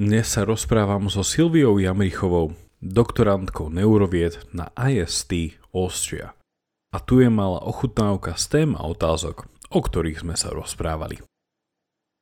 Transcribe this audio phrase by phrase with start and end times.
[0.00, 6.32] Dnes sa rozprávam so Silviou Jamrichovou, doktorantkou neurovied na IST Austria.
[6.88, 11.20] A tu je malá ochutnávka z tém a otázok, o ktorých sme sa rozprávali.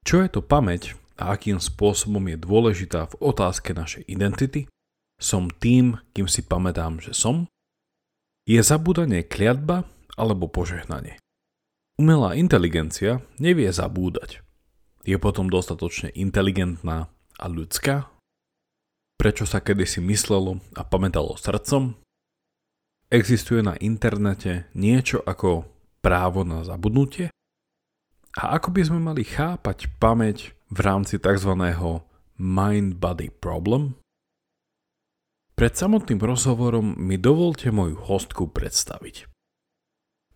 [0.03, 4.67] Čo je to pamäť a akým spôsobom je dôležitá v otázke našej identity?
[5.23, 7.47] Som tým, kým si pamätám, že som?
[8.43, 9.87] Je zabúdanie kliatba
[10.19, 11.23] alebo požehnanie?
[11.95, 14.43] Umelá inteligencia nevie zabúdať.
[15.07, 17.07] Je potom dostatočne inteligentná
[17.39, 18.11] a ľudská?
[19.19, 21.95] Prečo sa kedysi myslelo a pamätalo srdcom?
[23.09, 25.65] Existuje na internete niečo ako
[26.05, 27.33] právo na zabudnutie?
[28.39, 31.51] A ako by sme mali chápať pamäť v rámci tzv.
[32.37, 33.97] mind-body problem?
[35.59, 39.27] Pred samotným rozhovorom mi dovolte moju hostku predstaviť.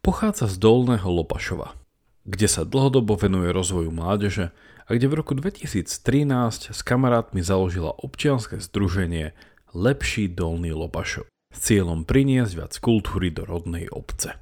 [0.02, 1.78] Pochádza z Dolného Lopašova,
[2.26, 4.50] kde sa dlhodobo venuje rozvoju mládeže
[4.86, 9.34] a kde v roku 2013 s kamarátmi založila občianske združenie
[9.72, 14.40] Lepší Dolný Lopašov s cieľom priniesť viac kultúry do rodnej obce.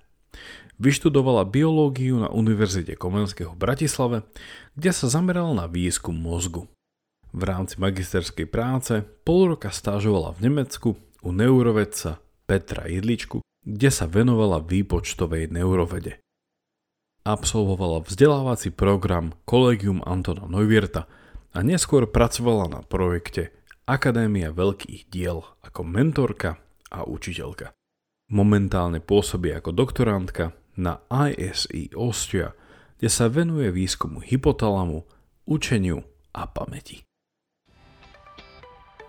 [0.80, 4.16] Vyštudovala biológiu na Univerzite Komenského v Bratislave,
[4.78, 6.70] kde sa zamerala na výskum mozgu.
[7.30, 10.88] V rámci magisterskej práce pol roka stážovala v Nemecku
[11.20, 12.18] u neurovedca
[12.48, 16.18] Petra Jedličku, kde sa venovala výpočtovej neurovede
[17.24, 21.04] absolvovala vzdelávací program Collegium Antona Neuwirta
[21.50, 23.52] a neskôr pracovala na projekte
[23.90, 26.62] Akadémia veľkých diel ako mentorka
[26.94, 27.74] a učiteľka.
[28.30, 32.54] Momentálne pôsobí ako doktorantka na ISE Austria,
[33.02, 35.02] kde sa venuje výskumu hypotalamu,
[35.50, 37.02] učeniu a pamäti.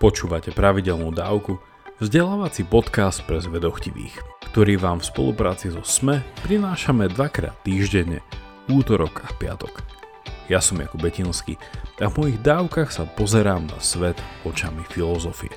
[0.02, 1.62] Počúvate pravidelnú dávku,
[2.02, 8.20] vzdelávací podcast pre zvedochtivých ktorý vám v spolupráci so SME prinášame dvakrát týždenne,
[8.68, 9.80] útorok a piatok.
[10.52, 11.56] Ja som Jakub Betinský
[12.04, 15.56] a v mojich dávkach sa pozerám na svet očami filozofie.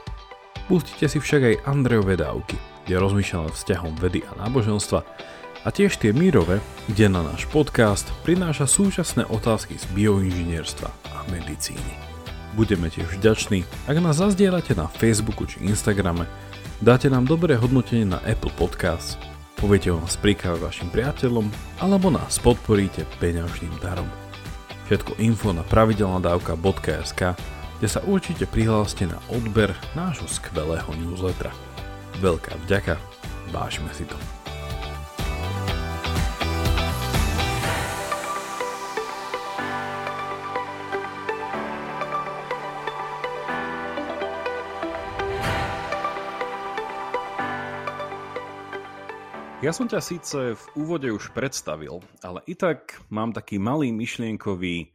[0.70, 2.54] Pustite si však aj Andrejové dávky,
[2.86, 5.02] kde rozmýšľam nad vzťahom vedy a náboženstva
[5.64, 11.98] a tiež tie mírové, kde na náš podcast prináša súčasné otázky z bioinžinierstva a medicíny.
[12.54, 16.30] Budeme tiež vďační, ak nás zazdielate na Facebooku či Instagrame
[16.82, 19.14] Dáte nám dobré hodnotenie na Apple Podcast,
[19.62, 21.46] poviete o nás príklad vašim priateľom
[21.78, 24.10] alebo nás podporíte peňažným darom.
[24.90, 27.38] Všetko info na pravidelnadavka.sk,
[27.78, 31.54] kde sa určite prihláste na odber nášho skvelého newslettera.
[32.18, 32.98] Veľká vďaka,
[33.54, 34.43] vážime si to.
[49.64, 54.92] Ja som ťa síce v úvode už predstavil, ale i tak mám taký malý myšlienkový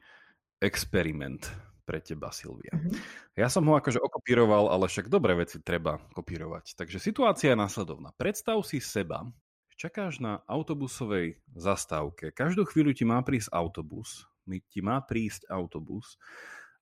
[0.62, 1.42] experiment
[1.90, 2.78] pre teba, Silvia.
[2.78, 2.94] Mm-hmm.
[3.34, 6.78] Ja som ho akože okopíroval, ale však dobré veci treba kopírovať.
[6.78, 8.14] Takže situácia je následovná.
[8.14, 9.26] Predstav si seba,
[9.74, 14.30] čakáš na autobusovej zastávke, každú chvíľu ti má prísť autobus,
[14.70, 16.22] ti má prísť autobus,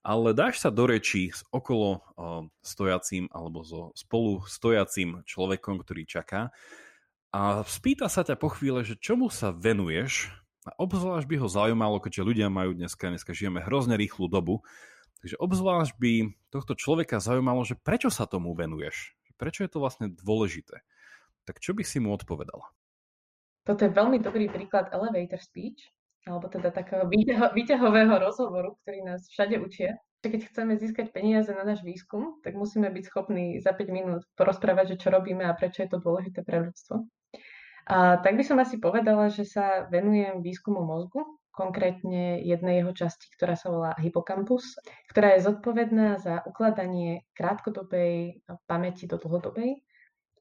[0.04, 6.04] ale dáš sa do rečí s okolo uh, stojacím alebo so spolu stojacím človekom, ktorý
[6.04, 6.52] čaká
[7.36, 10.32] a spýta sa ťa po chvíle, že čomu sa venuješ
[10.68, 14.64] a obzvlášť by ho zaujímalo, keďže ľudia majú dneska, dneska žijeme hrozne rýchlu dobu,
[15.24, 16.12] takže obzvlášť by
[16.52, 20.84] tohto človeka zaujímalo, že prečo sa tomu venuješ, prečo je to vlastne dôležité.
[21.48, 22.68] Tak čo by si mu odpovedala?
[23.64, 25.84] Toto je veľmi dobrý príklad elevator speech,
[26.28, 27.08] alebo teda takého
[27.56, 29.96] výťahového rozhovoru, ktorý nás všade učia
[30.30, 34.96] keď chceme získať peniaze na náš výskum, tak musíme byť schopní za 5 minút porozprávať,
[34.96, 37.08] že čo robíme a prečo je to dôležité pre ľudstvo.
[37.88, 41.24] A tak by som asi povedala, že sa venujem výskumu mozgu,
[41.58, 44.78] konkrétne jednej jeho časti, ktorá sa volá hypokampus,
[45.10, 49.82] ktorá je zodpovedná za ukladanie krátkodobej pamäti do dlhodobej.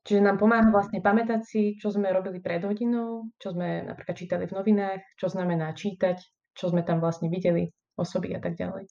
[0.07, 4.45] Čiže nám pomáha vlastne pamätať si, čo sme robili pred hodinou, čo sme napríklad čítali
[4.47, 6.21] v novinách, čo znamená čítať,
[6.55, 8.87] čo sme tam vlastne videli, osoby a tak ďalej.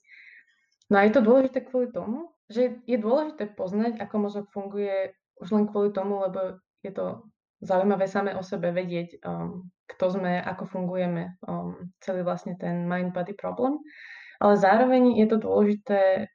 [0.92, 5.48] No a je to dôležité kvôli tomu, že je dôležité poznať, ako mozog funguje už
[5.56, 7.24] len kvôli tomu, lebo je to
[7.66, 13.34] zaujímavé samé o sebe vedieť, um, kto sme, ako fungujeme, um, celý vlastne ten mind-body
[13.34, 13.82] problem.
[14.38, 16.30] Ale zároveň je to dôležité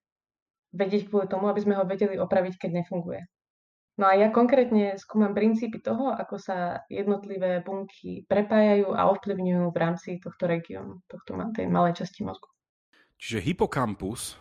[0.76, 3.22] vedieť kvôli tomu, aby sme ho vedeli opraviť, keď nefunguje.
[4.00, 9.78] No a ja konkrétne skúmam princípy toho, ako sa jednotlivé bunky prepájajú a ovplyvňujú v
[9.78, 12.48] rámci tohto regiónu, tohto tej malej časti mozgu.
[13.22, 14.40] Čiže hypokampus,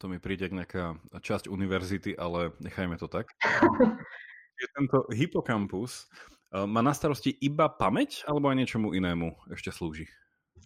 [0.00, 3.28] to mi príde nejaká časť univerzity, ale nechajme to tak.
[4.62, 6.06] Je tento hypokampus
[6.54, 10.06] eh, má na starosti iba pamäť alebo aj niečomu inému ešte slúži?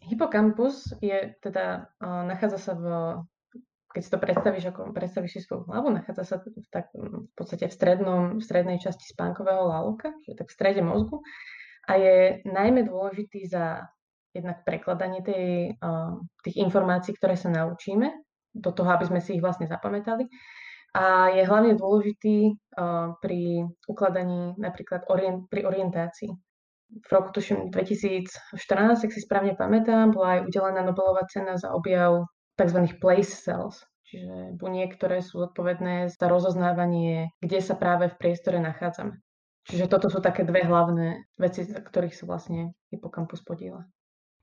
[0.05, 2.87] Hypokampus je teda, eh, nachádza sa v
[3.97, 7.65] keď si to predstavíš, ako predstavíš si svoju hlavu, nachádza sa v, tak, v podstate
[7.65, 11.25] v, strednom, v strednej časti spánkového lalúka, že tak v strede mozgu
[11.89, 13.89] a je najmä dôležitý za
[14.37, 15.81] jednak prekladanie tej,
[16.45, 18.13] tých informácií, ktoré sa naučíme,
[18.53, 20.29] do toho, aby sme si ich vlastne zapamätali.
[20.97, 22.57] A je hlavne dôležitý
[23.21, 23.41] pri
[23.85, 26.33] ukladaní napríklad orient, pri orientácii.
[26.87, 32.25] V roku tuším 2014, ak si správne pamätám, bola aj udelená Nobelová cena za objav
[32.57, 32.97] tzv.
[32.97, 39.21] place cells, čiže buniek, ktoré sú zodpovedné za rozoznávanie, kde sa práve v priestore nachádzame.
[39.67, 43.83] Čiže toto sú také dve hlavné veci, za ktorých sa vlastne hypokampus podiela.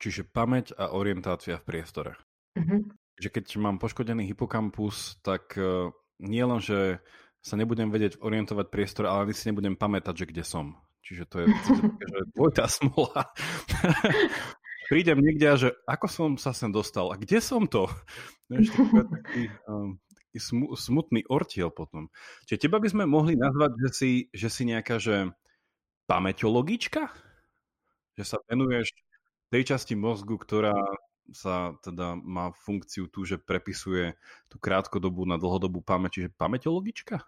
[0.04, 2.20] Čiže pamäť a orientácia v priestore.
[2.60, 2.84] Uh-huh.
[3.16, 7.01] Že keď mám poškodený hypokampus, tak uh, nie len, že
[7.44, 10.80] sa nebudem vedieť orientovať priestor, ale ani si nebudem pamätať, že kde som.
[11.04, 13.27] Čiže to je že dvojitá smola.
[14.92, 17.92] Prídem niekde a že ako som sa sem dostal a kde som to?
[18.48, 18.71] Vieš,
[19.12, 22.07] taký, um, taký smu, smutný ortiel potom.
[22.48, 25.36] Čiže teba by sme mohli nazvať, že si, že si nejaká, že
[26.07, 27.12] pamäťologička?
[28.16, 28.95] Že sa venuješ
[29.51, 30.75] tej časti mozgu, ktorá
[31.31, 34.18] sa teda má funkciu tu, že prepisuje
[34.52, 37.24] tú krátkodobú na dlhodobú pamäť, čiže pamäťologička?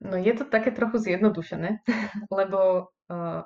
[0.00, 1.84] No je to také trochu zjednodušené,
[2.38, 3.40] lebo uh,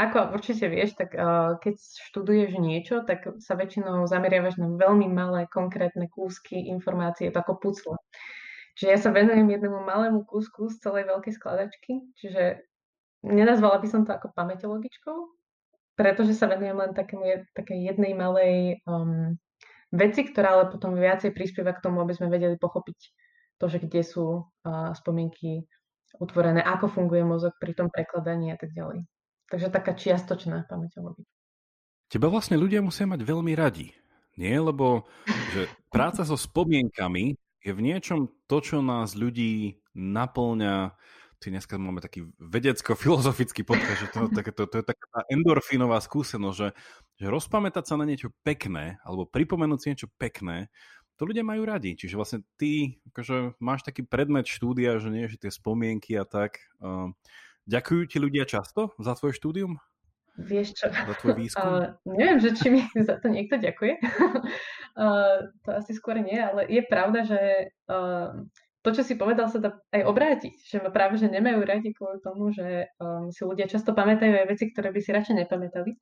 [0.00, 5.44] ako určite vieš, tak uh, keď študuješ niečo, tak sa väčšinou zameriavaš na veľmi malé
[5.52, 7.94] konkrétne kúsky informácie, to ako pucle.
[8.78, 12.64] Čiže ja sa venujem jednému malému kúsku z celej veľkej skladačky, čiže
[13.20, 15.39] nenazvala by som to ako pamäťologičkou,
[16.00, 19.36] pretože sa venujem len takému, také jednej malej um,
[19.92, 22.98] veci, ktorá ale potom viacej prispieva k tomu, aby sme vedeli pochopiť
[23.60, 25.68] to, že kde sú uh, spomienky
[26.16, 29.04] utvorené, ako funguje mozog pri tom prekladaní a tak ďalej.
[29.52, 31.28] Takže taká čiastočná pamäťologika.
[32.08, 33.92] Teba vlastne ľudia musia mať veľmi radi.
[34.40, 34.56] Nie?
[34.56, 35.04] Lebo
[35.52, 40.96] že práca so spomienkami je v niečom to, čo nás ľudí naplňa
[41.40, 46.56] ty dneska máme taký vedecko-filozofický podcast, že to, to, to, to je taká endorfínová skúsenosť,
[46.56, 46.68] že,
[47.16, 50.68] že rozpamätať sa na niečo pekné, alebo pripomenúť si niečo pekné,
[51.16, 51.96] to ľudia majú radi.
[51.96, 56.60] Čiže vlastne ty akože máš taký predmet štúdia, že nie, že tie spomienky a tak.
[56.80, 57.12] Uh,
[57.68, 59.80] ďakujú ti ľudia často za tvoj štúdium?
[60.40, 60.86] Vieš čo?
[60.88, 61.68] Za tvoj výskum?
[61.68, 64.00] Uh, neviem, že či mi za to niekto ďakuje.
[64.96, 67.40] uh, to asi skôr nie, ale je pravda, že
[67.88, 68.40] uh,
[68.80, 70.54] to, čo si povedal, sa dá aj obrátiť.
[70.56, 74.72] Že práve že nemajú radi kvôli tomu, že um, si ľudia často pamätajú aj veci,
[74.72, 75.92] ktoré by si radšej nepamätali.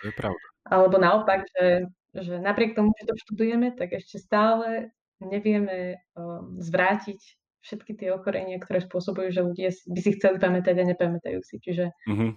[0.00, 0.44] To je pravda.
[0.72, 4.88] Alebo naopak, že, že napriek tomu, že to študujeme, tak ešte stále
[5.20, 7.20] nevieme um, zvrátiť
[7.64, 11.56] všetky tie ochorenia, ktoré spôsobujú, že ľudia by si chceli pamätať a nepamätajú si.
[11.60, 12.32] Čiže uh-huh.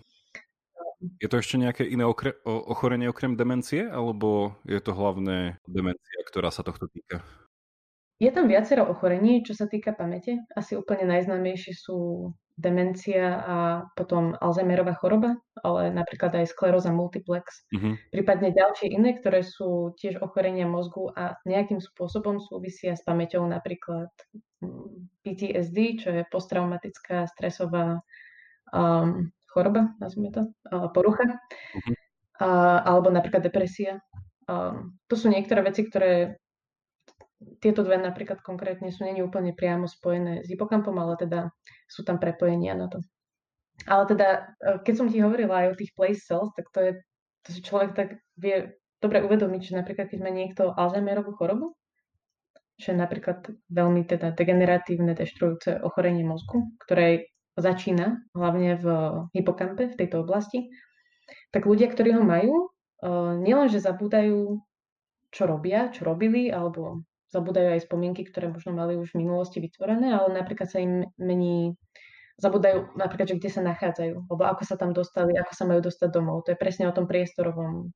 [1.22, 6.50] Je to ešte nejaké iné okre- ochorenie okrem demencie, alebo je to hlavné demencia, ktorá
[6.50, 7.22] sa tohto týka?
[8.18, 10.42] Je tam viacero ochorení, čo sa týka pamäte.
[10.58, 13.58] Asi úplne najznámejšie sú demencia a
[13.94, 17.70] potom Alzheimerová choroba, ale napríklad aj skleróza multiplex.
[17.70, 17.94] Uh-huh.
[18.10, 24.10] Prípadne ďalšie iné, ktoré sú tiež ochorenia mozgu a nejakým spôsobom súvisia s pamäťou, napríklad
[24.66, 28.02] mm, PTSD, čo je posttraumatická stresová
[28.74, 31.94] um, choroba, nazvime to, uh, porucha, uh-huh.
[32.42, 34.02] uh, alebo napríklad depresia.
[34.50, 36.42] Um, to sú niektoré veci, ktoré
[37.62, 41.40] tieto dve napríklad konkrétne sú není úplne priamo spojené s hypokampom, ale teda
[41.86, 43.00] sú tam prepojenia na to.
[43.86, 46.92] Ale teda, e, keď som ti hovorila aj o tých place cells, tak to je,
[47.46, 51.78] to si človek tak vie dobre uvedomiť, že napríklad keď má niekto Alzheimerovú chorobu,
[52.82, 58.86] čo je napríklad veľmi teda degeneratívne, deštruujúce ochorenie mozgu, ktoré začína hlavne v
[59.34, 60.70] hypokampe, v tejto oblasti,
[61.54, 62.68] tak ľudia, ktorí ho majú, e,
[63.46, 64.58] nielenže zabúdajú,
[65.30, 70.16] čo robia, čo robili, alebo zabúdajú aj spomienky, ktoré možno mali už v minulosti vytvorené,
[70.16, 71.76] ale napríklad sa im mení,
[72.40, 76.10] zabúdajú napríklad, že kde sa nachádzajú, alebo ako sa tam dostali, ako sa majú dostať
[76.14, 76.48] domov.
[76.48, 77.92] To je presne o tom priestorovom,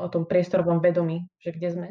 [0.00, 1.88] o tom priestorovom vedomí, že kde sme.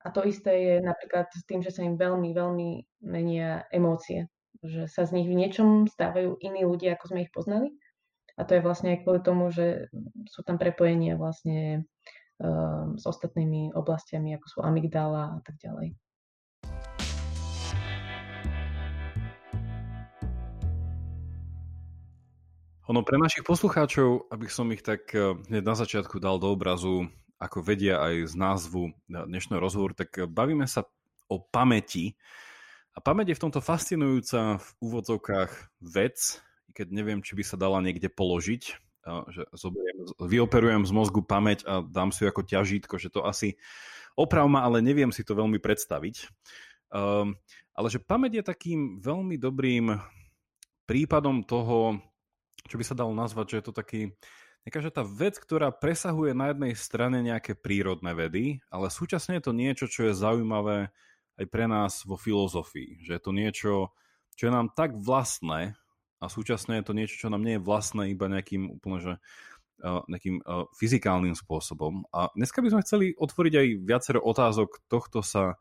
[0.00, 2.68] A to isté je napríklad s tým, že sa im veľmi, veľmi
[3.04, 4.32] menia emócie.
[4.64, 7.76] Že sa z nich v niečom stávajú iní ľudia, ako sme ich poznali.
[8.40, 9.92] A to je vlastne aj kvôli tomu, že
[10.32, 11.84] sú tam prepojenia vlastne
[12.96, 15.92] s ostatnými oblastiami, ako sú amygdala a tak ďalej.
[22.90, 27.06] Ono pre našich poslucháčov, aby som ich tak eh, hneď na začiatku dal do obrazu,
[27.38, 30.82] ako vedia aj z názvu dnešného rozhovoru, tak eh, bavíme sa
[31.30, 32.18] o pamäti.
[32.90, 35.52] A pamäť je v tomto fascinujúca v úvodzovkách
[35.86, 36.42] vec,
[36.74, 38.89] keď neviem, či by sa dala niekde položiť.
[39.30, 43.58] Že zoberiem, vyoperujem z mozgu pamäť a dám si ju ako ťažítko, že to asi
[44.14, 46.28] oprav ma, ale neviem si to veľmi predstaviť.
[46.90, 47.38] Um,
[47.74, 49.94] ale že pamäť je takým veľmi dobrým
[50.84, 52.02] prípadom toho,
[52.66, 54.00] čo by sa dalo nazvať, že je to taký
[54.66, 59.44] taká, že tá vec, ktorá presahuje na jednej strane nejaké prírodné vedy, ale súčasne je
[59.48, 60.92] to niečo, čo je zaujímavé
[61.40, 63.00] aj pre nás vo filozofii.
[63.00, 63.72] Že je to niečo,
[64.36, 65.79] čo je nám tak vlastné
[66.20, 69.14] a súčasne je to niečo, čo nám nie je vlastné iba nejakým úplne, že
[69.80, 70.44] nejakým
[70.76, 72.04] fyzikálnym spôsobom.
[72.12, 75.56] A dneska by sme chceli otvoriť aj viacero otázok tohto sa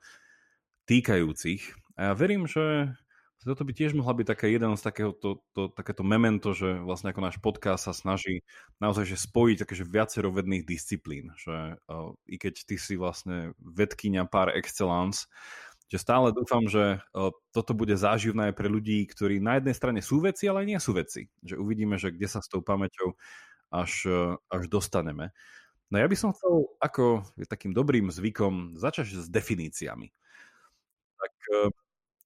[0.91, 1.63] týkajúcich.
[1.95, 2.91] A ja verím, že
[3.39, 7.15] toto by tiež mohla byť také jeden z takého to, to, takéto memento, že vlastne
[7.15, 8.43] ako náš podcast sa snaží
[8.83, 11.31] naozaj že spojiť takéže viacero vedných disciplín.
[11.39, 15.31] Že uh, i keď ty si vlastne vedkynia par excellence,
[15.89, 17.01] že stále dúfam, že
[17.49, 20.93] toto bude záživné pre ľudí, ktorí na jednej strane sú veci, ale aj nie sú
[20.93, 21.25] veci.
[21.41, 23.17] Že uvidíme, že kde sa s tou pamäťou
[23.73, 25.33] až, uh, až dostaneme.
[25.89, 30.13] No ja by som chcel ako takým dobrým zvykom začať s definíciami.
[31.17, 31.73] Tak uh,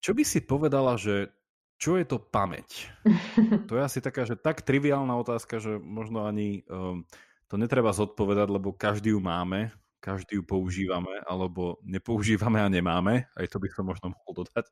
[0.03, 1.31] čo by si povedala, že
[1.79, 2.91] čo je to pamäť?
[3.71, 7.07] To je asi taká, že tak triviálna otázka, že možno ani um,
[7.47, 9.71] to netreba zodpovedať, lebo každý ju máme,
[10.03, 14.67] každý ju používame, alebo nepoužívame a nemáme, aj to by som možno mohol dodať.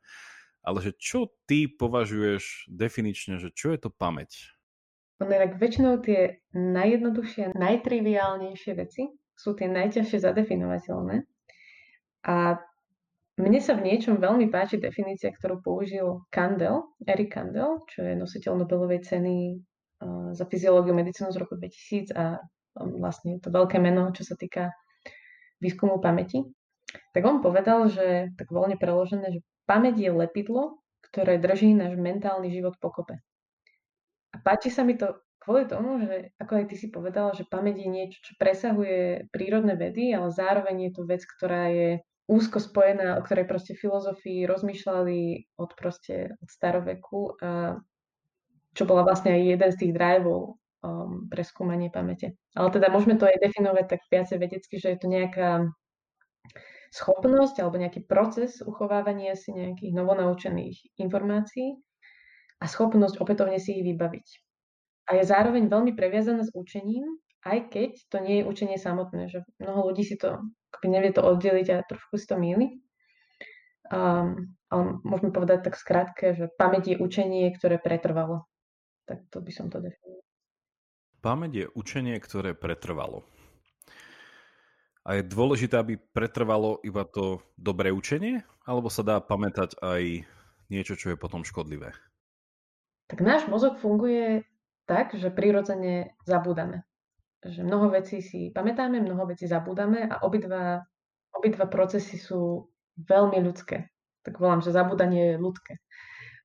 [0.61, 4.51] Ale že čo ty považuješ definične, že čo je to pamäť?
[5.23, 9.07] Ono tak väčšinou tie najjednoduchšie, najtriviálnejšie veci
[9.37, 11.25] sú tie najťažšie zadefinovateľné.
[12.27, 12.35] A
[13.41, 18.61] mne sa v niečom veľmi páči definícia, ktorú použil Kandel, Eric Kandel, čo je nositeľ
[18.61, 22.37] Nobelovej ceny uh, za fyziológiu medicínu z roku 2000 a
[22.77, 24.69] um, vlastne to veľké meno, čo sa týka
[25.61, 26.43] výskumu pamäti.
[27.15, 29.39] Tak on povedal, že tak voľne preložené, že
[29.69, 33.21] pamäť je lepidlo, ktoré drží náš mentálny život pokope.
[34.31, 37.83] A páči sa mi to kvôli tomu, že ako aj ty si povedala, že pamäť
[37.83, 41.89] je niečo, čo presahuje prírodné vedy, ale zároveň je to vec, ktorá je
[42.31, 47.75] úzko spojená, o ktorej proste filozofii rozmýšľali od proste od staroveku a
[48.71, 52.37] čo bola vlastne aj jeden z tých drivov um, pre skúmanie pamäte.
[52.53, 55.49] Ale teda môžeme to aj definovať tak viacej vedecky, že je to nejaká
[56.91, 61.79] schopnosť alebo nejaký proces uchovávania si nejakých novonaučených informácií
[62.59, 64.27] a schopnosť opätovne si ich vybaviť.
[65.09, 67.07] A je zároveň veľmi previazaná s učením,
[67.41, 70.45] aj keď to nie je učenie samotné, že mnoho ľudí si to
[70.85, 72.79] nevie to oddeliť a trošku si to míli.
[73.91, 78.47] Um, ale môžeme povedať tak skrátke, že pamäť je učenie, ktoré pretrvalo.
[79.03, 80.23] Tak to by som to definoval.
[81.21, 83.23] Pamäť je učenie, ktoré pretrvalo.
[85.05, 88.41] A je dôležité, aby pretrvalo iba to dobré učenie?
[88.65, 90.25] Alebo sa dá pamätať aj
[90.69, 91.93] niečo, čo je potom škodlivé?
[93.09, 94.45] Tak náš mozog funguje
[94.85, 96.85] tak, že prirodzene zabúdame
[97.49, 100.85] že mnoho vecí si pamätáme, mnoho vecí zabúdame a obidva,
[101.33, 102.69] obidva procesy sú
[103.01, 103.89] veľmi ľudské.
[104.21, 105.73] Tak volám, že zabúdanie je ľudské.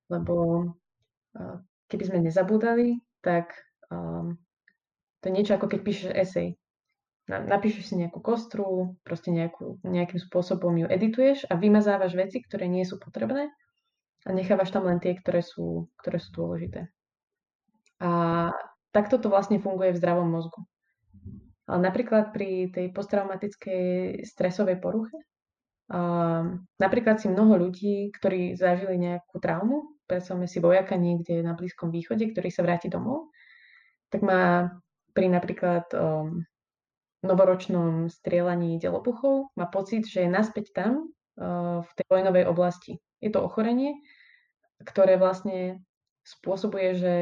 [0.09, 0.65] Lebo
[1.93, 3.53] keby sme nezabúdali, tak
[3.93, 4.41] um,
[5.27, 6.55] to je niečo ako keď píšeš esej.
[7.27, 12.87] Napíšeš si nejakú kostru, proste nejakú, nejakým spôsobom ju edituješ a vymazávaš veci, ktoré nie
[12.87, 13.51] sú potrebné
[14.23, 16.87] a nechávaš tam len tie, ktoré sú, ktoré sú dôležité.
[17.99, 18.11] A
[18.95, 20.63] takto to vlastne funguje v zdravom mozgu.
[21.67, 25.19] Ale napríklad pri tej posttraumatickej stresovej poruche,
[25.91, 31.91] um, napríklad si mnoho ľudí, ktorí zažili nejakú traumu, predstavme si vojaka niekde na Blízkom
[31.91, 33.35] východe, ktorý sa vráti domov,
[34.15, 34.71] tak má
[35.17, 36.45] pri napríklad um,
[37.25, 41.09] novoročnom strieľaní delopuchov, má pocit, že je naspäť tam,
[41.41, 43.01] uh, v tej vojnovej oblasti.
[43.25, 43.97] Je to ochorenie,
[44.85, 45.81] ktoré vlastne
[46.21, 47.15] spôsobuje, že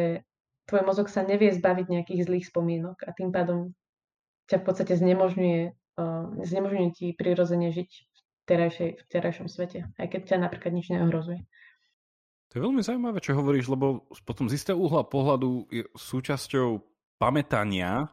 [0.66, 3.78] tvoj mozog sa nevie zbaviť nejakých zlých spomienok a tým pádom
[4.50, 5.62] ťa v podstate znemožňuje,
[6.02, 10.90] uh, znemožňuje ti prirodzene žiť v, terajšej, v terajšom svete, aj keď ťa napríklad nič
[10.90, 11.46] neohrozuje.
[12.52, 16.93] To je veľmi zaujímavé, čo hovoríš, lebo potom z istého uhla pohľadu je súčasťou
[17.25, 18.12] pamätania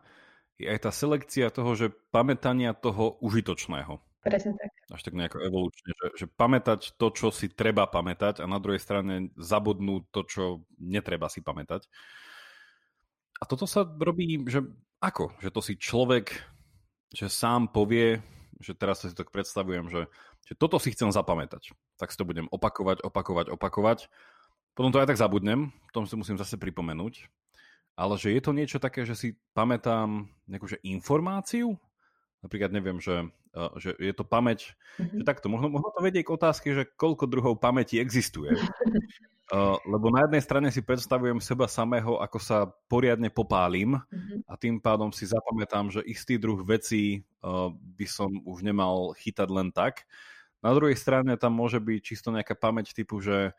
[0.55, 3.99] je aj tá selekcia toho, že pamätania toho užitočného.
[4.21, 4.69] Presne tak.
[4.93, 8.77] Až tak nejako evolučne, že, že pamätať to, čo si treba pamätať a na druhej
[8.77, 10.43] strane zabudnúť to, čo
[10.77, 11.89] netreba si pamätať.
[13.41, 14.61] A toto sa robí, že
[15.01, 15.33] ako?
[15.41, 16.37] Že to si človek,
[17.09, 18.21] že sám povie,
[18.61, 20.05] že teraz si tak predstavujem, že,
[20.45, 21.73] že toto si chcem zapamätať.
[21.97, 23.99] Tak si to budem opakovať, opakovať, opakovať.
[24.77, 27.25] Potom to aj tak zabudnem, tom si musím zase pripomenúť.
[28.01, 31.77] Ale že je to niečo také, že si pamätám nejakú že informáciu,
[32.41, 33.29] napríklad neviem, že,
[33.77, 35.21] že je to pamäť, mm-hmm.
[35.21, 38.57] že takto, možno, možno to vedie k otázke, že koľko druhov pamäti existuje.
[39.53, 44.49] Uh, lebo na jednej strane si predstavujem seba samého, ako sa poriadne popálim mm-hmm.
[44.49, 49.49] a tým pádom si zapamätám, že istý druh vecí uh, by som už nemal chytať
[49.53, 50.09] len tak.
[50.65, 53.53] Na druhej strane tam môže byť čisto nejaká pamäť typu, že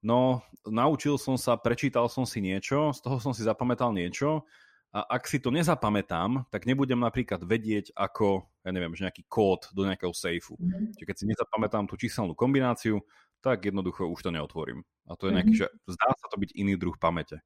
[0.00, 4.44] no, naučil som sa, prečítal som si niečo, z toho som si zapamätal niečo
[4.90, 9.70] a ak si to nezapamätám, tak nebudem napríklad vedieť, ako, ja neviem, že nejaký kód
[9.70, 10.58] do nejakého sejfu.
[10.58, 10.98] Mm-hmm.
[10.98, 12.98] Čiže keď si nezapamätám tú číselnú kombináciu,
[13.38, 14.82] tak jednoducho už to neotvorím.
[15.06, 15.72] A to je nejaký, mm-hmm.
[15.86, 17.38] že zdá sa to byť iný druh pamäte.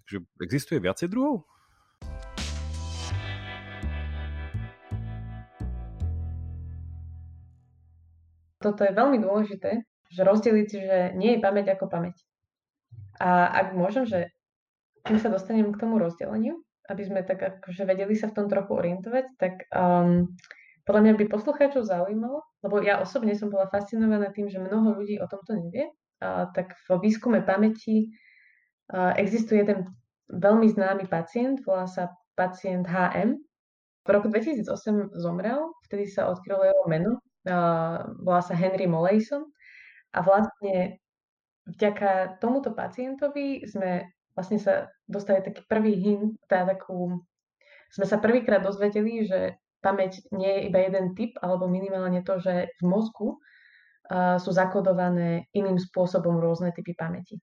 [0.00, 1.44] Takže existuje viacej druhov?
[8.62, 12.20] Toto je veľmi dôležité, že rozdeliť, že nie je pamäť ako pamäť.
[13.16, 14.28] A ak môžem, že
[15.08, 16.60] kým sa dostanem k tomu rozdeleniu,
[16.92, 20.28] aby sme tak akože vedeli sa v tom trochu orientovať, tak um,
[20.82, 25.18] podľa mňa by poslucháčov zaujímalo, lebo ja osobne som bola fascinovaná tým, že mnoho ľudí
[25.22, 28.10] o tomto nevie, a, tak v výskume pamäti
[28.90, 29.86] a, existuje ten
[30.26, 33.38] veľmi známy pacient, volá sa pacient HM.
[34.02, 39.46] V roku 2008 zomrel, vtedy sa odkrylo jeho meno, a, volá sa Henry Molleyson
[40.12, 41.00] a vlastne
[41.68, 47.20] vďaka tomuto pacientovi sme vlastne sa dostali taký prvý hint, teda takú,
[47.92, 52.72] sme sa prvýkrát dozvedeli, že pamäť nie je iba jeden typ, alebo minimálne to, že
[52.80, 57.36] v mozgu uh, sú zakodované iným spôsobom rôzne typy pamäti.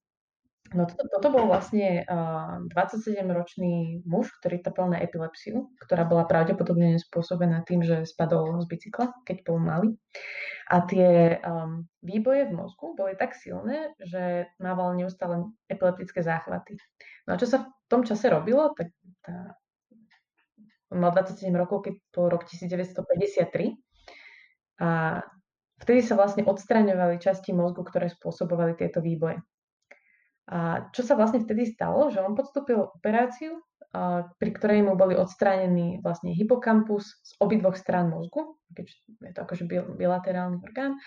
[0.69, 7.01] No toto, toto bol vlastne uh, 27-ročný muž, ktorý trpel na epilepsiu, ktorá bola pravdepodobne
[7.01, 9.97] spôsobená tým, že spadol z bicykla, keď bol malý.
[10.69, 16.77] A tie um, výboje v mozgu boli tak silné, že mával neustále epileptické záchvaty.
[17.25, 18.93] No a čo sa v tom čase robilo, tak
[19.25, 19.57] tá
[20.89, 23.77] on mal 27 rokov, keď bol rok 1953.
[24.81, 25.21] A
[25.81, 29.37] vtedy sa vlastne odstraňovali časti mozgu, ktoré spôsobovali tieto výboje.
[30.49, 33.61] A čo sa vlastne vtedy stalo, že on podstúpil operáciu,
[34.37, 38.95] pri ktorej mu boli odstránení vlastne hypokampus z obidvoch strán mozgu, keďže
[39.29, 39.63] je to akože
[39.97, 40.97] bilaterálny orgán,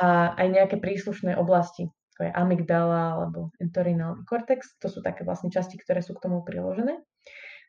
[0.00, 4.74] a aj nejaké príslušné oblasti, ako je amygdala alebo entorhinálny kortex.
[4.82, 6.98] To sú také vlastne časti, ktoré sú k tomu priložené.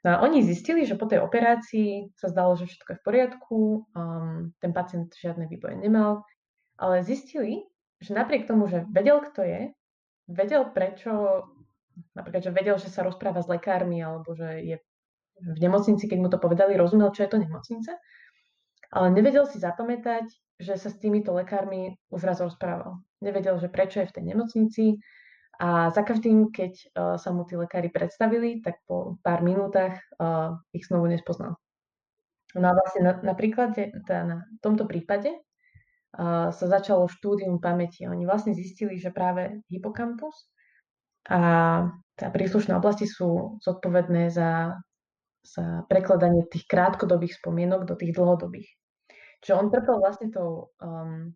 [0.06, 3.58] No a oni zistili, že po tej operácii sa zdalo, že všetko je v poriadku,
[3.94, 6.22] um, ten pacient žiadne výboje nemal,
[6.78, 7.66] ale zistili,
[7.98, 9.62] že napriek tomu, že vedel, kto je,
[10.28, 11.44] vedel prečo,
[12.18, 14.78] napríklad, že vedel, že sa rozpráva s lekármi, alebo že je
[15.36, 18.00] v nemocnici, keď mu to povedali, rozumel, čo je to nemocnica,
[18.92, 23.04] ale nevedel si zapamätať, že sa s týmito lekármi už raz rozprával.
[23.20, 24.86] Nevedel, že prečo je v tej nemocnici,
[25.56, 30.60] a za každým, keď uh, sa mu tí lekári predstavili, tak po pár minútach uh,
[30.76, 31.56] ich znovu nespoznal.
[32.56, 35.32] No a vlastne na, na teda na tomto prípade
[36.52, 38.08] sa začalo štúdium pamäti.
[38.08, 40.48] Oni vlastne zistili, že práve hypokampus
[41.28, 41.40] a
[42.16, 44.80] tá príslušné oblasti sú zodpovedné za,
[45.44, 48.70] za prekladanie tých krátkodobých spomienok do tých dlhodobých.
[49.44, 51.36] Čiže on trpel vlastne tou um,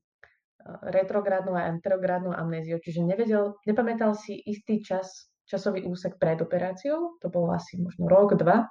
[0.87, 7.27] retrográdnu a anterográdnu amnéziu, čiže nevedel, nepamätal si istý čas, časový úsek pred operáciou, to
[7.27, 8.69] bolo asi možno rok, dva,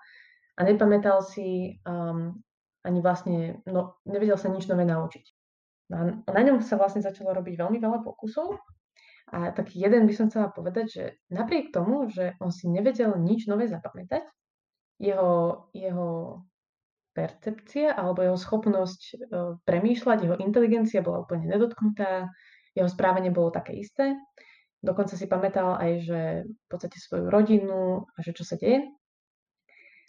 [0.59, 2.41] a nepamätal si um,
[2.83, 5.38] ani vlastne, no, nevedel sa nič nové naučiť.
[5.89, 8.61] Na, na ňom sa vlastne začalo robiť veľmi veľa pokusov
[9.33, 13.45] a tak jeden by som chcela povedať, že napriek tomu, že on si nevedel nič
[13.49, 14.25] nové zapamätať,
[15.01, 16.43] jeho, jeho
[17.13, 19.15] percepcia alebo jeho schopnosť e,
[19.63, 22.33] premýšľať, jeho inteligencia bola úplne nedotknutá,
[22.73, 24.17] jeho správanie bolo také isté.
[24.79, 28.87] Dokonca si pamätal aj, že v podstate svoju rodinu a že čo sa deje.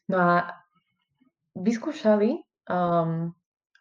[0.05, 0.33] No a
[1.57, 3.33] vyskúšali um,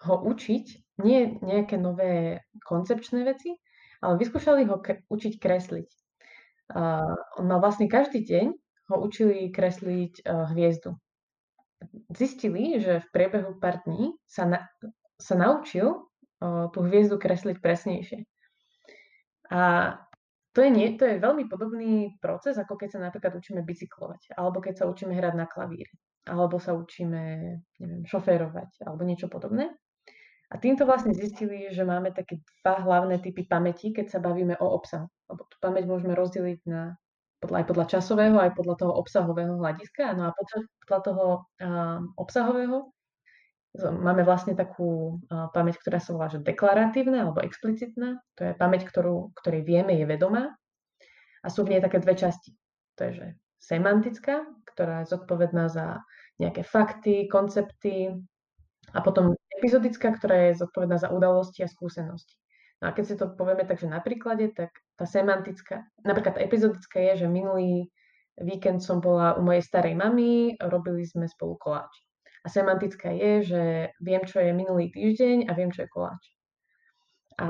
[0.09, 0.67] ho učiť
[1.03, 3.55] nie nejaké nové koncepčné veci,
[4.03, 5.89] ale vyskúšali ho ke- učiť kresliť.
[6.69, 8.47] Uh, mal vlastne každý deň
[8.93, 10.99] ho učili kresliť uh, hviezdu
[12.11, 14.61] zistili, že v priebehu pár dní sa, na,
[15.19, 16.05] sa naučil o,
[16.73, 18.27] tú hviezdu kresliť presnejšie.
[19.55, 19.61] A
[20.53, 24.59] to je, nie, to je veľmi podobný proces, ako keď sa napríklad učíme bicyklovať, alebo
[24.59, 25.95] keď sa učíme hrať na klavíri,
[26.27, 27.23] alebo sa učíme
[27.79, 29.71] neviem, šoférovať, alebo niečo podobné.
[30.49, 34.67] A týmto vlastne zistili, že máme také dva hlavné typy pamäti, keď sa bavíme o
[34.81, 35.05] obsahu.
[35.29, 36.97] Lebo tú pamäť môžeme rozdeliť na
[37.39, 40.17] podľa, aj podľa časového, aj podľa toho obsahového hľadiska.
[40.17, 41.25] No a podľa, podľa toho
[41.63, 42.77] uh, obsahového
[43.79, 48.19] máme vlastne takú uh, pamäť, ktorá sa volá že deklaratívna alebo explicitná.
[48.41, 50.57] To je pamäť, ktorú, ktorej vieme, je vedomá.
[51.45, 52.57] A sú v nej také dve časti.
[52.99, 53.27] To je že
[53.63, 56.03] semantická, ktorá je zodpovedná za
[56.43, 58.11] nejaké fakty, koncepty
[58.95, 62.39] a potom epizodická, ktorá je zodpovedná za udalosti a skúsenosti.
[62.79, 67.03] No a keď si to povieme takže na príklade, tak tá semantická, napríklad tá epizodická
[67.11, 67.91] je, že minulý
[68.39, 71.91] víkend som bola u mojej starej mamy, robili sme spolu koláč.
[72.47, 73.63] A semantická je, že
[73.99, 76.23] viem, čo je minulý týždeň a viem, čo je koláč.
[77.43, 77.47] A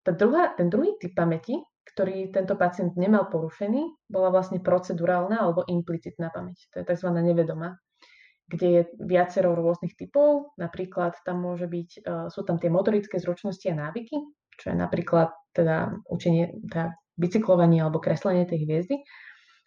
[0.00, 1.60] tá druhá, ten druhý typ pamäti,
[1.92, 6.72] ktorý tento pacient nemal porušený, bola vlastne procedurálna alebo implicitná pamäť.
[6.72, 7.08] To je tzv.
[7.12, 7.76] nevedomá
[8.48, 10.56] kde je viacero rôznych typov.
[10.56, 12.00] Napríklad tam môže byť, e,
[12.32, 14.16] sú tam tie motorické zručnosti a návyky,
[14.56, 18.96] čo je napríklad teda učenie, teda bicyklovanie alebo kreslenie tej hviezdy.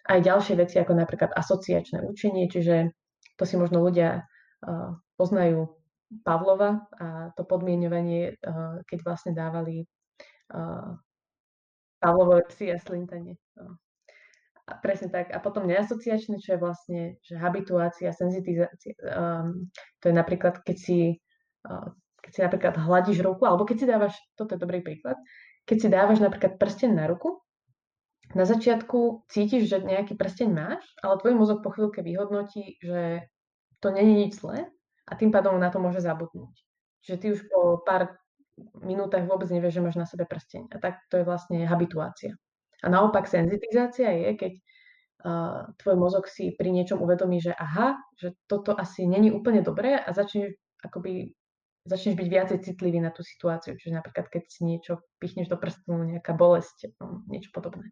[0.10, 2.90] Aj ďalšie veci ako napríklad asociačné učenie, čiže
[3.38, 5.78] to si možno ľudia uh, poznajú
[6.26, 9.86] Pavlova a to podmienovanie, uh, keď vlastne dávali
[12.02, 13.40] Pavlovové psy a slintanie.
[14.72, 15.36] A presne tak.
[15.36, 18.96] A potom neasociačné, čo je vlastne že habituácia, senzitizácia.
[19.04, 19.68] Um,
[20.00, 21.20] to je napríklad, keď si,
[21.68, 21.92] uh,
[22.24, 25.20] keď si napríklad hladíš ruku, alebo keď si dávaš, toto je dobrý príklad,
[25.68, 27.44] keď si dávaš napríklad prsteň na ruku,
[28.32, 33.28] na začiatku cítiš, že nejaký prsteň máš, ale tvoj mozog po chvíľke vyhodnotí, že
[33.84, 34.72] to není nič zlé
[35.04, 36.56] a tým pádom na to môže zabudnúť.
[37.04, 38.16] Čiže ty už po pár
[38.80, 40.72] minútach vôbec nevieš, že máš na sebe prsteň.
[40.72, 42.38] A tak to je vlastne habituácia.
[42.82, 44.54] A naopak senzitizácia je, keď
[45.26, 49.98] uh, tvoj mozog si pri niečom uvedomí, že aha, že toto asi není úplne dobré
[49.98, 51.30] a začneš akoby
[51.86, 53.74] začneš byť viacej citlivý na tú situáciu.
[53.74, 57.90] Čiže napríklad, keď si niečo pichneš do prstu, nejaká bolesť, no, niečo podobné.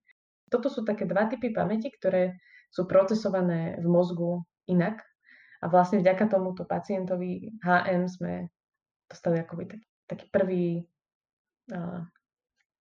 [0.49, 2.38] Toto sú také dva typy pamäti, ktoré
[2.69, 5.02] sú procesované v mozgu inak.
[5.60, 8.47] A vlastne vďaka tomuto pacientovi HM sme
[9.10, 10.65] dostali akoby taký, taký prvý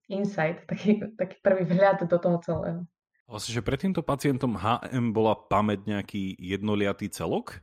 [0.09, 2.81] insight, taký, taký prvý vhľad do toho celého.
[3.29, 7.61] Vlastne, že pred týmto pacientom HM bola pamäť nejaký jednoliatý celok?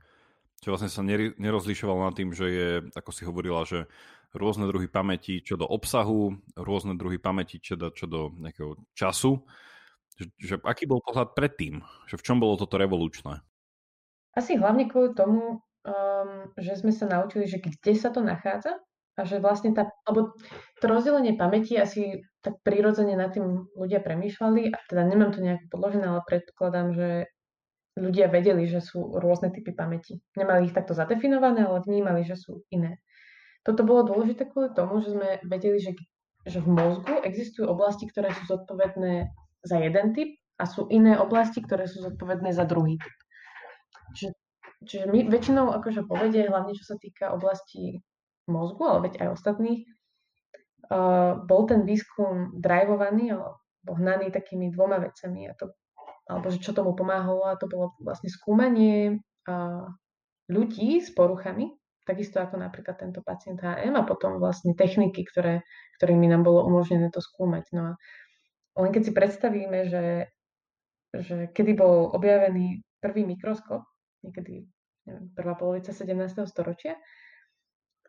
[0.61, 1.01] Čo vlastne sa
[1.41, 3.89] nerozlišoval nad tým, že je, ako si hovorila, že
[4.37, 9.41] rôzne druhy pamäti čo do obsahu, rôzne druhy pamäti čo do, čo do nejakého času.
[10.15, 11.81] Že, že aký bol pohľad predtým?
[12.07, 13.41] Že v čom bolo toto revolučné?
[14.35, 16.29] Asi hlavne kvôli tomu, um,
[16.59, 18.79] že sme sa naučili, že kde sa to nachádza
[19.15, 20.35] a že vlastne tá, alebo
[20.83, 25.65] to rozdelenie pamäti asi tak prirodzene nad tým ľudia premýšľali, a teda nemám to nejak
[25.73, 27.07] podložené, ale predpokladám, že
[27.97, 30.21] ľudia vedeli, že sú rôzne typy pamäti.
[30.37, 33.01] Nemali ich takto zadefinované, ale vnímali, že sú iné.
[33.65, 35.97] Toto bolo dôležité kvôli tomu, že sme vedeli, že,
[36.45, 39.33] že v mozgu existujú oblasti, ktoré sú zodpovedné
[39.65, 43.17] za jeden typ a sú iné oblasti, ktoré sú zodpovedné za druhý typ.
[44.13, 44.31] Čiže,
[44.85, 48.05] čiže my väčšinou akože povedie, hlavne čo sa týka oblasti
[48.45, 49.81] mozgu, ale veď aj ostatných,
[51.45, 55.49] bol ten výskum drivovaný alebo hnaný takými dvoma vecami.
[55.49, 55.73] A to,
[56.25, 59.85] alebo že čo tomu pomáhalo, a to bolo vlastne skúmanie uh,
[60.49, 61.73] ľudí s poruchami,
[62.05, 65.65] takisto ako napríklad tento pacient HM a potom vlastne techniky, ktoré,
[65.97, 67.65] ktorými nám bolo umožnené to skúmať.
[67.73, 67.81] No
[68.77, 70.05] a len keď si predstavíme, že,
[71.13, 73.85] že kedy bol objavený prvý mikroskop,
[74.21, 74.69] niekedy
[75.05, 76.13] neviem, prvá polovica 17.
[76.45, 76.97] storočia,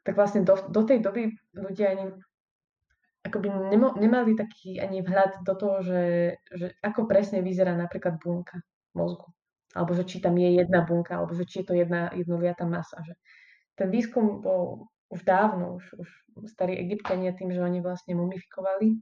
[0.04, 2.04] tak vlastne do, do tej doby ľudia ani
[3.26, 3.50] akoby
[3.98, 6.04] nemali taký ani vhľad do toho, že,
[6.54, 8.62] že ako presne vyzerá napríklad bunka
[8.94, 9.28] mozgu.
[9.74, 13.02] Alebo že či tam je jedna bunka, alebo že či je to jedna jednoliatá masa.
[13.04, 13.14] Že
[13.76, 16.08] ten výskum bol už dávno, už, už
[16.48, 18.96] starí egyptiania tým, že oni vlastne mumifikovali,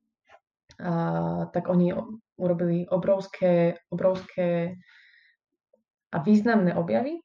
[0.83, 1.95] a, tak oni
[2.35, 4.75] urobili obrovské, obrovské
[6.11, 7.23] a významné objavy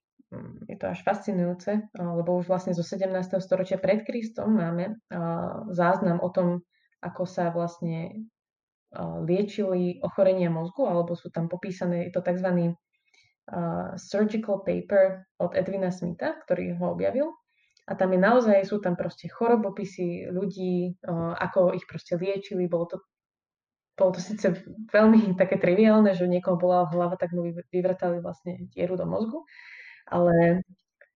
[0.70, 3.10] je to až fascinujúce, lebo už vlastne zo 17.
[3.42, 5.02] storočia pred Kristom máme
[5.74, 6.62] záznam o tom,
[7.00, 8.28] ako sa vlastne
[9.26, 12.74] liečili ochorenia mozgu, alebo sú tam popísané, je to tzv.
[14.02, 17.30] surgical paper od Edwina Smitha, ktorý ho objavil.
[17.90, 21.02] A tam je naozaj, sú tam proste chorobopisy ľudí,
[21.42, 22.70] ako ich proste liečili.
[22.70, 22.98] Bolo to,
[23.98, 24.46] bolo to síce
[24.94, 29.46] veľmi také triviálne, že niekoho bola hlava, tak mu vyvrtali vlastne dieru do mozgu
[30.10, 30.66] ale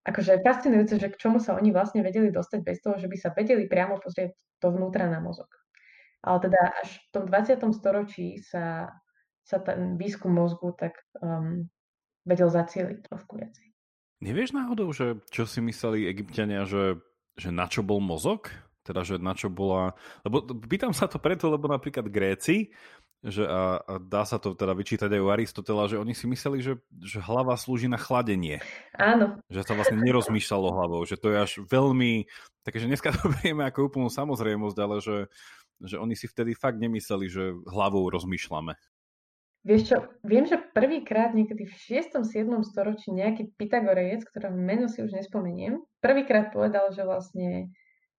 [0.05, 3.33] akože fascinujúce, že k čomu sa oni vlastne vedeli dostať bez toho, že by sa
[3.33, 5.49] vedeli priamo pozrieť dovnútra na mozog.
[6.23, 7.59] Ale teda až v tom 20.
[7.75, 8.95] storočí sa,
[9.43, 11.67] sa ten výskum mozgu tak um,
[12.23, 13.67] vedel zacieliť trošku viacej.
[14.23, 17.03] Nevieš náhodou, že čo si mysleli egyptiania, že,
[17.35, 18.47] že na čo bol mozog?
[18.83, 19.95] Teda, že na čo bola...
[20.23, 22.71] Lebo pýtam sa to preto, lebo napríklad Gréci
[23.23, 26.59] že a, a dá sa to teda vyčítať aj u Aristotela, že oni si mysleli,
[26.59, 28.59] že, že hlava slúži na chladenie.
[28.99, 29.39] Áno.
[29.47, 32.27] Že sa vlastne nerozmýšľalo hlavou, že to je až veľmi,
[32.67, 35.31] takže dneska to berieme ako úplnú samozrejmosť, ale že,
[35.81, 38.75] že oni si vtedy fakt nemysleli, že hlavou rozmýšľame.
[39.63, 42.19] Vieš čo, viem, že prvýkrát niekedy v 6.
[42.19, 42.51] 7.
[42.67, 47.71] storočí nejaký Pythagorejec, ktorého meno si už nespomeniem, prvýkrát povedal, že vlastne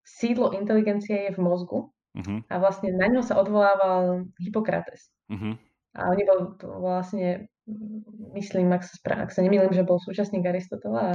[0.08, 2.38] sídlo inteligencie je v mozgu Uh-huh.
[2.46, 5.10] A vlastne na ňo sa odvolával Hippokrates.
[5.26, 5.58] Uh-huh.
[5.98, 7.50] A oni bol vlastne,
[8.38, 11.14] myslím, ak sa, spra- ak sa nemýlim, že bol súčasník Aristotela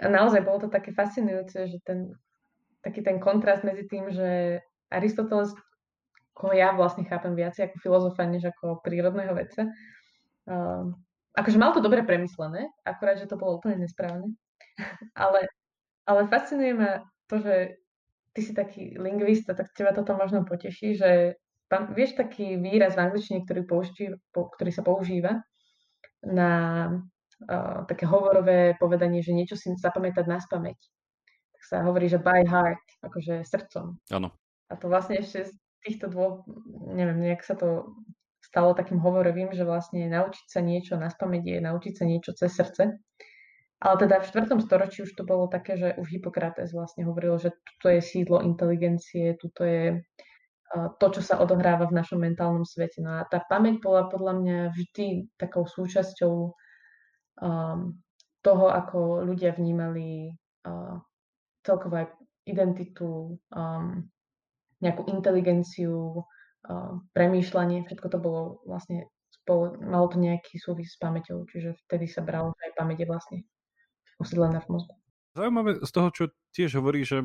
[0.00, 2.16] a naozaj bolo to také fascinujúce, že ten,
[2.80, 4.60] taký ten kontrast medzi tým, že
[4.92, 5.56] Aristoteles,
[6.36, 9.68] koho ja vlastne chápem viac ako filozofa, než ako prírodného vedca,
[10.48, 10.84] uh,
[11.36, 14.32] akože mal to dobre premyslené, akurát, že to bolo úplne nesprávne.
[15.24, 15.48] ale,
[16.08, 17.80] ale fascinuje ma to, že
[18.32, 21.36] ty si taký lingvista, tak teba toto možno poteší, že
[21.96, 25.32] vieš taký výraz v angličtine, ktorý, používa, ktorý sa používa
[26.24, 26.50] na
[27.48, 30.78] uh, také hovorové povedanie, že niečo si zapamätať na spameť.
[31.56, 33.96] Tak sa hovorí, že by heart, akože srdcom.
[34.12, 34.41] Áno.
[34.72, 35.52] A to vlastne ešte z
[35.84, 36.48] týchto dvoch,
[36.88, 37.92] neviem, nejak sa to
[38.40, 42.50] stalo takým hovorovým, že vlastne naučiť sa niečo na spameť je naučiť sa niečo cez
[42.56, 42.96] srdce.
[43.82, 44.62] Ale teda v 4.
[44.62, 49.34] storočí už to bolo také, že už Hippokrates vlastne hovoril, že toto je sídlo inteligencie,
[49.34, 49.98] tuto je
[50.72, 53.04] to, čo sa odohráva v našom mentálnom svete.
[53.04, 55.06] No a tá pamäť bola podľa mňa vždy
[55.36, 56.34] takou súčasťou
[57.42, 57.78] um,
[58.40, 60.32] toho, ako ľudia vnímali
[60.64, 60.96] uh,
[61.60, 62.08] celkovú
[62.48, 64.08] identitu, um,
[64.82, 66.26] nejakú inteligenciu,
[66.66, 72.06] uh, premýšľanie, všetko to bolo vlastne spolu, malo to nejaký súvis s pamäťou, čiže vtedy
[72.06, 73.38] sa bralo, že aj pamäť je vlastne
[74.22, 74.94] usídlená v mozgu.
[75.32, 77.24] Zaujímavé z toho, čo tiež hovorí, že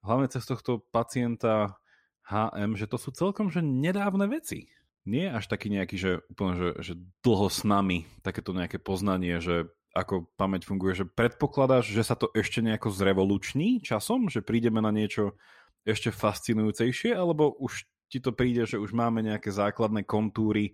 [0.00, 1.76] hlavne cez tohto pacienta
[2.24, 4.72] HM, že to sú celkom že nedávne veci.
[5.04, 9.68] Nie až taký nejaký, že úplne, že, že dlho s nami, takéto nejaké poznanie, že
[9.92, 14.90] ako pamäť funguje, že predpokladáš, že sa to ešte nejako zrevoluční časom, že prídeme na
[14.90, 15.36] niečo
[15.84, 20.72] ešte fascinujúcejšie, alebo už ti to príde, že už máme nejaké základné kontúry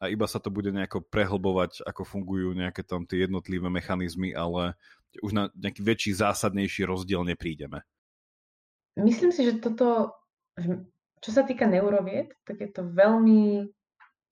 [0.00, 4.74] a iba sa to bude nejako prehlbovať, ako fungujú nejaké tam tie jednotlivé mechanizmy, ale
[5.20, 7.84] už na nejaký väčší, zásadnejší rozdiel neprídeme.
[8.98, 10.16] Myslím si, že toto,
[11.20, 13.70] čo sa týka neurovied, tak je to veľmi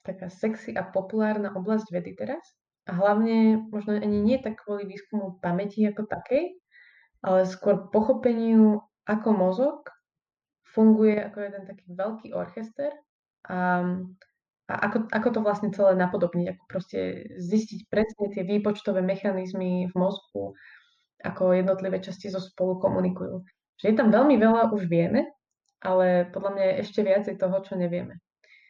[0.03, 2.43] taká sexy a populárna oblasť vedy teraz.
[2.89, 6.57] A hlavne možno ani nie tak kvôli výskumu pamäti ako takej,
[7.21, 9.93] ale skôr pochopeniu, ako mozog
[10.75, 12.93] funguje ako jeden taký veľký orchester
[13.49, 13.85] a
[14.69, 19.95] a ako, ako to vlastne celé napodobniť, ako proste zistiť presne tie výpočtové mechanizmy v
[19.97, 20.53] mozgu,
[21.25, 23.49] ako jednotlivé časti zo spolu komunikujú.
[23.81, 25.25] Že je tam veľmi veľa už vieme,
[25.81, 28.21] ale podľa mňa je ešte viacej toho, čo nevieme.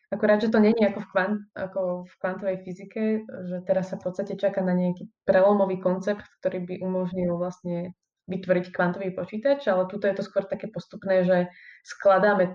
[0.08, 4.08] Akurát, že to je ako v, kvant, ako v kvantovej fyzike, že teraz sa v
[4.08, 7.92] podstate čaká na nejaký prelomový koncept, ktorý by umožnil vlastne
[8.28, 11.38] vytvoriť kvantový počítač, ale tuto je to skôr také postupné, že
[11.82, 12.54] skladáme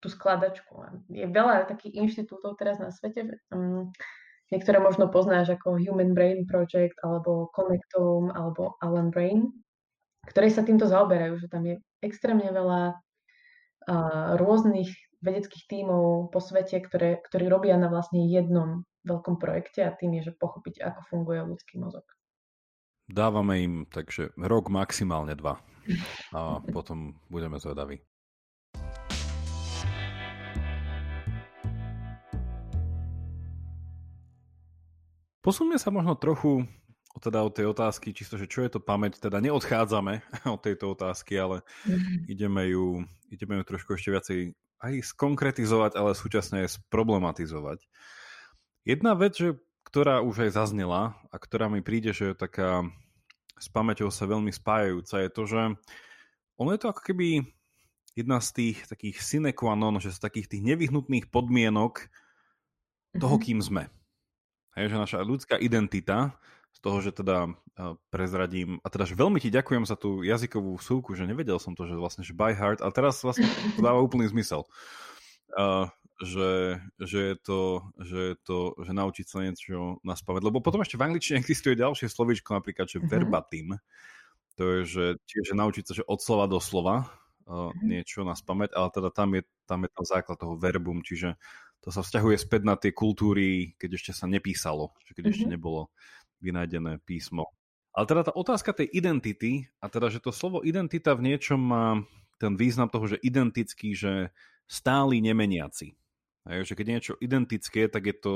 [0.00, 1.04] tú skladačku.
[1.08, 3.92] Je veľa takých inštitútov teraz na svete, um,
[4.52, 9.48] niektoré možno poznáš ako Human Brain Project, alebo Connectome, alebo Alan Brain,
[10.28, 16.80] ktoré sa týmto zaoberajú, že tam je extrémne veľa uh, rôznych vedeckých tímov po svete,
[16.80, 21.40] ktoré, ktorí robia na vlastne jednom veľkom projekte a tým je, že pochopiť, ako funguje
[21.44, 22.04] ľudský mozog.
[23.10, 25.58] Dávame im takže rok maximálne dva
[26.30, 27.98] a potom budeme zvedaví.
[35.42, 36.62] Posuňme sa možno trochu
[37.18, 40.22] teda od tej otázky, čisto, že čo je to pamäť, teda neodchádzame
[40.54, 42.30] od tejto otázky, ale mm-hmm.
[42.30, 43.02] ideme, ju,
[43.34, 44.38] ideme ju trošku ešte viacej
[44.86, 47.82] aj skonkretizovať, ale súčasne aj sproblematizovať.
[48.86, 49.58] Jedna vec, že,
[49.90, 52.86] ktorá už aj zaznela a ktorá mi príde, že je taká
[53.58, 55.62] s pamäťou sa veľmi spájajúca, je to, že
[56.56, 57.42] ono je to ako keby
[58.14, 62.06] jedna z tých takých sine qua non, že z takých tých nevyhnutných podmienok
[63.18, 63.44] toho, mm-hmm.
[63.44, 63.82] kým sme.
[64.78, 66.38] Hej, že naša ľudská identita,
[66.70, 67.50] z toho, že teda
[68.14, 71.90] prezradím, a teda, že veľmi ti ďakujem za tú jazykovú súku, že nevedel som to,
[71.90, 74.62] že vlastne, že by heart, ale teraz vlastne to dáva úplný zmysel.
[75.60, 77.60] Uh, že, že, je to,
[77.96, 80.44] že je to, že naučiť sa niečo naspávať.
[80.44, 83.12] Lebo potom ešte v angličtine existuje ďalšie slovíčko, napríklad, že mm-hmm.
[83.12, 83.68] verbatim.
[84.60, 87.08] To je, že čiže naučiť sa, že od slova do slova
[87.48, 91.40] uh, niečo na spamäť, ale teda tam je, tam je tam základ toho verbum, čiže
[91.80, 95.32] to sa vzťahuje späť na tie kultúry, keď ešte sa nepísalo, že keď mm-hmm.
[95.32, 95.52] ešte mhm.
[95.56, 95.80] nebolo
[96.44, 97.48] vynájdené písmo.
[97.90, 101.98] Ale teda tá otázka tej identity, a teda, že to slovo identita v niečom má
[102.38, 104.30] ten význam toho, že identický, že
[104.70, 105.98] stály nemeniaci.
[106.46, 108.32] Hej, že keď je niečo identické, tak je to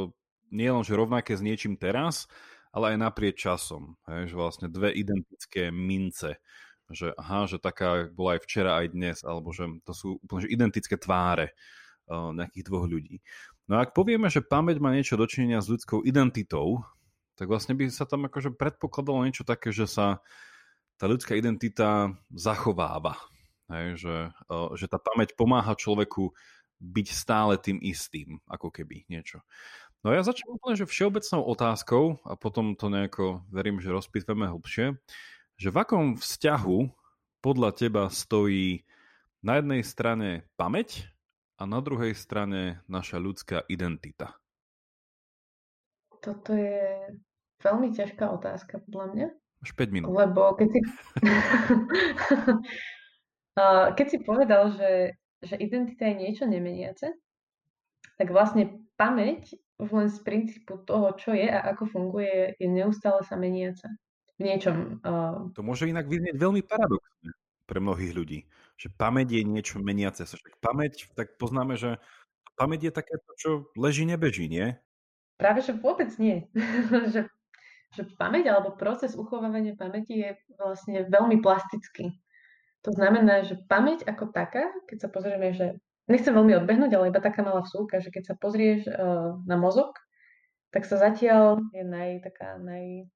[0.50, 2.26] nie len že rovnaké s niečím teraz,
[2.74, 3.94] ale aj naprieč časom.
[4.10, 6.42] Hej, že vlastne dve identické mince.
[6.90, 10.52] Že aha, že taká bola aj včera, aj dnes, alebo že to sú úplne že
[10.52, 11.54] identické tváre
[12.10, 13.24] nejakých dvoch ľudí.
[13.64, 16.84] No a ak povieme, že pamäť má niečo dočinenia s ľudskou identitou,
[17.40, 20.20] tak vlastne by sa tam akože predpokladalo niečo také, že sa
[21.00, 23.16] tá ľudská identita zachováva.
[23.72, 24.16] Hej, že,
[24.76, 26.36] že tá pamäť pomáha človeku
[26.84, 29.40] byť stále tým istým, ako keby niečo.
[30.04, 35.00] No ja začnem úplne, že všeobecnou otázkou a potom to nejako, verím, že rozpitveme hlbšie,
[35.56, 36.92] že v akom vzťahu
[37.40, 38.84] podľa teba stojí
[39.40, 41.08] na jednej strane pamäť
[41.56, 44.36] a na druhej strane naša ľudská identita?
[46.20, 47.16] Toto je
[47.64, 49.28] veľmi ťažká otázka podľa mňa.
[49.64, 50.12] Až 5 minút.
[50.12, 50.80] Lebo keď si,
[53.94, 57.14] keď si povedal, že, že identita je niečo nemeniace,
[58.18, 63.26] tak vlastne pamäť už len z princípu toho, čo je a ako funguje, je neustále
[63.26, 63.90] sa meniaca.
[64.38, 64.98] V niečom.
[65.02, 65.50] Uh...
[65.54, 67.30] To môže inak vyznieť veľmi paradoxne
[67.66, 68.38] pre mnohých ľudí.
[68.74, 70.34] Že pamäť je niečo meniace sa.
[70.34, 72.02] Však pamäť, tak poznáme, že
[72.58, 74.74] pamäť je také, čo leží, nebeží, nie?
[75.38, 76.46] Práve, že vôbec nie.
[77.14, 77.30] že,
[77.94, 82.14] že pamäť alebo proces uchovávania pamäti je vlastne veľmi plastický.
[82.84, 87.20] To znamená, že pamäť ako taká, keď sa pozrieme, že nechcem veľmi odbehnúť, ale iba
[87.20, 89.96] taká malá vsúka, že keď sa pozrieš uh, na mozog,
[90.68, 93.08] tak sa zatiaľ je naj, taká naj,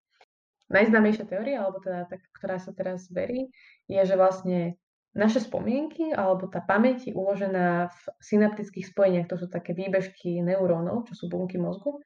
[0.73, 3.53] najznámejšia teória, alebo teda tak, ktorá sa teraz verí,
[3.93, 4.81] je, že vlastne
[5.17, 11.09] naše spomienky alebo tá pamäť je uložená v synaptických spojeniach, to sú také výbežky neurónov,
[11.11, 11.99] čo sú bunky mozgu.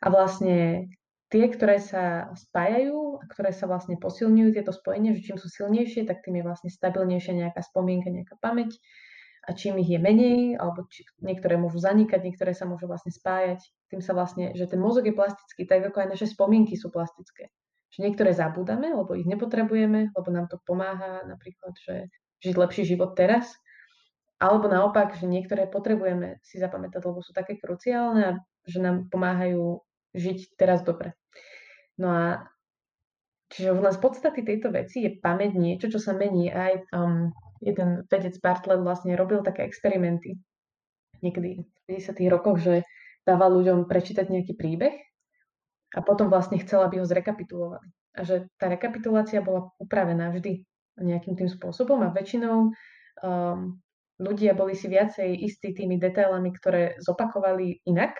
[0.00, 0.88] A vlastne
[1.34, 6.06] tie, ktoré sa spájajú a ktoré sa vlastne posilňujú, tieto spojenia, že čím sú silnejšie,
[6.06, 8.78] tak tým je vlastne stabilnejšia nejaká spomienka, nejaká pamäť.
[9.44, 13.66] A čím ich je menej, alebo či, niektoré môžu zanikať, niektoré sa môžu vlastne spájať,
[13.90, 17.50] tým sa vlastne, že ten mozog je plastický, tak ako aj naše spomienky sú plastické.
[17.90, 22.14] Že niektoré zabúdame, lebo ich nepotrebujeme, lebo nám to pomáha napríklad, že
[22.46, 23.58] žiť lepší život teraz,
[24.38, 28.32] alebo naopak, že niektoré potrebujeme si zapamätať, lebo sú také kruciálne a
[28.64, 29.82] že nám pomáhajú
[30.14, 31.18] žiť teraz dobre.
[31.98, 32.24] No a
[33.50, 36.50] čiže v z podstaty tejto veci je pamäť niečo, čo sa mení.
[36.50, 37.30] Aj um,
[37.62, 40.38] jeden vedec Bartlett vlastne robil také experimenty
[41.22, 42.20] niekedy v 50.
[42.28, 42.84] rokoch, že
[43.24, 44.94] dával ľuďom prečítať nejaký príbeh
[45.96, 47.88] a potom vlastne chcel, aby ho zrekapitulovali.
[48.14, 50.62] A že tá rekapitulácia bola upravená vždy
[51.00, 53.58] nejakým tým spôsobom a väčšinou um,
[54.20, 58.14] ľudia boli si viacej istí tými detailami, ktoré zopakovali inak,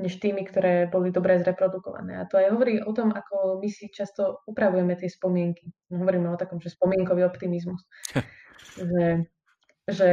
[0.00, 2.16] než tými, ktoré boli dobre zreprodukované.
[2.16, 5.68] A to aj hovorí o tom, ako my si často upravujeme tie spomienky.
[5.92, 7.84] Hovoríme o takom, že spomienkový optimizmus.
[8.80, 9.28] že,
[9.84, 10.10] že,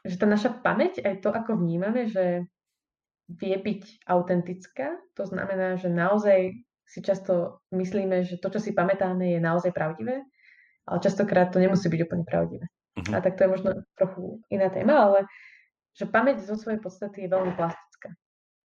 [0.00, 2.48] že tá naša pamäť, aj to, ako vnímame, že
[3.28, 6.56] vie byť autentická, to znamená, že naozaj
[6.88, 10.24] si často myslíme, že to, čo si pamätáme, je naozaj pravdivé,
[10.88, 12.64] ale častokrát to nemusí byť úplne pravdivé.
[12.64, 13.12] Uh-huh.
[13.12, 15.28] A tak to je možno trochu iná téma, ale
[15.92, 17.87] že pamäť zo svojej podstaty je veľmi plastická.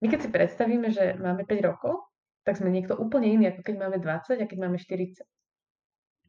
[0.02, 2.10] My keď si predstavíme, že máme 5 rokov,
[2.42, 5.22] tak sme niekto úplne iný, ako keď máme 20 a keď máme 40.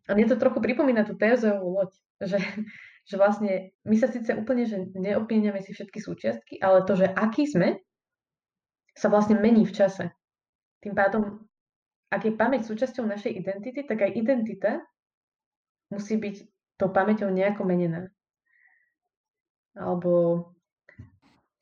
[0.03, 2.37] A mne to trochu pripomína tú tézovú loď, že,
[3.09, 7.49] že vlastne my sa síce úplne že neopíňame si všetky súčiastky, ale to, že aký
[7.49, 7.81] sme,
[8.93, 10.13] sa vlastne mení v čase.
[10.85, 11.41] Tým pádom,
[12.13, 14.85] ak je pamäť súčasťou našej identity, tak aj identita
[15.89, 16.35] musí byť
[16.77, 18.13] tou pamäťou nejako menená.
[19.73, 20.45] Alebo...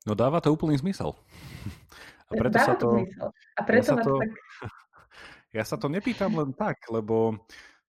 [0.04, 1.16] No dáva to úplný zmysel.
[2.32, 2.90] A preto Dáva sa to...
[3.60, 4.32] A preto ja sa to, tak...
[5.58, 7.36] ja sa to nepýtam len tak, lebo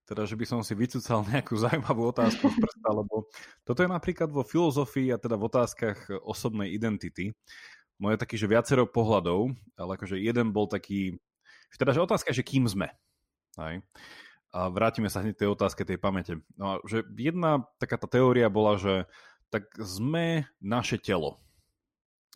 [0.03, 3.31] teda, že by som si vycúcal nejakú zaujímavú otázku z prsta, lebo
[3.63, 7.31] toto je napríklad vo filozofii a teda v otázkach osobnej identity.
[8.03, 11.23] Moje taký, že viacero pohľadov, ale akože jeden bol taký,
[11.79, 12.91] teda, že otázka, že kým sme.
[13.55, 13.79] Aj.
[14.53, 16.43] A vrátime sa hneď tej otázke tej pamäte.
[16.59, 19.09] No a že jedna taká tá teória bola, že
[19.49, 21.41] tak sme naše telo.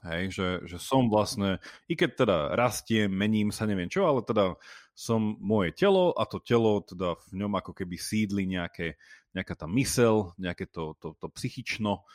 [0.06, 1.58] Hej, že, že som vlastne,
[1.90, 4.54] i keď teda rastiem, mením sa, neviem čo, ale teda
[4.96, 8.96] som moje telo a to telo teda v ňom ako keby sídli nejaké,
[9.36, 12.06] nejaká tá mysel, nejaké to, to, to psychično.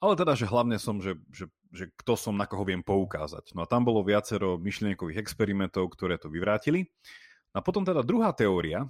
[0.00, 3.52] Ale teda, že hlavne som, že, že, že kto som, na koho viem poukázať.
[3.52, 6.88] No a tam bolo viacero myšlienkových experimentov, ktoré to vyvrátili.
[7.52, 8.88] A potom teda druhá teória,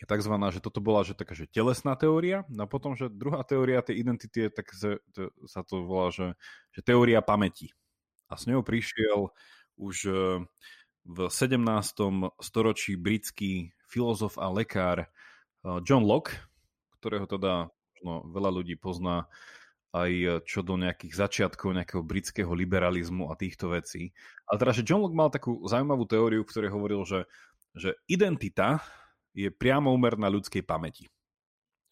[0.00, 0.34] je tzv.
[0.50, 4.00] že toto bola že taká že telesná teória, no a potom, že druhá teória tej
[4.00, 6.32] identity je tak, že, to, sa to volá, že,
[6.72, 7.76] že teória pamäti.
[8.32, 9.28] A s ňou prišiel
[9.76, 10.12] už e,
[11.04, 11.60] v 17.
[12.40, 15.06] storočí britský filozof a lekár e,
[15.84, 16.40] John Locke,
[16.96, 17.68] ktorého teda
[18.00, 19.28] no, veľa ľudí pozná
[19.92, 24.16] aj e, čo do nejakých začiatkov nejakého britského liberalizmu a týchto vecí.
[24.48, 27.28] Ale teda, že John Locke mal takú zaujímavú teóriu, v ktorej hovoril, že,
[27.76, 28.80] že identita
[29.32, 31.08] je priamo úmerná ľudskej pamäti.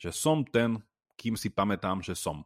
[0.01, 0.81] Že som ten,
[1.17, 2.45] kým si pamätám, že som.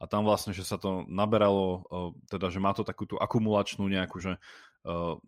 [0.00, 1.84] A tam vlastne, že sa to naberalo,
[2.26, 4.40] teda, že má to takú tú akumulačnú nejakú že,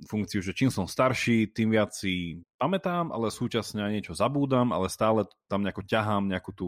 [0.08, 4.88] funkciu, že čím som starší, tým viac si pamätám, ale súčasne aj niečo zabúdam, ale
[4.88, 6.66] stále tam nejako ťahám nejakú tú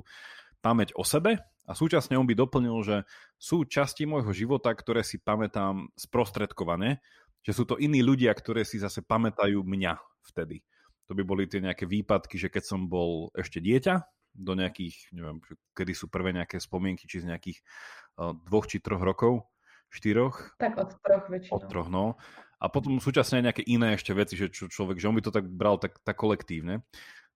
[0.61, 2.97] pamäť o sebe A súčasne on by doplnil, že
[3.41, 7.01] sú časti môjho života, ktoré si pamätám sprostredkovane,
[7.41, 9.97] že sú to iní ľudia, ktoré si zase pamätajú mňa
[10.28, 10.61] vtedy.
[11.09, 14.00] To by boli tie nejaké výpadky, že keď som bol ešte dieťa,
[14.34, 15.38] do nejakých, neviem,
[15.78, 17.62] kedy sú prvé nejaké spomienky, či z nejakých
[18.18, 19.46] uh, dvoch či troch rokov,
[19.94, 20.59] štyroch.
[20.59, 21.55] Tak od troch väčšinou.
[21.55, 22.18] Od troch, no.
[22.59, 25.30] A potom súčasne aj nejaké iné ešte veci, že čo človek, že on by to
[25.30, 26.82] tak bral tak, tak kolektívne.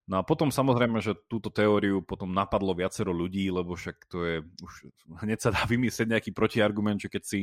[0.09, 4.37] No a potom samozrejme, že túto teóriu potom napadlo viacero ľudí, lebo však to je,
[4.65, 4.75] už
[5.21, 7.41] hneď sa dá vymyslieť nejaký protiargument, že keď si,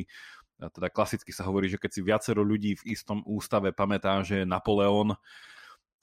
[0.58, 5.14] teda klasicky sa hovorí, že keď si viacero ľudí v istom ústave pamätá, že Napoleon,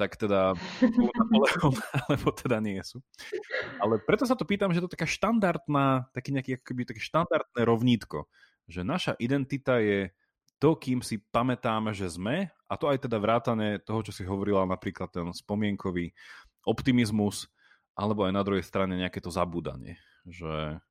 [0.02, 1.70] tak teda sú Napoleon,
[2.10, 2.98] alebo teda nie sú.
[3.78, 7.60] Ale preto sa to pýtam, že to je taká štandardná, taký nejaký akoby také štandardné
[7.62, 8.26] rovnítko,
[8.66, 10.10] že naša identita je
[10.58, 14.66] to, kým si pamätáme, že sme, a to aj teda vrátane toho, čo si hovorila
[14.66, 16.10] napríklad ten spomienkový
[16.66, 17.46] optimizmus,
[17.94, 19.98] alebo aj na druhej strane nejaké to zabúdanie.
[20.26, 20.82] Že...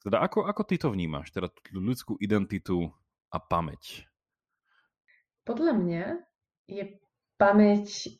[0.00, 2.88] Teda ako, ako ty to vnímaš, teda tú ľudskú identitu
[3.32, 4.04] a pamäť?
[5.48, 6.04] Podľa mňa
[6.68, 6.84] je
[7.40, 8.12] pamäť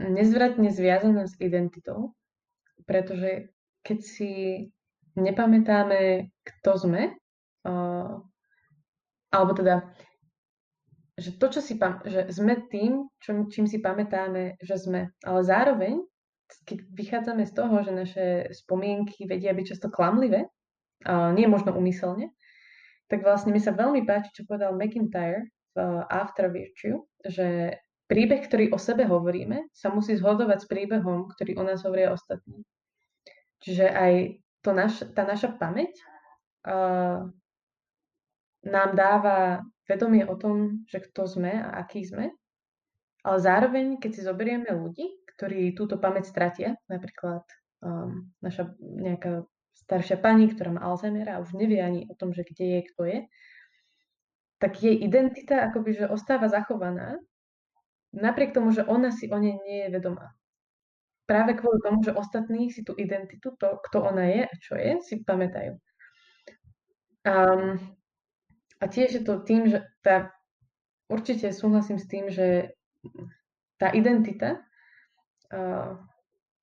[0.00, 2.16] nezvratne zviazaná s identitou,
[2.88, 3.52] pretože
[3.84, 4.30] keď si
[5.20, 7.02] nepamätáme, kto sme,
[7.68, 8.16] uh,
[9.30, 9.92] alebo teda
[11.20, 15.12] že to, čo si pam- že sme tým, čo, čím si pamätáme, že sme.
[15.20, 16.00] Ale zároveň,
[16.64, 18.26] keď vychádzame z toho, že naše
[18.56, 20.48] spomienky vedia byť často klamlivé,
[21.04, 22.32] a nie možno umyselne,
[23.08, 25.78] tak vlastne mi sa veľmi páči, čo povedal McIntyre v
[26.08, 27.76] After Virtue, že
[28.10, 32.66] príbeh, ktorý o sebe hovoríme, sa musí zhodovať s príbehom, ktorý o nás hovoria ostatní.
[33.62, 35.94] Čiže aj to naš, tá naša pamäť
[36.66, 37.30] uh,
[38.66, 42.34] nám dáva vedomie o tom, že kto sme a aký sme,
[43.22, 45.06] ale zároveň, keď si zoberieme ľudí,
[45.38, 47.46] ktorí túto pamäť stratia, napríklad
[47.80, 49.46] um, naša nejaká
[49.86, 53.02] staršia pani, ktorá má Alzheimera a už nevie ani o tom, že kde je, kto
[53.06, 53.18] je,
[54.60, 57.16] tak jej identita akoby, že ostáva zachovaná,
[58.12, 60.34] napriek tomu, že ona si o nej nie je vedomá.
[61.26, 64.98] Práve kvôli tomu, že ostatní si tú identitu, to, kto ona je a čo je,
[64.98, 65.78] si pamätajú.
[67.22, 67.78] Um,
[68.82, 70.34] a tiež je to tým, že tá,
[71.06, 72.74] určite súhlasím s tým, že
[73.78, 74.58] tá identita
[75.54, 76.00] uh,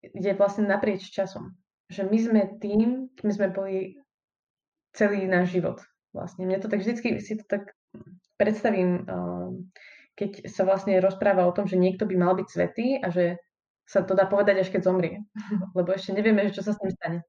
[0.01, 1.55] je vlastne naprieč časom.
[1.87, 3.95] Že my sme tým, kým sme boli
[4.91, 5.79] celý náš život.
[6.11, 6.43] Vlastne.
[6.43, 7.71] Mne to tak vždycky si to tak
[8.35, 9.53] predstavím, uh,
[10.17, 13.37] keď sa vlastne rozpráva o tom, že niekto by mal byť svetý a že
[13.85, 15.15] sa to dá povedať až keď zomrie.
[15.77, 17.19] Lebo ešte nevieme, čo sa s ním stane.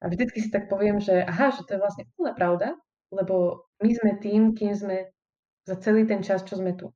[0.00, 2.72] A vždycky si tak poviem, že aha, že to je vlastne úplná pravda,
[3.12, 5.12] lebo my sme tým, kým sme
[5.68, 6.88] za celý ten čas, čo sme tu.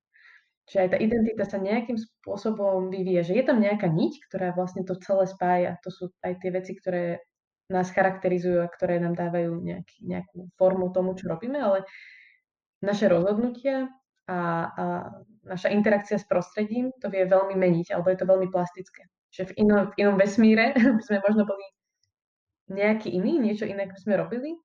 [0.64, 4.88] Čiže aj tá identita sa nejakým spôsobom vyvíja, že je tam nejaká niť, ktorá vlastne
[4.88, 5.76] to celé spája.
[5.84, 7.20] To sú aj tie veci, ktoré
[7.68, 11.84] nás charakterizujú a ktoré nám dávajú nejaký, nejakú formu tomu, čo robíme, ale
[12.80, 13.92] naše rozhodnutia
[14.24, 14.38] a,
[14.72, 14.84] a
[15.44, 19.04] naša interakcia s prostredím to vie veľmi meniť, alebo je to veľmi plastické.
[19.28, 21.64] Že v inom, v inom vesmíre by sme možno boli
[22.72, 24.56] nejaký iný, niečo iné by sme robili,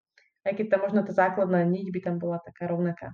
[0.47, 3.11] aj keď tam možno tá základná niť by tam bola taká rovnaká.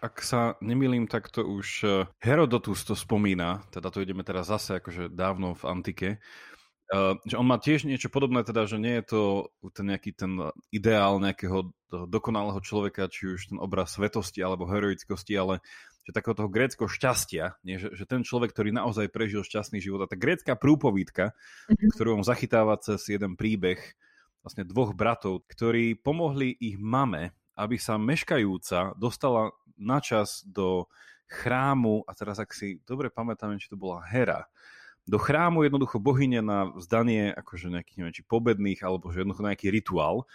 [0.00, 4.80] Ak sa nemýlim, tak to už eh, Herodotus to spomína, teda to ideme teraz zase
[4.80, 6.08] akože dávno v antike,
[6.90, 9.20] Uh, že on má tiež niečo podobné, teda, že nie je to
[9.70, 11.70] ten nejaký ten ideál nejakého
[12.10, 15.62] dokonalého človeka, či už ten obraz svetosti alebo heroickosti, ale
[16.02, 17.78] že takého toho gréckého šťastia, nie?
[17.78, 20.02] Že, že ten človek, ktorý naozaj prežil šťastný život.
[20.02, 21.30] A tá grécka prúpovídka,
[21.70, 21.90] mm-hmm.
[21.94, 23.78] ktorú on zachytáva cez jeden príbeh
[24.42, 30.88] vlastne dvoch bratov, ktorí pomohli ich mame, aby sa meškajúca dostala na čas do
[31.30, 34.48] chrámu, a teraz ak si dobre pamätám, či to bola Hera,
[35.10, 39.66] do chrámu jednoducho bohyne na vzdanie akože nejakých, neviem, či pobedných, alebo že jednoducho nejaký
[39.74, 40.30] rituál.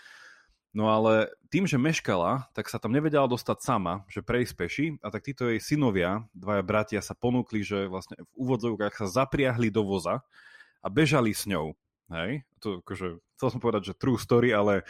[0.75, 5.07] No ale tým, že meškala, tak sa tam nevedela dostať sama, že prejsť peši a
[5.07, 9.87] tak títo jej synovia, dvaja bratia sa ponúkli, že vlastne v úvodzovkách sa zapriahli do
[9.87, 10.19] voza
[10.83, 11.71] a bežali s ňou.
[12.11, 12.43] Hej?
[12.59, 14.83] To akože, chcel som povedať, že true story, ale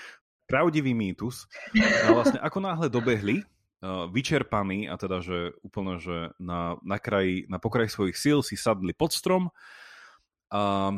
[0.50, 1.46] pravdivý mýtus.
[1.78, 3.46] A vlastne ako náhle dobehli,
[4.10, 8.96] vyčerpaní a teda, že úplne, že na, na, kraji, na pokraji svojich síl si sadli
[8.96, 9.54] pod strom
[10.50, 10.94] a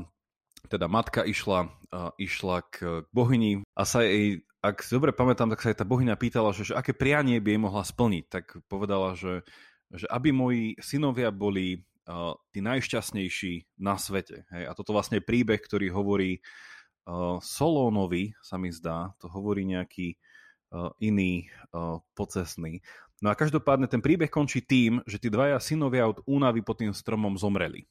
[0.68, 5.54] teda matka išla, uh, išla k, k bohyni a sa jej ak si dobre pamätám,
[5.54, 8.24] tak sa aj tá bohyňa pýtala, že, že aké prianie by jej mohla splniť.
[8.28, 9.46] Tak povedala, že,
[9.94, 14.50] že aby moji synovia boli uh, tí najšťastnejší na svete.
[14.52, 14.64] Hej?
[14.68, 20.18] A toto vlastne je príbeh, ktorý hovorí uh, Solónovi, sa mi zdá, to hovorí nejaký
[21.00, 22.84] iný uh, pocesný.
[23.18, 26.94] No a každopádne ten príbeh končí tým, že tí dvaja synovia od únavy pod tým
[26.94, 27.90] stromom zomreli.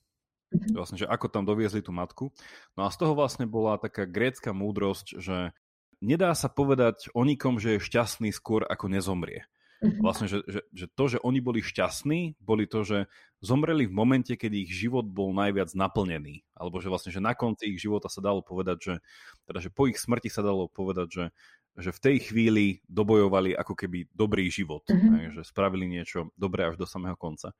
[0.54, 0.78] Mm-hmm.
[0.78, 2.30] Vlastne, že ako tam doviezli tú matku.
[2.78, 5.50] No a z toho vlastne bola taká grécka múdrosť, že
[5.98, 9.50] nedá sa povedať o nikom, že je šťastný skôr ako nezomrie.
[9.82, 10.00] Mm-hmm.
[10.00, 12.98] Vlastne, že, že, že to, že oni boli šťastní, boli to, že
[13.42, 16.46] zomreli v momente, keď ich život bol najviac naplnený.
[16.54, 18.94] Alebo že vlastne, že na konci ich života sa dalo povedať, že,
[19.50, 21.24] teda, že po ich smrti sa dalo povedať, že
[21.76, 25.36] že v tej chvíli dobojovali ako keby dobrý život, mm-hmm.
[25.36, 27.52] že spravili niečo dobré až do samého konca.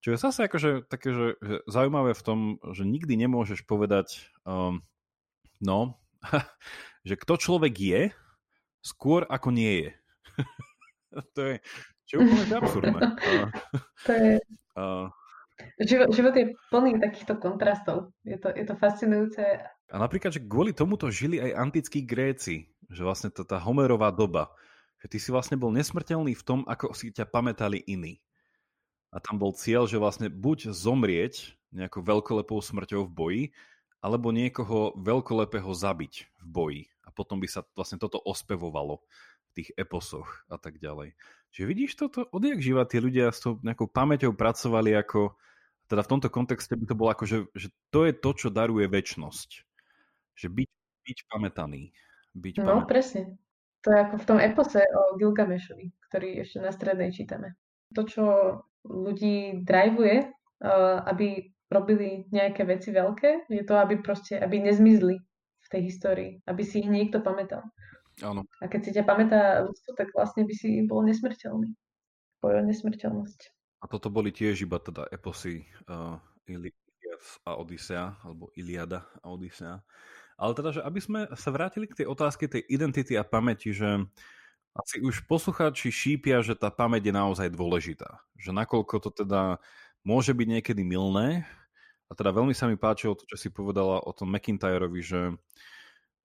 [0.00, 2.38] Čo je zase akože také, že, že zaujímavé v tom,
[2.72, 4.84] že nikdy nemôžeš povedať, um,
[5.60, 5.96] no,
[7.08, 8.02] že kto človek je,
[8.84, 9.90] skôr ako nie je.
[11.36, 11.54] to je,
[12.04, 13.00] čo je úplne absurdné.
[14.08, 14.32] to je...
[14.76, 15.08] Uh,
[15.80, 18.12] život, život je plný takýchto kontrastov.
[18.28, 19.40] Je to, je to fascinujúce.
[19.88, 24.54] A napríklad, že kvôli tomuto žili aj antickí Gréci že vlastne to tá Homerová doba,
[25.02, 28.22] že ty si vlastne bol nesmrteľný v tom, ako si ťa pamätali iní.
[29.12, 33.44] A tam bol cieľ, že vlastne buď zomrieť nejakou veľkolepou smrťou v boji,
[34.00, 36.82] alebo niekoho veľkolepého zabiť v boji.
[37.04, 41.16] A potom by sa vlastne toto ospevovalo v tých eposoch a tak ďalej.
[41.54, 45.36] Čiže vidíš toto, odjak živa tí ľudia s tou nejakou pamäťou pracovali ako,
[45.86, 48.88] teda v tomto kontexte by to bolo ako, že, že to je to, čo daruje
[48.88, 49.62] väčnosť.
[50.34, 50.70] Že byť,
[51.06, 51.92] byť pamätaný
[52.34, 52.88] byť No, pamätný.
[52.90, 53.22] presne.
[53.84, 57.52] To je ako v tom epose o Gilgamešovi, ktorý ešte na strednej čítame.
[57.92, 58.24] To, čo
[58.84, 60.28] ľudí drivuje,
[61.04, 65.20] aby robili nejaké veci veľké, je to, aby proste, aby nezmizli
[65.64, 67.64] v tej histórii, aby si ich niekto pamätal.
[68.22, 68.46] Áno.
[68.62, 71.74] A keď si ťa pamätá ľudstvo, tak vlastne by si bol nesmrteľný.
[72.40, 73.40] Boj o nesmrteľnosť.
[73.82, 76.16] A toto boli tiež iba teda eposy uh,
[76.48, 76.72] Iliad
[77.44, 79.80] a Odisea, alebo Iliada a Odisea.
[80.34, 84.02] Ale teda, že aby sme sa vrátili k tej otázke tej identity a pamäti, že
[84.74, 88.18] asi už poslucháči šípia, že tá pamäť je naozaj dôležitá.
[88.34, 89.62] Že nakoľko to teda
[90.02, 91.46] môže byť niekedy milné.
[92.10, 95.22] A teda veľmi sa mi páčilo to, čo si povedala o tom McIntyrovi, že,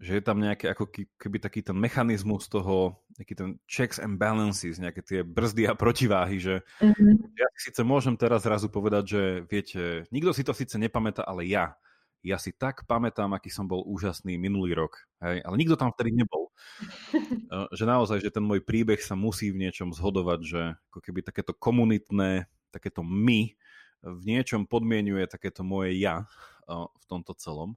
[0.01, 0.85] že je tam nejaký ako
[1.15, 6.41] keby taký ten mechanizmus toho, nejaký ten checks and balances, nejaké tie brzdy a protiváhy,
[6.41, 7.37] že mm-hmm.
[7.37, 11.77] ja síce môžem teraz zrazu povedať, že viete, nikto si to síce nepamätá, ale ja
[12.19, 16.15] ja si tak pamätám, aký som bol úžasný minulý rok, hej, ale nikto tam vtedy
[16.15, 16.51] nebol.
[17.49, 20.61] Eh, že naozaj, že ten môj príbeh sa musí v niečom zhodovať, že
[20.93, 23.57] ako keby takéto komunitné, takéto my
[24.05, 26.29] v niečom podmienuje takéto moje ja
[26.69, 27.73] eh, v tomto celom.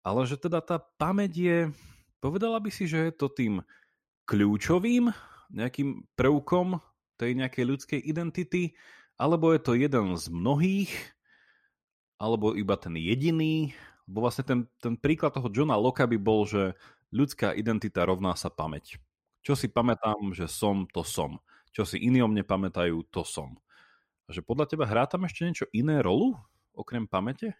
[0.00, 1.58] Ale že teda tá pamäť je,
[2.24, 3.60] povedala by si, že je to tým
[4.24, 5.12] kľúčovým
[5.52, 6.80] nejakým prvkom
[7.20, 8.72] tej nejakej ľudskej identity,
[9.16, 10.92] alebo je to jeden z mnohých,
[12.16, 13.76] alebo iba ten jediný,
[14.08, 16.78] lebo vlastne ten, ten príklad toho Johna Locke by bol, že
[17.12, 18.96] ľudská identita rovná sa pamäť.
[19.42, 21.38] Čo si pamätám, že som, to som.
[21.70, 23.54] Čo si iní o mne pamätajú, to som.
[24.26, 26.34] A že podľa teba hrá tam ešte niečo iné rolu,
[26.74, 27.54] okrem pamäte?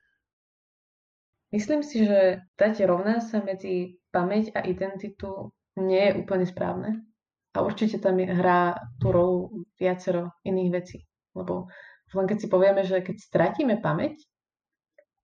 [1.54, 7.06] Myslím si, že dať rovná sa medzi pamäť a identitu nie je úplne správne.
[7.54, 9.38] A určite tam hrá tú rolu
[9.78, 10.98] viacero iných vecí.
[11.38, 11.70] Lebo
[12.12, 14.20] len keď si povieme, že keď stratíme pamäť,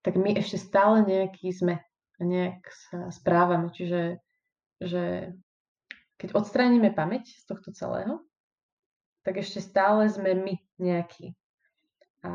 [0.03, 1.83] tak my ešte stále nejaký sme
[2.19, 3.71] a nejak sa správame.
[3.71, 4.23] Čiže
[4.83, 5.31] že
[6.19, 8.23] keď odstránime pamäť z tohto celého,
[9.23, 11.35] tak ešte stále sme my nejakí.
[12.23, 12.31] A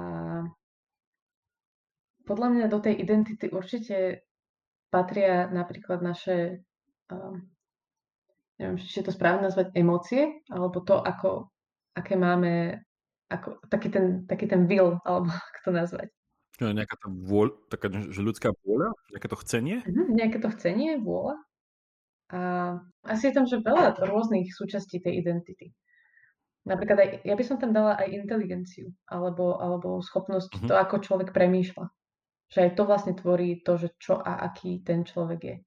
[2.28, 4.28] podľa mňa do tej identity určite
[4.92, 6.64] patria napríklad naše,
[7.12, 7.44] um,
[8.60, 11.52] neviem, či je to správne nazvať, emócie, alebo to, ako,
[11.96, 12.84] aké máme,
[13.32, 16.10] ako, taký, ten, taký ten will, alebo ako to nazvať.
[16.58, 18.98] Nejaká tá vôľ, taká, že ľudská vôľa?
[19.14, 19.78] Nejaké to chcenie?
[19.86, 21.38] Mm-hmm, nejaké to chcenie, vôľa.
[22.34, 22.40] A
[23.06, 25.72] asi je tam, že veľa rôznych súčastí tej identity.
[26.68, 30.68] Napríklad aj, ja by som tam dala aj inteligenciu, alebo, alebo schopnosť mm-hmm.
[30.68, 31.86] to, ako človek premýšľa.
[32.52, 35.58] Že aj to vlastne tvorí to, že čo a aký ten človek je.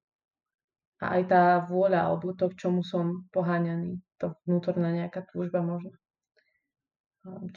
[1.01, 5.97] A aj tá vôľa, alebo to, k čomu som poháňaný, to vnútorná nejaká túžba možno.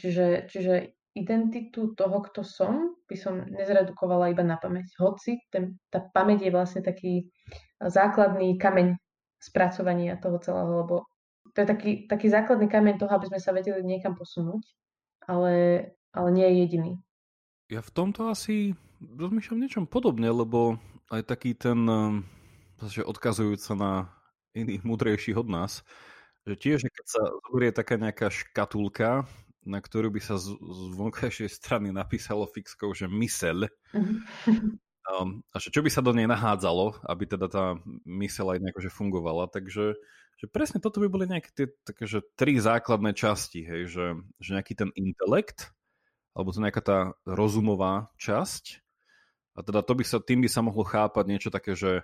[0.01, 4.90] Čiže, čiže identitu toho, kto som, by som nezredukovala iba na pamäť.
[4.98, 7.30] Hoci ten, tá pamäť je vlastne taký
[7.78, 8.98] základný kameň
[9.38, 11.06] spracovania toho celého, lebo
[11.54, 14.66] to je taký, taký základný kameň toho, aby sme sa vedeli niekam posunúť,
[15.30, 15.54] ale,
[16.10, 16.92] ale nie je jediný.
[17.70, 20.82] Ja v tomto asi rozmýšľam niečom podobne, lebo
[21.14, 21.86] aj taký ten,
[22.82, 23.92] zase odkazujúca na
[24.58, 25.86] iných múdrejších od nás,
[26.44, 29.24] že tiež, keď sa zoberie taká nejaká škatulka,
[29.64, 33.68] na ktorú by sa z, z vonkajšej strany napísalo fixkou, že mysel.
[35.04, 37.76] Um, a že čo by sa do nej nahádzalo, aby teda tá
[38.08, 39.52] mysel aj nejako fungovala.
[39.52, 40.00] Takže že
[40.44, 44.06] že presne toto by boli nejaké tie také, že tri základné časti, hej, že,
[44.42, 45.70] že nejaký ten intelekt,
[46.34, 48.82] alebo to nejaká tá rozumová časť,
[49.54, 52.02] a teda to by sa, tým by sa mohlo chápať niečo také, že,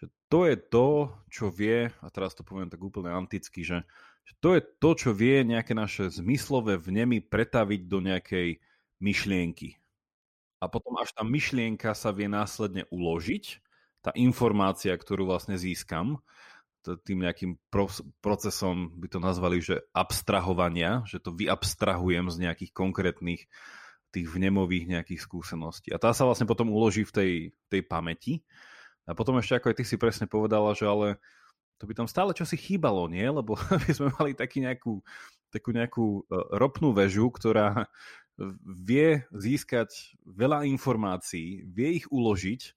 [0.00, 3.84] že to je to, čo vie, a teraz to poviem tak úplne anticky, že,
[4.26, 8.58] že to je to, čo vie nejaké naše zmyslové vnemy pretaviť do nejakej
[8.98, 9.78] myšlienky.
[10.58, 13.62] A potom až tá myšlienka sa vie následne uložiť,
[14.02, 16.22] tá informácia, ktorú vlastne získam,
[17.02, 17.58] tým nejakým
[18.22, 23.50] procesom by to nazvali, že abstrahovania, že to vyabstrahujem z nejakých konkrétnych
[24.14, 25.90] tých vnemových nejakých skúseností.
[25.90, 27.32] A tá sa vlastne potom uloží v tej,
[27.66, 28.46] tej pamäti.
[29.02, 31.18] A potom ešte, ako aj ty si presne povedala, že ale
[31.76, 33.24] to by tam stále čosi chýbalo, nie?
[33.24, 35.00] Lebo by sme mali taký nejakú,
[35.52, 36.20] takú nejakú e,
[36.56, 37.88] ropnú väžu, ktorá
[38.64, 42.76] vie získať veľa informácií, vie ich uložiť,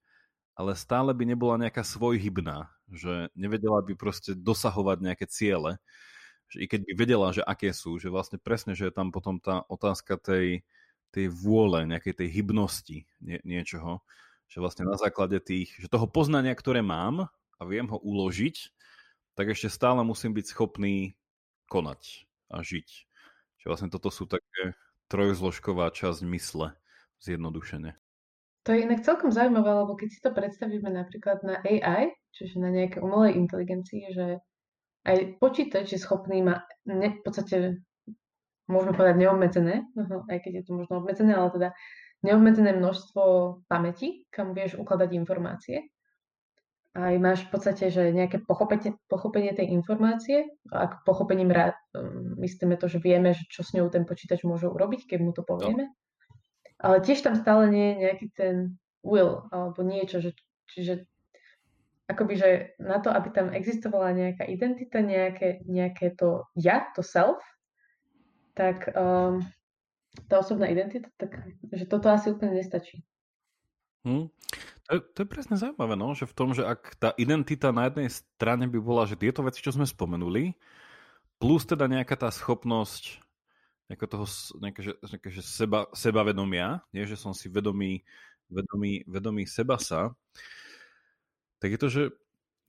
[0.56, 5.80] ale stále by nebola nejaká svojhybná, že nevedela by proste dosahovať nejaké ciele,
[6.50, 9.38] že i keď by vedela, že aké sú, že vlastne presne, že je tam potom
[9.38, 10.64] tá otázka tej,
[11.12, 14.02] tej vôle, nejakej tej hybnosti nie, niečoho,
[14.50, 17.30] že vlastne na základe tých, že toho poznania, ktoré mám
[17.60, 18.56] a viem ho uložiť,
[19.40, 21.16] tak ešte stále musím byť schopný
[21.72, 22.88] konať a žiť.
[23.64, 24.76] Že vlastne toto sú také
[25.08, 26.76] trojzložková časť mysle,
[27.24, 27.96] zjednodušene.
[28.68, 32.68] To je inak celkom zaujímavé, lebo keď si to predstavíme napríklad na AI, čiže na
[32.68, 34.44] nejaké umelej inteligencii, že
[35.08, 37.80] aj počítač je schopný ma ne, v podstate
[38.68, 39.88] môžeme povedať neobmedzené,
[40.28, 41.70] aj keď je to možno obmedzené, ale teda
[42.28, 43.24] neobmedzené množstvo
[43.72, 45.88] pamäti, kam vieš ukladať informácie.
[46.98, 52.82] Aj máš v podstate, že nejaké pochopenie, pochopenie tej informácie, ak pochopením rád, um, myslíme
[52.82, 55.86] to, že vieme, že čo s ňou ten počítač môže urobiť, keď mu to povieme.
[55.86, 55.94] No
[56.80, 58.56] ale tiež tam stále nie je nejaký ten
[59.04, 60.32] will alebo niečo, že,
[60.72, 61.04] čiže
[62.08, 67.44] akoby, že na to, aby tam existovala nejaká identita, nejaké, nejaké to ja, to self,
[68.56, 69.44] tak um,
[70.32, 71.36] tá osobná identita, tak
[71.70, 73.04] že toto asi úplne nestačí.
[74.08, 74.32] Hmm.
[74.90, 76.18] To, je, to je presne zaujímavé, no?
[76.18, 79.62] že v tom, že ak tá identita na jednej strane by bola, že tieto veci,
[79.62, 80.58] čo sme spomenuli,
[81.38, 83.22] plus teda nejaká tá schopnosť
[83.98, 84.26] toho
[84.62, 88.06] nejaké, že, nejaké, že seba, sebavedomia, nie, že som si vedomý,
[88.50, 90.14] vedomý, vedomý seba sa,
[91.58, 92.02] tak je to, že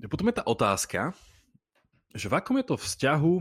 [0.08, 1.12] potom je tá otázka,
[2.16, 3.34] že v akom je to vzťahu,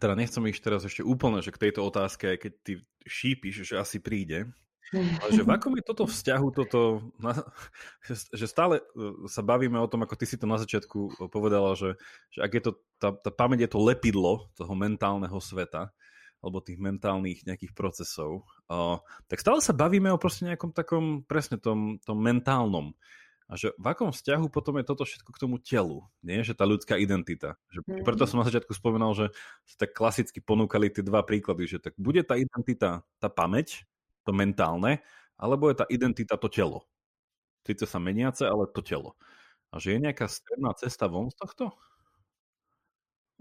[0.00, 2.72] teda nechcem ísť teraz ešte úplne, že k tejto otázke, aj keď ty
[3.04, 4.48] šípiš, že asi príde,
[4.92, 6.80] ale že v akom je toto vzťahu, toto,
[8.38, 8.84] že stále e,
[9.30, 11.96] sa bavíme o tom, ako ty si to na začiatku povedala, že,
[12.34, 15.94] že ak je to, tá, tá pamäť je to lepidlo toho mentálneho sveta,
[16.42, 18.98] alebo tých mentálnych nejakých procesov, uh,
[19.30, 22.90] tak stále sa bavíme o proste nejakom takom presne tom, tom mentálnom.
[23.46, 26.40] A že v akom vzťahu potom je toto všetko k tomu telu, nie?
[26.40, 27.60] Že tá ľudská identita.
[27.68, 28.04] Že mm-hmm.
[28.06, 29.28] Preto som na začiatku spomenal, že
[29.68, 33.84] sa tak klasicky ponúkali tie dva príklady, že tak bude tá identita tá pamäť,
[34.22, 35.02] to mentálne,
[35.36, 36.86] alebo je tá identita to telo.
[37.66, 39.14] Sice sa meniace, ale to telo.
[39.72, 41.72] A že je nejaká stredná cesta von z tohto?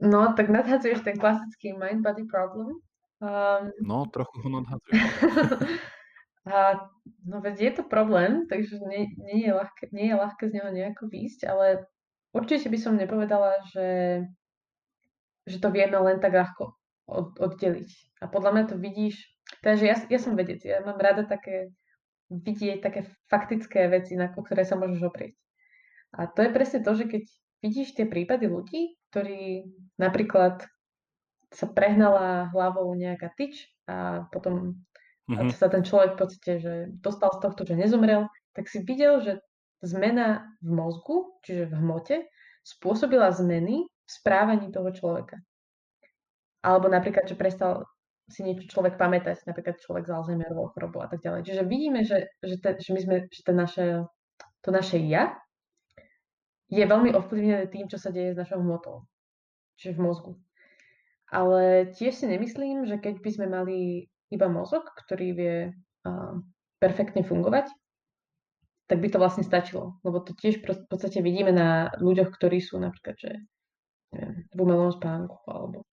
[0.02, 2.82] No, tak nadhadzuješ ten klasický mind-body problem,
[3.22, 4.98] Um, no, trochu ho nadhadzuje.
[6.50, 6.90] a,
[7.22, 10.70] no veď je to problém, takže nie, nie, je ľahké, nie je ľahké z neho
[10.74, 11.86] nejako výjsť, ale
[12.34, 13.90] určite by som nepovedala, že,
[15.46, 16.74] že to vieme len tak ľahko
[17.06, 18.18] od, oddeliť.
[18.26, 19.22] A podľa mňa to vidíš,
[19.62, 21.72] takže ja, ja som vedec, ja mám rada také
[22.32, 25.36] vidieť také faktické veci, na ktoré sa môžeš oprieť.
[26.16, 27.24] A to je presne to, že keď
[27.60, 29.68] vidíš tie prípady ľudí, ktorí
[30.00, 30.64] napríklad
[31.52, 34.80] sa prehnala hlavou nejaká tyč a potom
[35.28, 35.52] mm-hmm.
[35.52, 36.74] sa ten človek v podstate, že
[37.04, 39.44] dostal z tohto, že nezomrel, tak si videl, že
[39.84, 42.18] zmena v mozgu, čiže v hmote,
[42.64, 45.44] spôsobila zmeny v správaní toho človeka.
[46.64, 47.90] Alebo napríklad, že prestal
[48.32, 51.44] si niečo človek pamätať, napríklad človek z Alzheimerovou chorobou a tak ďalej.
[51.44, 53.86] Čiže vidíme, že, že, te, že my sme, že to naše,
[54.64, 55.36] to naše ja
[56.72, 59.04] je veľmi ovplyvnené tým, čo sa deje s našou hmotou,
[59.76, 60.32] čiže v mozgu.
[61.28, 66.34] Ale tiež si nemyslím, že keď by sme mali iba mozog, ktorý vie uh,
[66.80, 67.68] perfektne fungovať,
[68.88, 70.00] tak by to vlastne stačilo.
[70.04, 73.32] Lebo to tiež v podstate vidíme na ľuďoch, ktorí sú napríklad, že
[74.16, 75.88] neviem, v umelom spánku alebo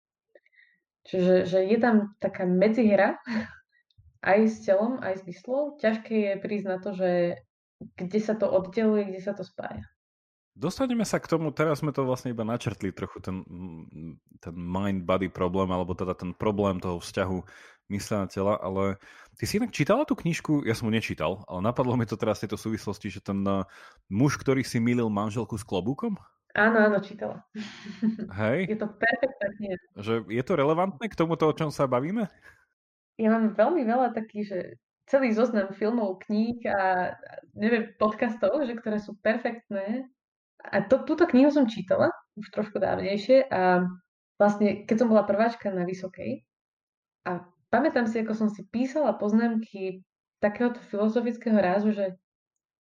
[1.08, 3.18] Čiže že je tam taká medzihra
[4.30, 5.80] aj s telom, aj s myslou.
[5.80, 7.40] Ťažké je prísť na to, že
[7.96, 9.86] kde sa to oddeluje, kde sa to spája.
[10.58, 13.46] Dostaneme sa k tomu, teraz sme to vlastne iba načrtli trochu ten,
[14.42, 17.46] ten mind-body problém, alebo teda ten problém toho vzťahu
[17.94, 18.98] mysle na tela, ale
[19.38, 22.42] ty si inak čítala tú knižku, ja som ju nečítal, ale napadlo mi to teraz
[22.42, 23.70] v tejto súvislosti, že ten uh,
[24.10, 26.18] muž, ktorý si milil manželku s klobúkom?
[26.56, 27.44] Áno, áno, čítala.
[28.40, 28.72] Hej.
[28.72, 29.76] Je to perfektná kniha.
[30.00, 32.30] Že je to relevantné k tomuto, o čom sa bavíme?
[33.18, 34.60] Ja mám veľmi veľa takých, že
[35.08, 37.14] celý zoznam filmov, kníh a
[37.56, 40.06] neviem, podcastov, že ktoré sú perfektné.
[40.68, 43.88] A to, túto knihu som čítala už trošku dávnejšie a
[44.38, 46.44] vlastne, keď som bola prváčka na Vysokej
[47.26, 50.04] a pamätám si, ako som si písala poznámky
[50.38, 52.20] takéhoto filozofického rázu, že,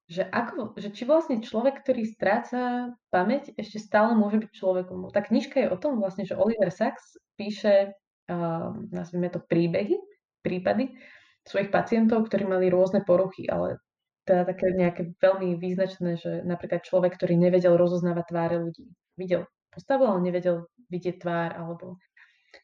[0.07, 5.11] že, ako, že či vlastne človek, ktorý stráca pamäť, ešte stále môže byť človekom.
[5.11, 7.91] Tá knižka je o tom vlastne, že Oliver Sacks píše,
[8.31, 9.99] uh, nazvime to príbehy,
[10.39, 10.95] prípady
[11.43, 13.83] svojich pacientov, ktorí mali rôzne poruchy, ale
[14.23, 18.87] teda také nejaké veľmi význačné, že napríklad človek, ktorý nevedel rozoznávať tváre ľudí.
[19.15, 21.99] Videl postavu, ale nevedel vidieť tvár, alebo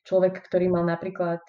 [0.08, 1.40] človek, ktorý mal napríklad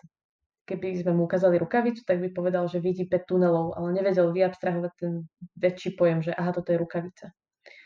[0.65, 4.93] keby sme mu ukázali rukavicu, tak by povedal, že vidí 5 tunelov, ale nevedel vyabstrahovať
[4.97, 5.13] ten
[5.57, 7.33] väčší pojem, že aha, toto je rukavica.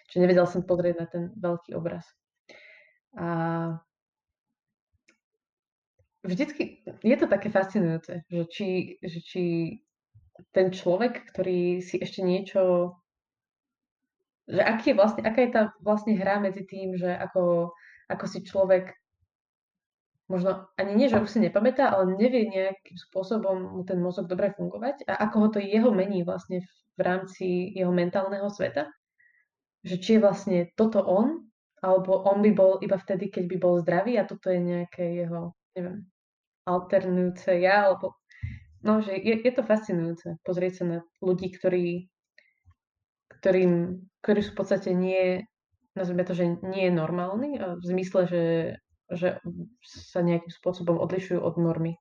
[0.09, 2.07] Čiže nevedel som pozrieť na ten veľký obraz.
[3.19, 3.27] A
[6.23, 8.69] vždycky je to také fascinujúce, že či,
[9.03, 9.45] že či
[10.55, 12.95] ten človek, ktorý si ešte niečo
[14.49, 17.77] že aký je vlastne, aká je tá vlastne hra medzi tým, že ako,
[18.09, 18.97] ako si človek
[20.29, 24.53] možno ani nie, že už si nepamätá, ale nevie nejakým spôsobom mu ten mozog dobre
[24.53, 26.63] fungovať a ako ho to jeho mení vlastne
[26.95, 28.93] v rámci jeho mentálneho sveta.
[29.83, 31.49] Že či je vlastne toto on,
[31.81, 35.57] alebo on by bol iba vtedy, keď by bol zdravý a toto je nejaké jeho,
[35.73, 36.05] neviem,
[36.69, 38.21] alternujúce ja, alebo
[38.85, 42.13] no, že je, je to fascinujúce pozrieť sa na ľudí, ktorí,
[43.41, 45.41] ktorým, ktorí sú v podstate nie,
[45.97, 48.43] nazvime to, že nie je normálny, v zmysle, že
[49.13, 49.41] že
[49.85, 51.97] sa nejakým spôsobom odlišujú od normy.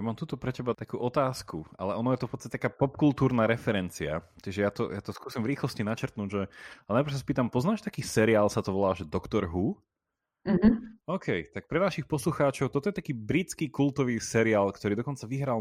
[0.00, 3.44] Ja mám tuto pre teba takú otázku, ale ono je to v podstate taká popkultúrna
[3.44, 4.24] referencia.
[4.40, 6.42] Čiže ja to, ja to skúsim v rýchlosti načrtnúť, že...
[6.88, 9.76] Ale najprv sa spýtam, poznáš taký seriál, sa to volá, že Doctor Who?
[10.46, 11.04] Mm-hmm.
[11.10, 15.60] OK, tak pre našich poslucháčov, toto je taký britský kultový seriál, ktorý dokonca vyhral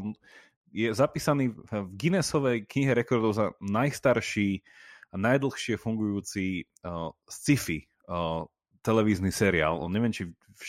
[0.71, 4.61] je zapísaný v Guinnessovej knihe rekordov za najstarší
[5.09, 8.45] a najdlhšie fungujúci uh, sci-fi uh,
[8.85, 9.89] televízny seriál.
[9.89, 10.61] Neviem, či v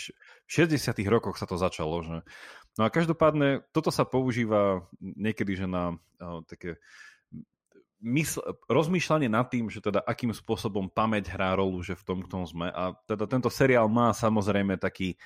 [0.49, 2.01] 60 rokoch sa to začalo.
[2.01, 2.25] Že...
[2.81, 6.81] No a každopádne, toto sa používa niekedy, že na uh, také
[8.01, 12.45] mysl- rozmýšľanie nad tým, že teda akým spôsobom pamäť hrá rolu, že v tom, tom
[12.49, 12.73] sme.
[12.73, 15.17] A teda tento seriál má samozrejme taký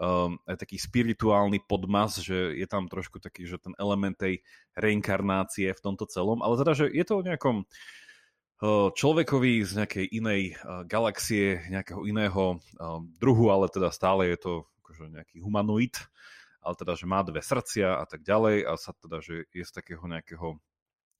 [0.00, 4.40] um, taký spirituálny podmas, že je tam trošku taký, že ten element tej
[4.76, 10.06] reinkarnácie v tomto celom, ale teda, že je to o nejakom uh, človekovi z nejakej
[10.08, 14.52] inej uh, galaxie, nejakého iného um, druhu, ale teda stále je to
[14.84, 15.94] akože nejaký humanoid,
[16.60, 19.72] ale teda, že má dve srdcia a tak ďalej a sa teda, že je z
[19.72, 20.60] takého nejakého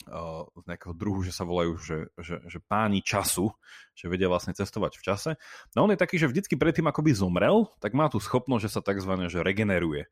[0.09, 3.53] z nejakého druhu, že sa volajú, že, že, že páni času,
[3.93, 5.31] že vedia vlastne cestovať v čase.
[5.77, 8.73] No on je taký, že vždycky predtým, ako by zomrel, tak má tú schopnosť, že
[8.73, 9.13] sa tzv.
[9.29, 10.09] Že regeneruje.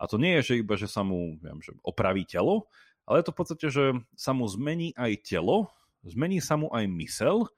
[0.00, 2.68] A to nie je, že iba, že sa mu neviem, že opraví telo,
[3.04, 3.84] ale je to v podstate, že
[4.16, 5.72] sa mu zmení aj telo,
[6.04, 7.48] zmení sa mu aj mysel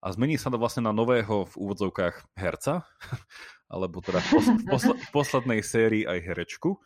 [0.00, 2.84] a zmení sa to vlastne na nového v úvodzovkách herca,
[3.72, 6.80] alebo teda v, posl- v, posl- v poslednej sérii aj herečku.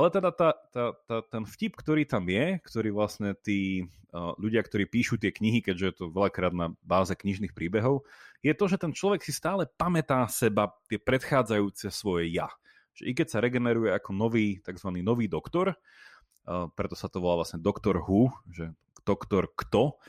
[0.00, 3.84] Ale teda tá, tá, tá, ten vtip, ktorý tam je, ktorý vlastne tí
[4.16, 8.08] uh, ľudia, ktorí píšu tie knihy, keďže je to veľakrát na báze knižných príbehov,
[8.40, 12.48] je to, že ten človek si stále pamätá seba tie predchádzajúce svoje ja.
[12.96, 14.88] Že i keď sa regeneruje ako nový, tzv.
[15.04, 18.72] nový doktor, uh, preto sa to volá vlastne doktor Who, že
[19.04, 20.00] doktor kto,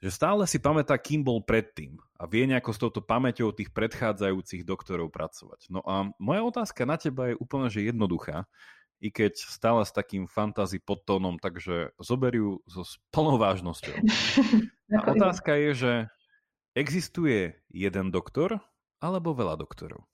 [0.00, 4.64] že stále si pamätá, kým bol predtým a vie nejako s touto pamäťou tých predchádzajúcich
[4.64, 5.68] doktorov pracovať.
[5.68, 8.48] No a moja otázka na teba je úplne že jednoduchá
[9.00, 12.82] i keď stále s takým fantasy podtónom, takže zoberú so
[13.12, 13.96] plnou vážnosťou.
[14.96, 15.92] A otázka je, že
[16.78, 18.62] existuje jeden doktor
[19.02, 20.06] alebo veľa doktorov?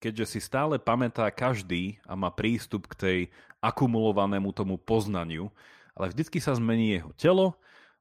[0.00, 3.18] Keďže si stále pamätá každý a má prístup k tej
[3.60, 5.52] akumulovanému tomu poznaniu,
[5.92, 7.46] ale vždycky sa zmení jeho telo,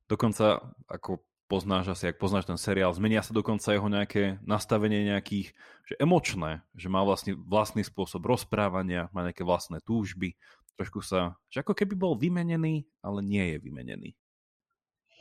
[0.07, 1.19] dokonca ako
[1.50, 5.58] poznáš asi, ak poznáš ten seriál, zmenia sa dokonca jeho nejaké nastavenie nejakých,
[5.89, 10.38] že emočné, že má vlastne vlastný spôsob rozprávania, má nejaké vlastné túžby,
[10.78, 14.10] trošku sa, že ako keby bol vymenený, ale nie je vymenený.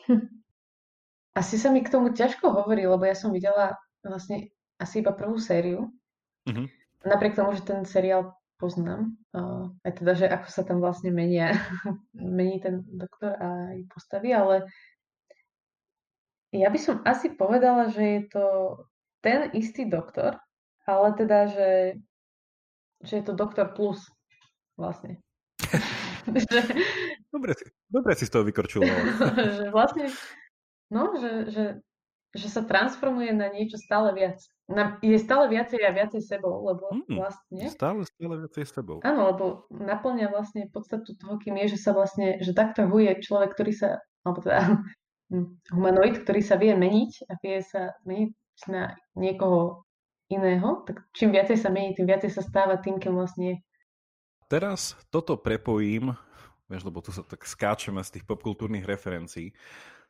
[0.07, 0.29] Hm.
[1.39, 4.51] Asi sa mi k tomu ťažko hovorí, lebo ja som videla vlastne
[4.83, 5.87] asi iba prvú sériu.
[6.51, 6.67] Mm-hmm.
[7.07, 11.55] Napriek tomu, že ten seriál poznám, uh, aj teda, že ako sa tam vlastne menia,
[12.19, 14.67] mení ten doktor a aj postavy, ale
[16.53, 18.45] ja by som asi povedala, že je to
[19.21, 20.41] ten istý doktor,
[20.89, 21.71] ale teda, že,
[23.05, 24.01] že je to doktor plus
[24.81, 25.21] vlastne.
[27.35, 29.01] dobre, si, dobre si z toho vykorčuloval.
[29.61, 30.09] že vlastne,
[30.89, 31.65] no, že, že,
[32.33, 34.41] že sa transformuje na niečo stále viac.
[34.69, 37.63] Na, je stále viacej a viacej sebou, lebo mm, vlastne...
[37.73, 39.01] Stále, stále viacej sebou.
[39.05, 43.53] Áno, lebo naplňa vlastne podstatu toho, kým je, že sa vlastne, že takto huje človek,
[43.57, 43.91] ktorý sa,
[44.25, 44.81] alebo teda
[45.73, 48.33] humanoid, ktorý sa vie meniť a vie sa meniť
[48.69, 49.85] na niekoho
[50.29, 53.65] iného, tak čím viacej sa mení, tým viacej sa stáva tým, kým vlastne.
[54.49, 56.13] Teraz toto prepojím,
[56.69, 59.53] vieš, lebo tu sa tak skáčeme z tých popkultúrnych referencií,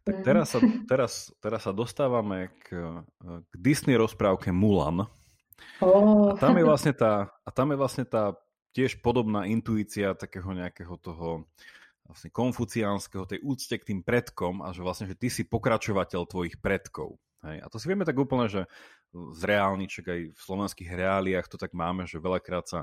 [0.02, 0.24] tak mm.
[0.26, 0.58] teraz sa,
[0.90, 2.74] teraz, teraz sa dostávame k,
[3.22, 5.06] k Disney rozprávke Mulan.
[5.82, 6.30] Oh.
[6.30, 8.34] A tam je vlastne tá, a tam je vlastne tá
[8.74, 11.46] tiež podobná intuícia takého nejakého toho
[12.08, 16.56] vlastne konfuciánskeho, tej úcte k tým predkom a že vlastne, že ty si pokračovateľ tvojich
[16.56, 17.20] predkov.
[17.44, 17.62] Hej.
[17.62, 18.64] A to si vieme tak úplne, že
[19.12, 22.80] z reálniček aj v slovenských reáliách to tak máme, že veľakrát sa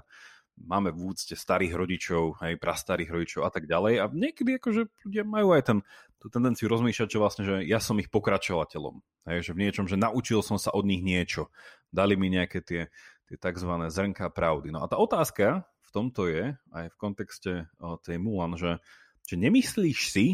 [0.55, 3.99] máme v úcte starých rodičov, aj prastarých rodičov a tak ďalej.
[3.99, 5.77] A niekedy akože ľudia majú aj ten,
[6.21, 9.03] tú tendenciu rozmýšľať, že vlastne, že ja som ich pokračovateľom.
[9.27, 11.51] Hej, že v niečom, že naučil som sa od nich niečo.
[11.91, 12.87] Dali mi nejaké tie,
[13.27, 13.71] tie tzv.
[13.91, 14.71] zrnká pravdy.
[14.71, 17.51] No a tá otázka v tomto je, aj v kontexte
[18.07, 18.79] tej Mulan, že,
[19.25, 20.25] že nemyslíš si,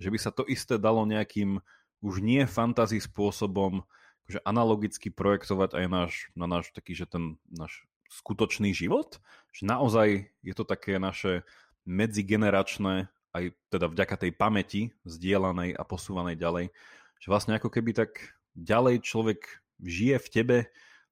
[0.00, 1.62] že by sa to isté dalo nejakým
[2.00, 3.84] už nie fantasy spôsobom
[4.24, 9.18] akože analogicky projektovať aj náš, na náš taký, že ten náš skutočný život,
[9.50, 11.42] že naozaj je to také naše
[11.86, 16.74] medzigeneračné, aj teda vďaka tej pamäti zdieľanej a posúvanej ďalej,
[17.22, 20.56] že vlastne ako keby tak ďalej človek žije v tebe,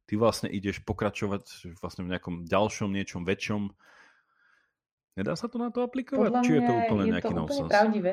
[0.09, 3.71] ty vlastne ideš pokračovať vlastne v nejakom ďalšom, niečom väčšom.
[5.19, 6.31] Nedá sa to na to aplikovať?
[6.31, 8.13] Podľa Či je to úplne je nejaký to úplne pravdivé.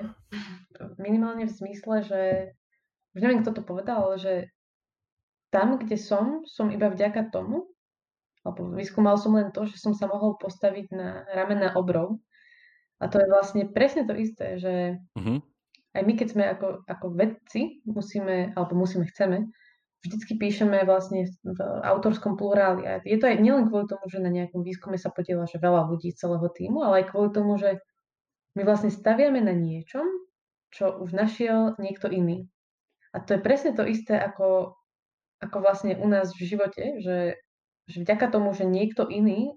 [0.97, 2.21] Minimálne v zmysle, že
[3.13, 4.33] už neviem, kto to povedal, ale že
[5.53, 7.69] tam, kde som, som iba vďaka tomu,
[8.41, 12.17] alebo vyskúmal som len to, že som sa mohol postaviť na ramena obrov.
[12.97, 15.39] A to je vlastne presne to isté, že uh-huh.
[15.93, 19.45] aj my, keď sme ako, ako vedci, musíme, alebo musíme, chceme,
[20.05, 22.85] vždycky píšeme vlastne v autorskom pluráli.
[22.85, 25.89] A je to aj nielen kvôli tomu, že na nejakom výskume sa podiela, že veľa
[25.89, 27.81] ľudí celého týmu, ale aj kvôli tomu, že
[28.55, 30.05] my vlastne staviame na niečom,
[30.69, 32.47] čo už našiel niekto iný.
[33.11, 34.77] A to je presne to isté ako,
[35.41, 37.39] ako vlastne u nás v živote, že,
[37.87, 39.55] že vďaka tomu, že niekto iný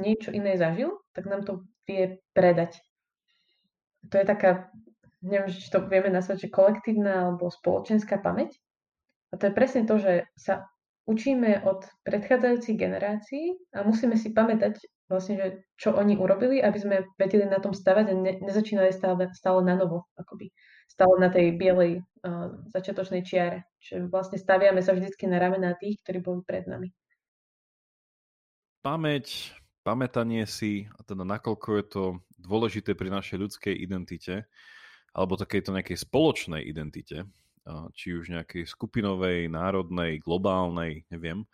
[0.00, 2.80] niečo iné zažil, tak nám to vie predať.
[4.08, 4.72] To je taká,
[5.20, 8.56] neviem, či to vieme nazvať, že kolektívna alebo spoločenská pamäť.
[9.32, 10.68] A to je presne to, že sa
[11.08, 14.78] učíme od predchádzajúcich generácií a musíme si pamätať
[15.10, 19.28] vlastne, že čo oni urobili, aby sme vedeli na tom stavať a ne, nezačínali stále,
[19.34, 20.52] stále na novo, akoby
[20.88, 23.68] stále na tej bielej uh, začiatočnej čiare.
[23.80, 26.92] Čiže vlastne staviame sa vždycky na ramená tých, ktorí boli pred nami.
[28.82, 29.54] Pamäť,
[29.86, 32.04] pamätanie si, a teda nakoľko je to
[32.36, 34.48] dôležité pri našej ľudskej identite,
[35.12, 37.28] alebo takejto nejakej spoločnej identite,
[37.94, 41.46] či už nejakej skupinovej, národnej, globálnej, neviem,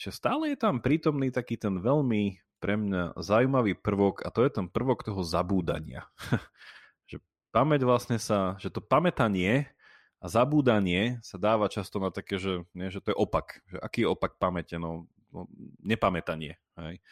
[0.00, 4.50] že stále je tam prítomný taký ten veľmi pre mňa zaujímavý prvok a to je
[4.52, 6.08] ten prvok toho zabúdania.
[7.50, 9.66] pamäť vlastne sa, že to pamätanie
[10.22, 13.62] a zabúdanie sa dáva často na také, že, nie, že to je opak.
[13.66, 14.78] Že aký je opak pamäte?
[14.78, 15.50] No, no
[15.82, 16.56] nepamätanie.
[16.78, 17.02] Hej.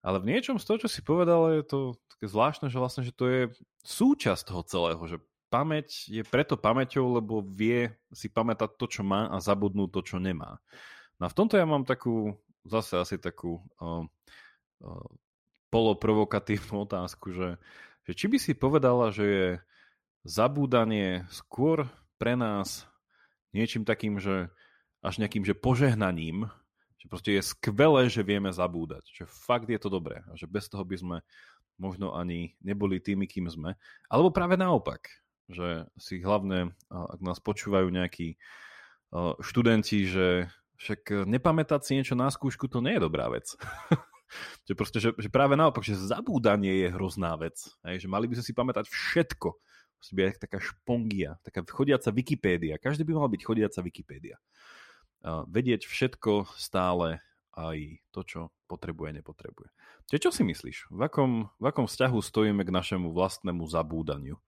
[0.00, 1.78] Ale v niečom z toho, čo si povedal, je to
[2.16, 3.40] také zvláštne, že vlastne, že to je
[3.84, 5.16] súčasť toho celého, že
[5.50, 10.16] pamäť je preto pamäťou, lebo vie si pamätať to, čo má a zabudnúť to, čo
[10.22, 10.62] nemá.
[11.18, 14.06] No a v tomto ja mám takú, zase asi takú uh,
[14.86, 15.08] uh,
[15.74, 17.60] poloprovokatívnu otázku, že
[18.10, 19.48] že či by si povedala, že je
[20.26, 21.88] zabúdanie skôr
[22.18, 22.90] pre nás
[23.54, 24.50] niečím takým, že
[24.98, 26.50] až nejakým, že požehnaním,
[26.98, 30.68] že proste je skvelé, že vieme zabúdať, že fakt je to dobré a že bez
[30.68, 31.16] toho by sme
[31.78, 33.78] možno ani neboli tými, kým sme.
[34.10, 35.08] Alebo práve naopak,
[35.50, 38.38] že si hlavne, ak nás počúvajú nejakí
[39.42, 40.46] študenti, že
[40.80, 43.52] však nepamätať si niečo na skúšku, to nie je dobrá vec.
[44.66, 47.58] že proste, že, že práve naopak, že zabúdanie je hrozná vec.
[47.84, 49.48] Hej, že mali by sme si pamätať všetko.
[50.00, 52.80] Musí byť taká špongia, taká chodiaca Wikipédia.
[52.80, 54.40] Každý by mal byť chodiaca Wikipédia.
[55.52, 57.20] Vedieť všetko stále,
[57.52, 59.68] aj to, čo potrebuje, nepotrebuje.
[60.08, 60.88] Čiže čo si myslíš?
[60.88, 64.40] V akom, v akom vzťahu stojíme k našemu vlastnému zabúdaniu?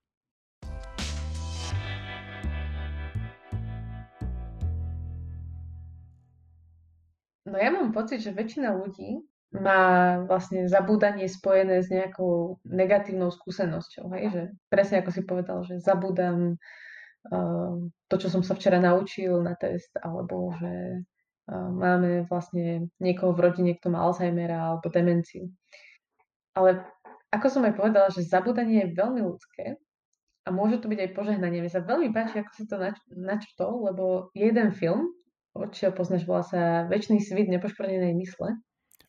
[7.52, 9.20] No ja mám pocit, že väčšina ľudí
[9.52, 14.08] má vlastne zabúdanie spojené s nejakou negatívnou skúsenosťou.
[14.16, 14.24] Hej?
[14.32, 14.42] Že
[14.72, 16.56] presne ako si povedal, že zabúdam
[17.28, 17.76] uh,
[18.08, 23.52] to, čo som sa včera naučil na test, alebo že uh, máme vlastne niekoho v
[23.52, 25.52] rodine, kto má Alzheimera alebo demenciu.
[26.56, 26.88] Ale
[27.28, 29.76] ako som aj povedala, že zabudanie je veľmi ľudské
[30.42, 31.60] a môže to byť aj požehnanie.
[31.60, 35.12] Mne sa veľmi páči, ako si to nač- načtol, lebo je jeden film,
[35.52, 38.56] ho poznáš, volá sa Večný svit nepoškvrnenej mysle.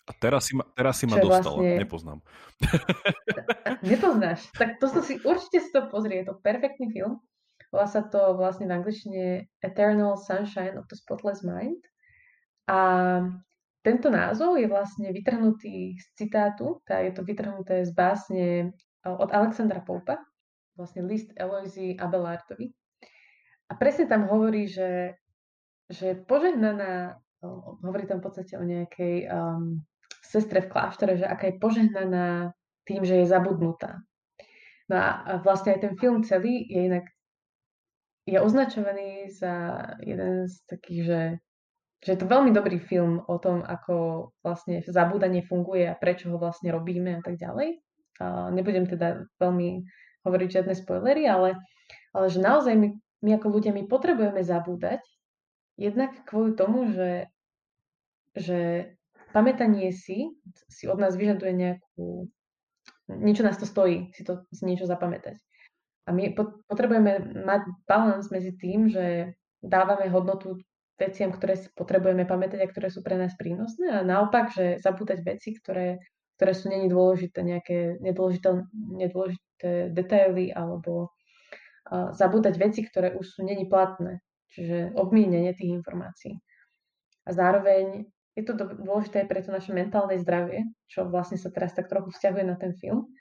[0.03, 1.79] A teraz si ma, teraz si ma dostala, vlastne...
[1.79, 2.19] nepoznám.
[3.87, 4.51] Nepoznáš?
[4.51, 7.23] Tak to si určite si to pozrie, je to perfektný film.
[7.71, 11.79] Volá sa to vlastne v angličtine Eternal Sunshine of the Spotless Mind.
[12.67, 12.79] A
[13.83, 19.83] tento názov je vlastne vytrhnutý z citátu, tá je to vytrhnuté z básne od Alexandra
[19.83, 20.19] Poupa,
[20.75, 22.71] vlastne list Eloisy Abelardovi.
[23.67, 25.15] A presne tam hovorí, že,
[25.91, 27.19] že požehnaná,
[27.83, 29.83] hovorí tam v podstate o nejakej um,
[30.23, 32.55] sestre v kláštore, že aká je požehnaná
[32.87, 34.03] tým, že je zabudnutá.
[34.91, 35.09] No a
[35.43, 37.07] vlastne aj ten film celý je inak
[38.23, 41.21] je označovaný za jeden z takých, že,
[42.03, 46.39] že je to veľmi dobrý film o tom, ako vlastne zabúdanie funguje a prečo ho
[46.39, 47.83] vlastne robíme a tak ďalej.
[48.23, 49.83] A nebudem teda veľmi
[50.23, 51.59] hovoriť žiadne spoilery, ale,
[52.15, 52.95] ale že naozaj my,
[53.27, 55.03] my ako ľudia my potrebujeme zabúdať,
[55.77, 57.29] jednak kvôli tomu, že,
[58.37, 58.91] že
[59.33, 60.37] pamätanie si,
[60.69, 62.29] si od nás vyžaduje nejakú,
[63.09, 65.41] niečo nás to stojí, si to si niečo zapamätať.
[66.03, 66.35] A my
[66.67, 70.59] potrebujeme mať balans medzi tým, že dávame hodnotu
[70.99, 75.23] veciam, ktoré si potrebujeme pamätať a ktoré sú pre nás prínosné a naopak, že zabúdať
[75.23, 76.03] veci, ktoré,
[76.37, 78.67] ktoré sú není dôležité, nejaké nedôležité,
[78.99, 81.09] nedôležité detaily alebo
[81.87, 84.21] uh, zabúdať veci, ktoré už sú není platné,
[84.53, 86.37] čiže obmínenie tých informácií.
[87.25, 91.89] A zároveň je to dôležité pre to naše mentálne zdravie, čo vlastne sa teraz tak
[91.89, 93.13] trochu vzťahuje na ten film,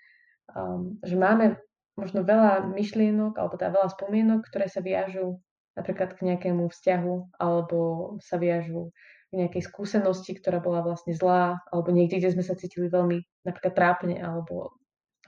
[0.57, 1.61] um, že máme
[1.97, 5.41] možno veľa myšlienok alebo teda veľa spomienok, ktoré sa viažú
[5.76, 7.78] napríklad k nejakému vzťahu alebo
[8.24, 8.93] sa viažú
[9.33, 13.72] k nejakej skúsenosti, ktorá bola vlastne zlá alebo niekde, kde sme sa cítili veľmi napríklad
[13.72, 14.76] trápne alebo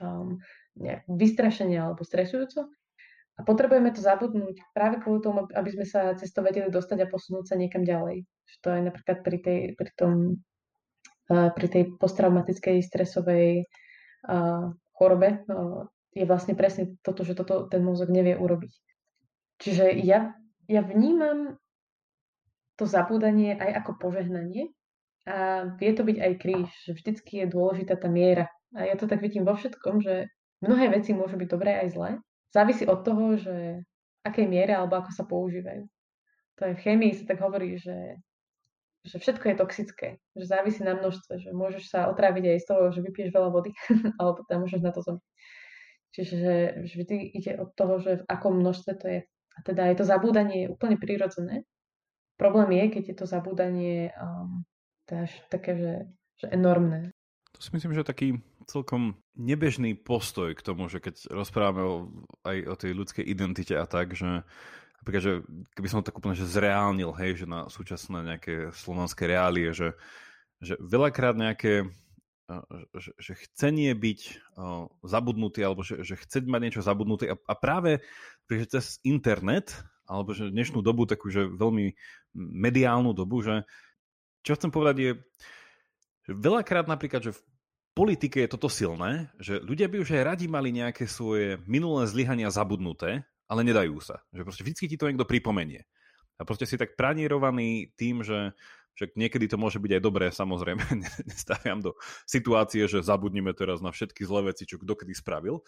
[0.01, 0.41] um,
[0.77, 2.69] nejak vystrašenie alebo stresujúco.
[3.35, 7.51] A potrebujeme to zabudnúť práve kvôli tomu, aby sme sa cez vedeli dostať a posunúť
[7.51, 8.23] sa niekam ďalej.
[8.23, 10.39] Že to je napríklad pri tej, pri tom,
[11.27, 15.83] uh, pri tej posttraumatickej stresovej uh, chorobe uh,
[16.15, 18.71] je vlastne presne toto, že toto ten mozog nevie urobiť.
[19.59, 20.31] Čiže ja,
[20.71, 21.59] ja vnímam
[22.79, 24.71] to zabúdanie aj ako požehnanie
[25.27, 28.47] a vie to byť aj kríž, že vždycky je dôležitá tá miera.
[28.75, 30.31] A ja to tak vidím vo všetkom, že
[30.63, 32.11] mnohé veci môžu byť dobré aj zlé,
[32.53, 33.85] závisí od toho, že
[34.25, 35.85] akej miere alebo ako sa používajú.
[36.55, 38.17] To je v chémii sa tak hovorí, že,
[39.03, 42.83] že všetko je toxické, že závisí na množstve, že môžeš sa otráviť aj z toho,
[42.95, 43.71] že vypiješ veľa vody,
[44.19, 45.31] alebo tam môžeš na to zomrieť.
[46.15, 49.19] Čiže vždy ide od toho, že v akom množstve to je.
[49.27, 51.67] A teda je to zabúdanie úplne prirodzené.
[52.39, 54.63] Problém je, keď je to zabúdanie um,
[55.07, 55.93] teda také, že,
[56.39, 57.11] že enormné.
[57.55, 61.95] To si myslím, že taký celkom nebežný postoj k tomu, že keď rozprávame o,
[62.45, 64.43] aj o tej ľudskej identite a tak, že
[65.01, 65.33] napríklad, že
[65.77, 69.93] keby som to tak úplne že zreálnil, hej, že na súčasné nejaké slovanské reálie, že,
[70.59, 71.89] že veľakrát nejaké
[72.93, 74.19] že, že chcenie byť
[74.53, 78.05] uh, zabudnutý alebo že, že chceť mať niečo zabudnuté a, a práve
[78.45, 79.73] že cez internet
[80.05, 81.97] alebo že dnešnú dobu takú, že veľmi
[82.37, 83.65] mediálnu dobu, že
[84.45, 85.11] čo chcem povedať je,
[86.25, 87.41] Veľakrát napríklad, že v
[87.95, 92.51] politike je toto silné, že ľudia by už aj radi mali nejaké svoje minulé zlyhania
[92.51, 94.19] zabudnuté, ale nedajú sa.
[94.35, 95.87] Že proste vždy ti to niekto pripomenie.
[96.35, 98.51] A proste si tak pranierovaný tým, že
[98.99, 100.83] však niekedy to môže byť aj dobré, samozrejme,
[101.31, 101.95] nestaviam do
[102.27, 105.63] situácie, že zabudnime teraz na všetky zlé veci, čo kto kedy spravil.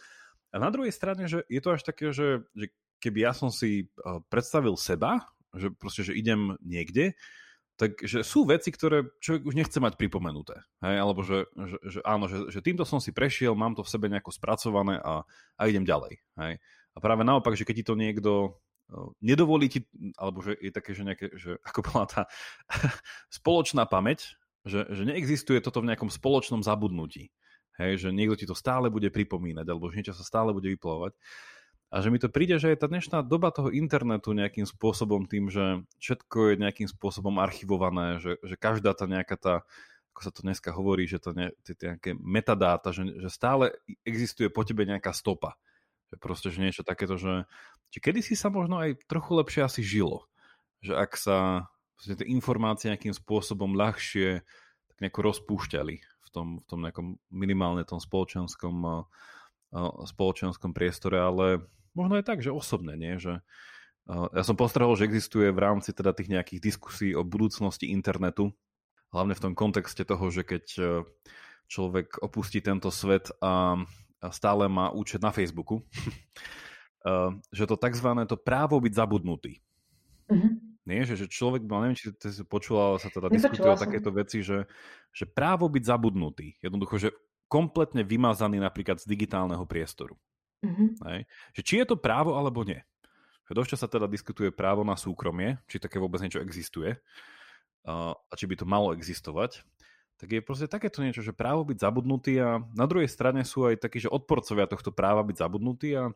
[0.52, 2.72] A na druhej strane, že je to až také, že, že
[3.04, 7.16] keby ja som si eh, predstavil seba, že proste, že idem niekde,
[7.78, 10.66] Takže sú veci, ktoré človek už nechce mať pripomenuté.
[10.82, 10.98] Hej?
[10.98, 14.10] Alebo že, že, že áno, že, že týmto som si prešiel, mám to v sebe
[14.10, 15.22] nejako spracované a,
[15.58, 16.18] a idem ďalej.
[16.42, 16.58] Hej?
[16.58, 18.32] A práve naopak, že keď ti to niekto
[19.20, 19.84] nedovolí ti,
[20.16, 22.22] alebo že je také, že nejaké, že ako bola tá
[23.38, 27.32] spoločná pamäť, že, že neexistuje toto v nejakom spoločnom zabudnutí.
[27.78, 31.14] Hej, že niekto ti to stále bude pripomínať, alebo že niečo sa stále bude vyplovať.
[31.88, 35.48] A že mi to príde, že je tá dnešná doba toho internetu nejakým spôsobom tým,
[35.48, 39.54] že všetko je nejakým spôsobom archivované, že, že každá tá nejaká tá,
[40.12, 43.72] ako sa to dneska hovorí, že to ne, tie, nejaké metadáta, že, že stále
[44.04, 45.56] existuje po tebe nejaká stopa.
[46.12, 47.48] Že proste, že niečo takéto, že,
[47.88, 50.28] že kedysi sa možno aj trochu lepšie asi žilo.
[50.84, 51.38] Že ak sa
[52.04, 54.44] tie informácie nejakým spôsobom ľahšie
[54.92, 59.08] tak nejako rozpúšťali v tom, v tom nejakom minimálne tom spoločenskom
[60.08, 63.20] spoločenskom priestore, ale možno je tak, že osobné, nie?
[63.20, 63.44] Že,
[64.08, 68.56] ja som postrehol, že existuje v rámci teda tých nejakých diskusí o budúcnosti internetu,
[69.12, 70.64] hlavne v tom kontexte toho, že keď
[71.68, 73.76] človek opustí tento svet a,
[74.24, 75.84] a stále má účet na Facebooku,
[77.58, 78.08] že to tzv.
[78.24, 79.60] to právo byť zabudnutý.
[80.28, 80.60] Uh-huh.
[80.88, 84.08] Nie, že, že človek, no neviem, či si počula, ale sa teda diskutuje o takéto
[84.16, 84.64] veci, že,
[85.12, 87.10] že právo byť zabudnutý, jednoducho, že
[87.48, 90.16] kompletne vymazaný napríklad z digitálneho priestoru.
[90.64, 90.92] Uh-huh.
[91.08, 91.28] Hej?
[91.56, 92.84] Že či je to právo alebo nie.
[93.48, 97.00] Dosť sa teda diskutuje právo na súkromie, či také vôbec niečo existuje
[97.88, 99.64] a, a či by to malo existovať
[100.18, 103.78] tak je proste takéto niečo, že právo byť zabudnutý a na druhej strane sú aj
[103.78, 106.10] takí, že odporcovia tohto práva byť zabudnutí a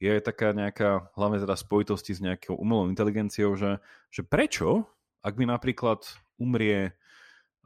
[0.00, 4.88] je aj taká nejaká, hlavne teda spojitosti s nejakou umelou inteligenciou, že, že prečo,
[5.20, 6.02] ak mi napríklad
[6.40, 6.96] umrie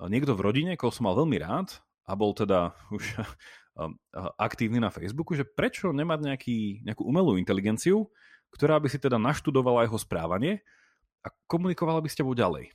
[0.02, 1.78] niekto v rodine, koho som mal veľmi rád
[2.08, 3.04] a bol teda už
[4.34, 8.10] aktívny na Facebooku, že prečo nemať nejaký, nejakú umelú inteligenciu,
[8.50, 10.64] ktorá by si teda naštudovala jeho správanie
[11.22, 12.74] a komunikovala by s tebou ďalej.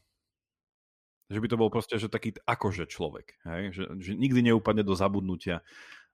[1.27, 3.61] Že by to bol proste že taký akože človek, hej?
[3.73, 5.65] Že, že nikdy neúpadne do zabudnutia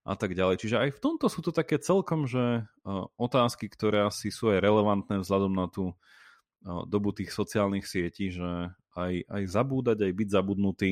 [0.07, 0.63] a tak ďalej.
[0.63, 4.63] Čiže aj v tomto sú to také celkom, že uh, otázky, ktoré asi sú aj
[4.63, 10.29] relevantné vzhľadom na tú uh, dobu tých sociálnych sietí, že aj, aj zabúdať, aj byť
[10.31, 10.91] zabudnutý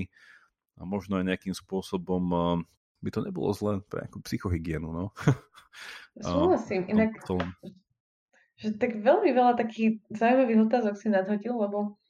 [0.78, 2.58] a možno aj nejakým spôsobom uh,
[3.02, 5.06] by to nebolo zlé pre nejakú psychohygienu, no.
[6.22, 7.22] Súhlasím, inak,
[8.58, 12.02] že tak veľmi veľa takých zaujímavých otázok si nadhodil, lebo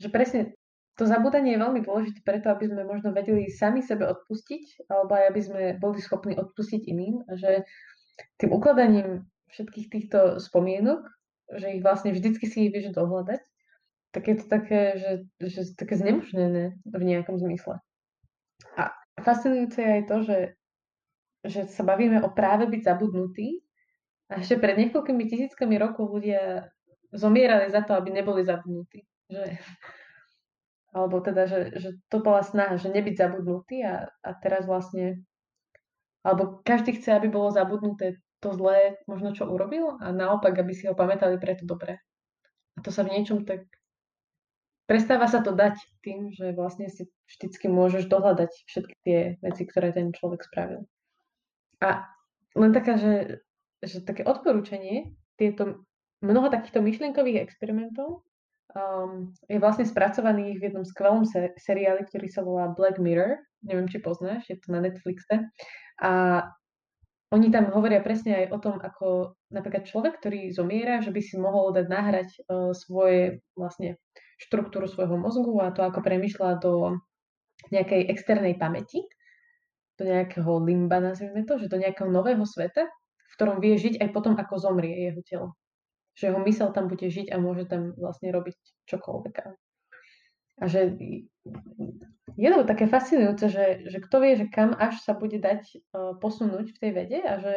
[0.00, 0.56] že presne
[0.98, 5.24] to zabúdanie je veľmi dôležité preto, aby sme možno vedeli sami sebe odpustiť, alebo aj
[5.30, 7.22] aby sme boli schopní odpustiť iným.
[7.30, 7.62] A že
[8.42, 11.06] tým ukladaním všetkých týchto spomienok,
[11.54, 13.40] že ich vlastne vždycky si ich vieš dohľadať,
[14.10, 17.80] tak je to také, že, že také znemožnené v nejakom zmysle.
[18.74, 20.38] A fascinujúce je aj to, že,
[21.44, 23.60] že sa bavíme o práve byť zabudnutý
[24.32, 26.72] a ešte pred niekoľkými tisíckami rokov ľudia
[27.12, 29.04] zomierali za to, aby neboli zabudnutí.
[29.28, 29.44] Že,
[30.96, 35.20] alebo teda, že, že to bola snaha, že nebyť zabudnutý a, a teraz vlastne,
[36.24, 40.86] alebo každý chce, aby bolo zabudnuté to zlé, možno čo urobil a naopak, aby si
[40.86, 41.98] ho pamätali pre to dobré.
[42.78, 43.66] A to sa v niečom tak
[44.88, 49.92] prestáva sa to dať tým, že vlastne si vždycky môžeš dohľadať všetky tie veci, ktoré
[49.92, 50.88] ten človek spravil.
[51.84, 52.08] A
[52.56, 53.44] len taká, že,
[53.84, 55.86] že také odporúčanie, tieto
[56.24, 58.26] mnoho takýchto myšlienkových experimentov
[58.74, 63.38] um, je vlastne spracovaný v jednom skvelom se- seriáli, ktorý sa volá Black Mirror.
[63.62, 65.46] Neviem, či poznáš, je to na Netflixe.
[66.02, 66.10] A
[67.28, 71.36] oni tam hovoria presne aj o tom, ako napríklad človek, ktorý zomiera, že by si
[71.36, 74.00] mohol dať nahrať uh, svoje vlastne
[74.40, 76.96] štruktúru svojho mozgu a to, ako premyšľa do
[77.74, 79.04] nejakej externej pamäti,
[79.98, 84.08] do nejakého limba, nazvime to, že do nejakého nového sveta, v ktorom vie žiť aj
[84.14, 85.48] potom, ako zomrie jeho telo
[86.18, 88.58] že jeho mysel tam bude žiť a môže tam vlastne robiť
[88.90, 89.34] čokoľvek.
[90.58, 90.98] A že
[92.38, 96.14] je to také fascinujúce, že, že kto vie, že kam až sa bude dať uh,
[96.18, 97.54] posunúť v tej vede a že,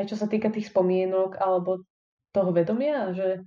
[0.00, 1.84] aj čo sa týka tých spomienok alebo
[2.32, 3.44] toho vedomia, že,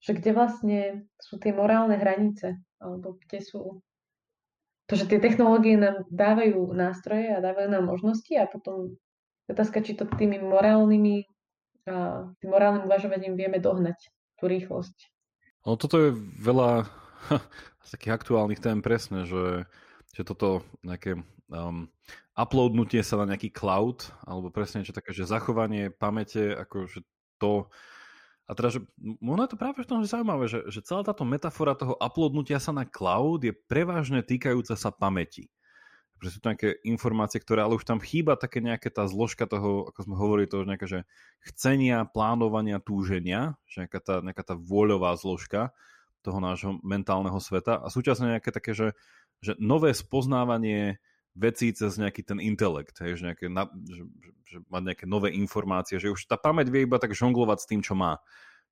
[0.00, 0.80] že kde vlastne
[1.20, 3.84] sú tie morálne hranice alebo kde sú
[4.84, 9.00] to, že tie technológie nám dávajú nástroje a dávajú nám možnosti a potom
[9.48, 11.24] otázka, či to tými morálnymi
[11.84, 13.96] a tým morálnym uvažovaním vieme dohnať
[14.40, 14.96] tú rýchlosť.
[15.64, 16.10] No toto je
[16.40, 16.88] veľa
[17.86, 19.68] z takých aktuálnych tém presne, že,
[20.12, 21.88] že toto nejaké um,
[22.34, 27.06] uploadnutie sa na nejaký cloud, alebo presne niečo také, že zachovanie pamäte, akože
[27.38, 27.70] to.
[28.44, 28.80] A teda, že
[29.24, 32.60] ono je to práve v tom, že zaujímavé, že, že celá táto metafora toho uploadnutia
[32.60, 35.48] sa na cloud je prevažne týkajúca sa pamäti.
[36.20, 39.88] Že sú to nejaké informácie, ktoré, ale už tam chýba také nejaké tá zložka toho,
[39.88, 41.00] ako sme hovorili, toho nejaké, že
[41.40, 45.72] chcenia, plánovania, túženia, že nejaká tá, nejaká tá vôľová zložka
[46.24, 48.96] toho nášho mentálneho sveta a súčasne nejaké také, že,
[49.44, 50.96] že nové spoznávanie
[51.36, 56.00] vecí cez nejaký ten intelekt, hej, že, nejaké, že, že, že mať nejaké nové informácie,
[56.00, 58.22] že už tá pamäť vie iba tak žonglovať s tým, čo má.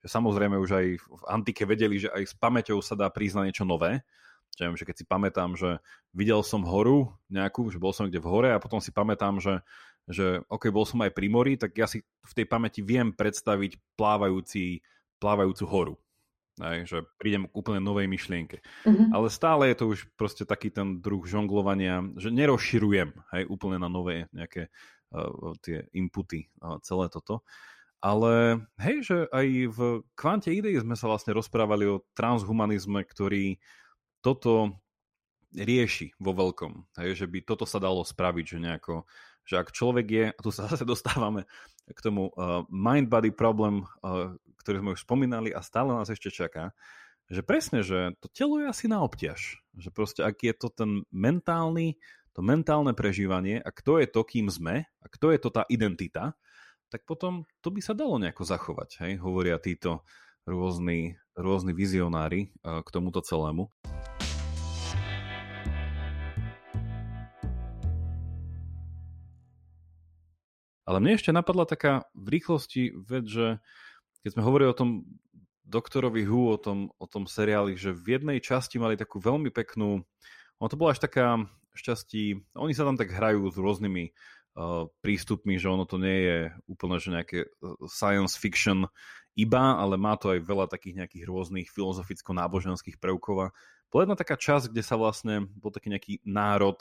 [0.01, 3.66] Že samozrejme už aj v antike vedeli, že aj s pamäťou sa dá priznať niečo
[3.66, 4.07] nové,
[4.55, 5.81] že, viem, že keď si pamätám, že
[6.12, 9.65] videl som horu nejakú, že bol som kde v hore a potom si pamätám, že,
[10.07, 13.81] že ok, bol som aj pri mori, tak ja si v tej pamäti viem predstaviť
[13.97, 14.85] plávajúci,
[15.19, 15.95] plávajúcu horu.
[16.61, 18.61] Aj, že prídem k úplne novej myšlienke.
[18.85, 19.09] Mm-hmm.
[19.16, 23.89] Ale stále je to už proste taký ten druh žonglovania, že nerozširujem hej, úplne na
[23.89, 24.69] nové nejaké
[25.16, 27.41] uh, tie inputy, uh, celé toto.
[28.05, 29.79] Ale hej, že aj v
[30.12, 33.62] kvante idei sme sa vlastne rozprávali o transhumanizme, ktorý
[34.20, 34.77] toto
[35.57, 36.85] rieši vo veľkom.
[37.01, 39.09] Hej, že by toto sa dalo spraviť, že nejako,
[39.47, 41.47] že ak človek je, a tu sa zase dostávame
[41.89, 46.70] k tomu uh, mind-body problem, uh, ktorý sme už spomínali a stále nás ešte čaká,
[47.32, 49.62] že presne, že to telo je asi na obťaž.
[49.78, 51.97] Že proste, ak je to ten mentálny
[52.32, 56.32] to mentálne prežívanie a kto je to, kým sme a kto je to tá identita,
[56.89, 59.12] tak potom to by sa dalo nejako zachovať, hej?
[59.20, 60.05] hovoria títo
[60.48, 63.69] rôzni, rôzni vizionári k tomuto celému.
[70.93, 73.64] Ale mne ešte napadla taká v rýchlosti vec, že
[74.20, 75.09] keď sme hovorili o tom
[75.64, 80.05] doktorovi Hu, o tom, o tom seriáli, že v jednej časti mali takú veľmi peknú,
[80.60, 85.56] ono to bola až taká šťastí, oni sa tam tak hrajú s rôznymi uh, prístupmi,
[85.56, 86.39] že ono to nie je
[86.69, 88.85] úplne že nejaké uh, science fiction
[89.32, 93.48] iba, ale má to aj veľa takých nejakých rôznych filozoficko-náboženských prvkov.
[93.48, 93.52] A
[93.89, 96.77] bola jedna taká časť, kde sa vlastne bol taký nejaký národ,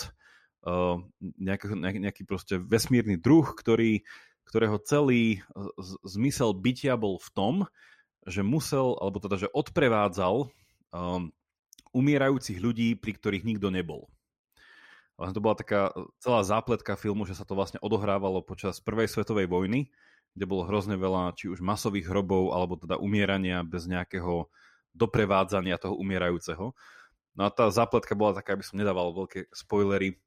[1.20, 4.06] nejaký, nejaký, nejaký proste vesmírny druh, ktorý,
[4.46, 5.42] ktorého celý
[6.06, 7.56] zmysel bytia bol v tom,
[8.30, 10.46] že musel, alebo teda, že odprevádzal
[10.94, 11.34] um,
[11.90, 14.06] umierajúcich ľudí, pri ktorých nikto nebol.
[15.18, 15.82] Vlastne to bola taká
[16.22, 19.90] celá zápletka filmu, že sa to vlastne odohrávalo počas Prvej svetovej vojny,
[20.38, 24.48] kde bolo hrozne veľa či už masových hrobov, alebo teda umierania bez nejakého
[24.94, 26.74] doprevádzania toho umierajúceho.
[27.36, 30.20] No a tá zápletka bola taká, aby som nedával veľké spoilery,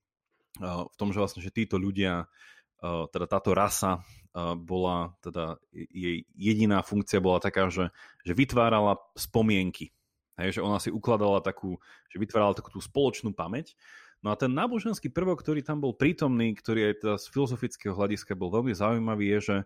[0.62, 4.04] v tom, že vlastne, že títo ľudia, uh, teda táto rasa
[4.34, 7.94] bola, teda jej jediná funkcia bola taká, že,
[8.26, 9.94] že vytvárala spomienky.
[10.34, 11.78] Hej, že ona si ukladala takú,
[12.10, 13.78] že vytvárala takú tú spoločnú pamäť.
[14.18, 18.34] No a ten náboženský prvok, ktorý tam bol prítomný, ktorý aj teda z filozofického hľadiska
[18.34, 19.58] bol veľmi zaujímavý, je, že,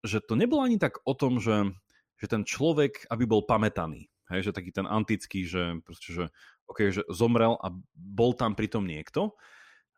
[0.00, 1.68] že to nebolo ani tak o tom, že,
[2.16, 4.08] že ten človek, aby bol pamätaný.
[4.32, 6.24] Hej, že taký ten antický, že, proste, že,
[6.64, 9.36] okay, že zomrel a bol tam pritom niekto,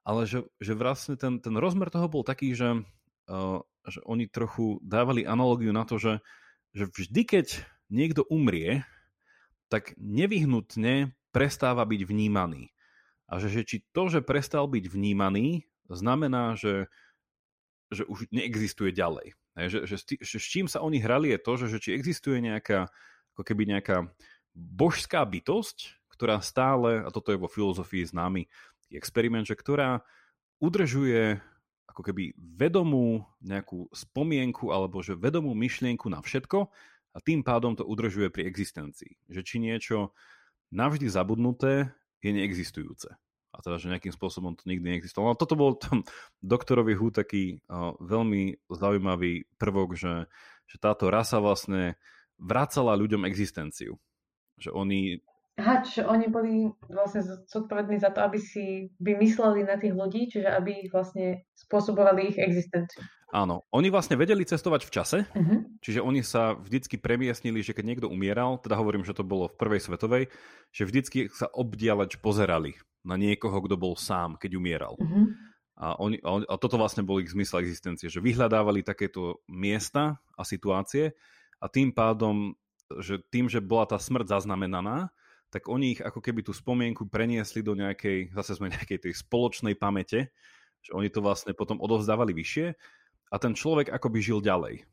[0.07, 2.85] ale že, že vlastne ten, ten rozmer toho bol taký, že
[3.87, 6.21] že oni trochu dávali analogiu na to, že,
[6.77, 7.47] že vždy, keď
[7.89, 8.85] niekto umrie,
[9.73, 12.75] tak nevyhnutne prestáva byť vnímaný.
[13.31, 16.91] A že, že či to, že prestal byť vnímaný, znamená, že,
[17.95, 19.39] že už neexistuje ďalej.
[19.55, 22.91] Že, že, že s čím sa oni hrali je to, že, že či existuje nejaká,
[23.35, 24.11] ako keby nejaká
[24.55, 28.51] božská bytosť, ktorá stále, a toto je vo filozofii známy
[28.97, 30.03] experiment, že ktorá
[30.59, 31.39] udržuje
[31.91, 36.71] ako keby vedomú nejakú spomienku alebo že vedomú myšlienku na všetko
[37.11, 39.19] a tým pádom to udržuje pri existencii.
[39.27, 40.15] Že či niečo
[40.71, 41.91] navždy zabudnuté
[42.23, 43.11] je neexistujúce.
[43.51, 45.35] A teda, že nejakým spôsobom to nikdy neexistovalo.
[45.35, 46.07] No toto bol tam
[46.39, 50.31] doktorovi Hu taký uh, veľmi zaujímavý prvok, že,
[50.71, 51.99] že táto rasa vlastne
[52.39, 53.99] vracala ľuďom existenciu.
[54.63, 55.01] Že oni
[55.61, 60.49] Aha, čiže oni boli vlastne zodpovední za to, aby si vymysleli na tých ľudí, čiže
[60.49, 63.05] aby ich vlastne spôsobovali ich existenciu.
[63.31, 65.63] Áno, oni vlastne vedeli cestovať v čase, uh-huh.
[65.85, 69.55] čiže oni sa vždycky premiesnili, že keď niekto umieral, teda hovorím, že to bolo v
[69.55, 70.33] prvej svetovej,
[70.75, 72.75] že vždycky sa obdialeč pozerali
[73.07, 74.99] na niekoho, kto bol sám, keď umieral.
[74.99, 75.31] Uh-huh.
[75.79, 80.43] A, oni, a, a toto vlastne bol ich zmysel existencie, že vyhľadávali takéto miesta a
[80.43, 81.15] situácie
[81.63, 82.59] a tým pádom,
[82.99, 85.15] že tým, že bola tá smrť zaznamenaná,
[85.51, 89.75] tak oni ich ako keby tú spomienku preniesli do nejakej, zase sme nejakej tej spoločnej
[89.75, 90.31] pamäte,
[90.81, 92.73] že oni to vlastne potom odovzdávali vyššie
[93.31, 94.87] a ten človek akoby žil ďalej.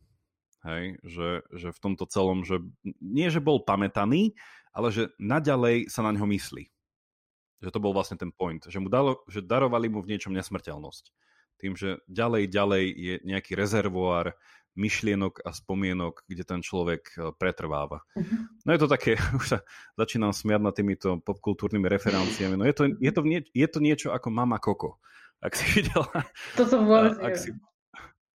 [0.66, 2.60] Hej, že, že v tomto celom, že
[3.00, 4.36] nie, že bol pamätaný,
[4.74, 6.66] ale že naďalej sa na ňo myslí.
[7.62, 11.14] Že to bol vlastne ten point, že mu dalo, že darovali mu v niečom nesmrteľnosť.
[11.58, 14.38] Tým, že ďalej, ďalej je nejaký rezervoár
[14.78, 18.06] myšlienok a spomienok, kde ten človek e, pretrváva.
[18.14, 18.46] Uh-huh.
[18.64, 19.60] No je to také, už sa
[19.98, 24.14] začínam smiať nad týmito popkultúrnymi referenciami, no je to, je to, nie, je to niečo
[24.14, 25.02] ako Mama Koko,
[25.42, 26.24] ak si videla.
[26.56, 27.50] To som vôbec ak si...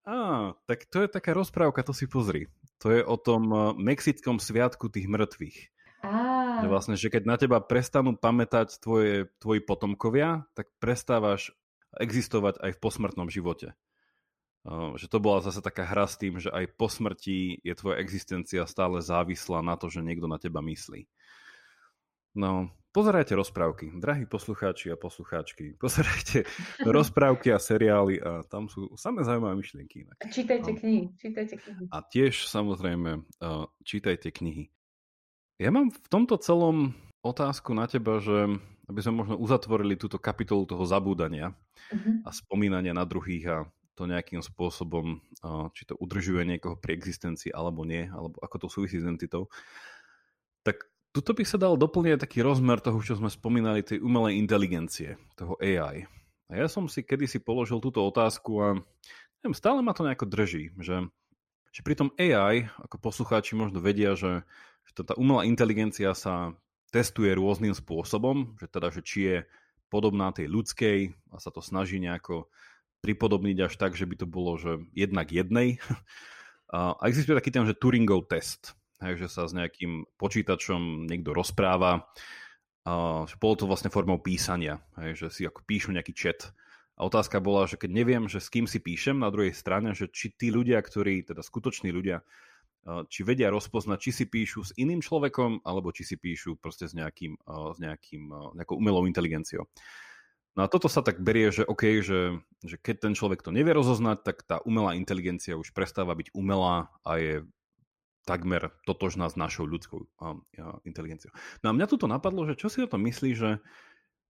[0.03, 2.51] Á, tak to je taká rozprávka, to si pozri.
[2.83, 5.59] To je o tom e, mexickom sviatku tých mŕtvych.
[6.03, 6.59] Á.
[6.59, 11.55] Že vlastne, že keď na teba prestanú pamätať tvoje, tvoji potomkovia, tak prestávaš
[12.01, 13.77] existovať aj v posmrtnom živote
[14.95, 18.63] že to bola zase taká hra s tým, že aj po smrti je tvoja existencia
[18.63, 21.11] stále závislá na to, že niekto na teba myslí.
[22.39, 25.75] No, pozerajte rozprávky, drahí poslucháči a poslucháčky.
[25.83, 26.47] Pozerajte
[26.87, 30.07] rozprávky a seriály a tam sú samé zaujímavé myšlienky.
[30.07, 30.17] Inak.
[30.31, 30.79] Čítajte no.
[30.79, 31.85] knihy, čítajte knihy.
[31.91, 33.27] A tiež samozrejme
[33.83, 34.71] čítajte knihy.
[35.61, 38.63] Ja mám v tomto celom otázku na teba, že
[38.93, 41.57] aby sme možno uzatvorili túto kapitolu toho zabúdania
[41.91, 42.29] uh-huh.
[42.29, 43.57] a spomínania na druhých a
[43.93, 45.21] to nejakým spôsobom,
[45.77, 49.53] či to udržuje niekoho pri existencii alebo nie, alebo ako to súvisí s identitou,
[50.65, 55.21] tak tuto by sa dal doplniť taký rozmer toho, čo sme spomínali, tej umelej inteligencie,
[55.37, 56.09] toho AI.
[56.49, 58.69] A ja som si kedysi položil túto otázku a
[59.45, 61.05] neviem, stále ma to nejako drží, že,
[61.69, 64.41] že pri tom AI, ako poslucháči možno vedia, že,
[64.89, 66.57] že tá umelá inteligencia sa
[66.93, 69.37] testuje rôznym spôsobom, že teda, že či je
[69.89, 70.99] podobná tej ľudskej
[71.33, 72.53] a sa to snaží nejako
[73.03, 75.81] pripodobniť až tak, že by to bolo že jednak jednej.
[76.73, 82.09] A existuje taký ten, že Turingov test, že sa s nejakým počítačom niekto rozpráva.
[82.89, 84.81] A, bolo to vlastne formou písania,
[85.13, 86.49] že si ako píšu nejaký chat.
[86.97, 90.09] A otázka bola, že keď neviem, že s kým si píšem na druhej strane, že
[90.09, 92.25] či tí ľudia, ktorí, teda skutoční ľudia,
[92.83, 96.99] či vedia rozpoznať, či si píšu s iným človekom, alebo či si píšu proste s
[96.99, 99.71] nejakým, s nejakým, nejakou umelou inteligenciou.
[100.53, 103.73] No a toto sa tak berie, že OK, že, že keď ten človek to nevie
[103.73, 107.35] rozoznať, tak tá umelá inteligencia už prestáva byť umelá a je
[108.29, 110.39] takmer totožná s našou ľudskou a
[110.85, 111.33] inteligenciou.
[111.65, 113.51] No a mňa tuto napadlo, že čo si o tom myslí, že,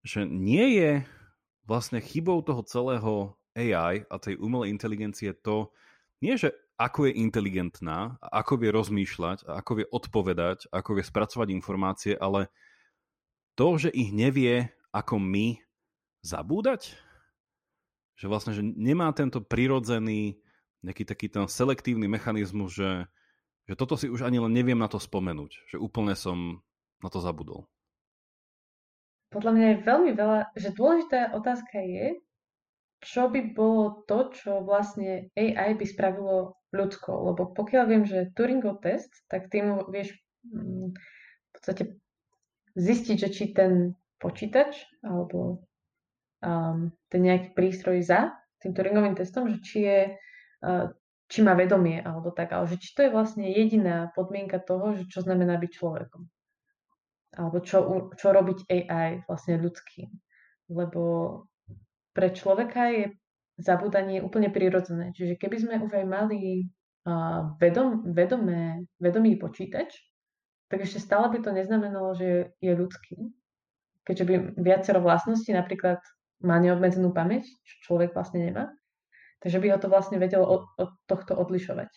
[0.06, 0.92] že nie je
[1.66, 5.74] vlastne chybou toho celého AI a tej umelej inteligencie to,
[6.22, 12.18] nie že ako je inteligentná, ako vie rozmýšľať, ako vie odpovedať, ako vie spracovať informácie,
[12.18, 12.50] ale
[13.54, 15.62] to, že ich nevie ako my
[16.26, 16.98] zabúdať?
[18.18, 20.42] Že vlastne, že nemá tento prirodzený
[20.82, 23.06] nejaký taký ten selektívny mechanizmus, že,
[23.70, 25.70] že toto si už ani len neviem na to spomenúť.
[25.70, 26.66] Že úplne som
[26.98, 27.70] na to zabudol.
[29.30, 32.20] Podľa mňa je veľmi veľa, že dôležitá otázka je,
[33.02, 37.34] čo by bolo to, čo vlastne AI by spravilo ľudskou.
[37.34, 40.14] Lebo pokiaľ viem, že Turingov test, tak tým vieš
[40.46, 41.98] mm, v podstate
[42.78, 45.66] zistiť, že či ten počítač alebo
[46.46, 50.00] um, ten nejaký prístroj za tým Turingovým testom, že či je
[50.62, 50.86] uh,
[51.26, 55.08] či má vedomie alebo tak, ale že či to je vlastne jediná podmienka toho, že
[55.08, 56.22] čo znamená byť človekom.
[57.32, 60.12] Alebo čo, čo robiť AI vlastne ľudským.
[60.68, 61.02] Lebo
[62.12, 63.04] pre človeka je
[63.56, 65.12] zabúdanie úplne prirodzené.
[65.16, 66.68] Čiže keby sme už aj mali
[67.08, 69.92] uh, vedom, vedomé, vedomý počítač,
[70.68, 73.32] tak ešte stále by to neznamenalo, že je ľudský.
[74.04, 76.00] Keďže by viacero vlastností, napríklad
[76.42, 78.72] má neobmedzenú pamäť, čo človek vlastne nemá.
[79.40, 81.90] Takže by ho to vlastne vedelo od, od tohto odlišovať.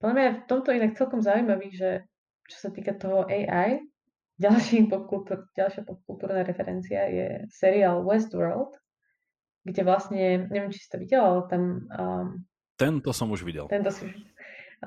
[0.00, 2.08] Podľa mňa je v tomto inak celkom zaujímavý, že
[2.50, 3.78] čo sa týka toho AI,
[4.44, 8.74] ďalší popkultúr, ďalšia popkultúrna referencia je seriál Westworld,
[9.62, 11.62] kde vlastne, neviem, či si to videl, ale tam...
[11.92, 12.28] Um,
[12.80, 13.68] tento som už videl.
[13.68, 14.16] Tento si už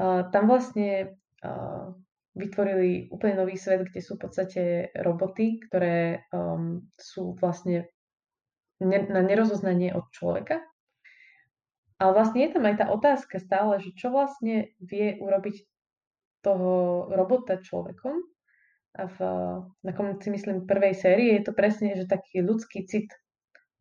[0.02, 1.14] uh, Tam vlastne
[1.46, 1.94] uh,
[2.34, 4.62] vytvorili úplne nový svet, kde sú v podstate
[4.98, 7.86] roboty, ktoré um, sú vlastne
[8.82, 10.66] ne, na nerozoznanie od človeka.
[12.02, 15.56] Ale vlastne je tam aj tá otázka stále, že čo vlastne vie urobiť
[16.44, 18.20] toho robota človekom.
[18.94, 19.18] A v,
[19.82, 23.10] na konci, myslím, prvej série je to presne, že taký ľudský cit,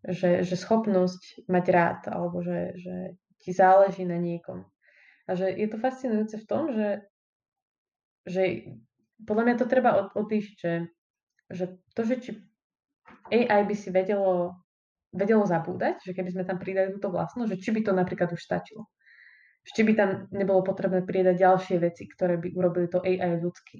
[0.01, 2.97] že, že schopnosť mať rád, alebo že, že
[3.37, 4.65] ti záleží na niekom.
[5.29, 7.05] A že je to fascinujúce v tom, že
[8.27, 8.71] že
[9.23, 10.75] podľa mňa to treba od, odlíšiť, že,
[11.51, 11.65] že
[11.95, 12.31] to, že či
[13.31, 14.57] AI by si vedelo,
[15.15, 18.43] vedelo zabúdať, že keby sme tam pridali túto vlastnosť, že či by to napríklad už
[18.43, 18.87] stačilo.
[19.63, 23.79] Či by tam nebolo potrebné pridať ďalšie veci, ktoré by urobili to AI ľudský.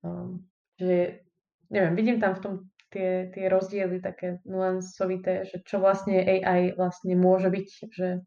[0.00, 0.48] Um,
[0.80, 1.20] že,
[1.68, 2.52] neviem, vidím tam v tom
[2.88, 8.24] tie, tie rozdiely také nuansovité, že čo vlastne AI vlastne môže byť, že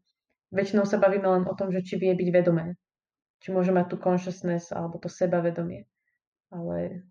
[0.54, 2.78] väčšinou sa bavíme len o tom, že či vie byť vedomé
[3.42, 5.86] či môže mať tú consciousness alebo to sebavedomie.
[6.50, 7.06] Ale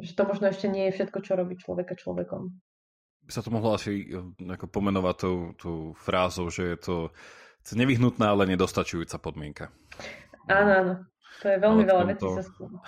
[0.00, 2.50] že to možno ešte nie je všetko, čo robí človeka človekom.
[3.22, 6.96] By sa to mohlo asi eh, ako pomenovať tou, tou frázou, že je to
[7.70, 9.70] nevyhnutná, ale nedostačujúca podmienka.
[10.50, 10.94] Áno, áno.
[11.42, 12.78] To je veľmi veľa vecí sa skúma.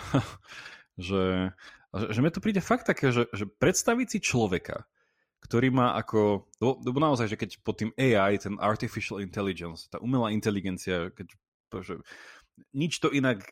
[1.09, 1.55] že,
[1.95, 4.87] že, že mi to príde fakt také, že, že predstaviť si človeka,
[5.43, 10.31] ktorý má ako, lebo naozaj, že keď pod tým AI, ten artificial intelligence, tá umelá
[10.33, 11.35] inteligencia, keď
[11.83, 11.99] že
[12.71, 13.43] nič to inak,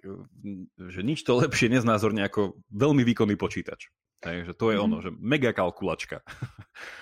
[0.79, 3.91] že nič to lepšie neznázorne ako veľmi výkonný počítač.
[4.23, 4.85] Takže to je mm.
[4.87, 6.23] ono, že mega kalkulačka.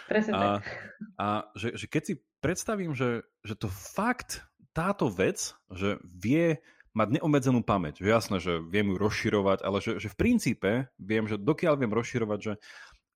[0.09, 0.65] Presne a, tak.
[1.21, 4.41] A že, že keď si predstavím, že, že to fakt
[4.73, 6.65] táto vec, že vie
[6.97, 8.03] mať neobmedzenú pamäť.
[8.03, 11.93] Že jasné, že viem ju rozširovať, ale že, že v princípe viem, že dokiaľ viem
[11.93, 12.53] rozširovať, že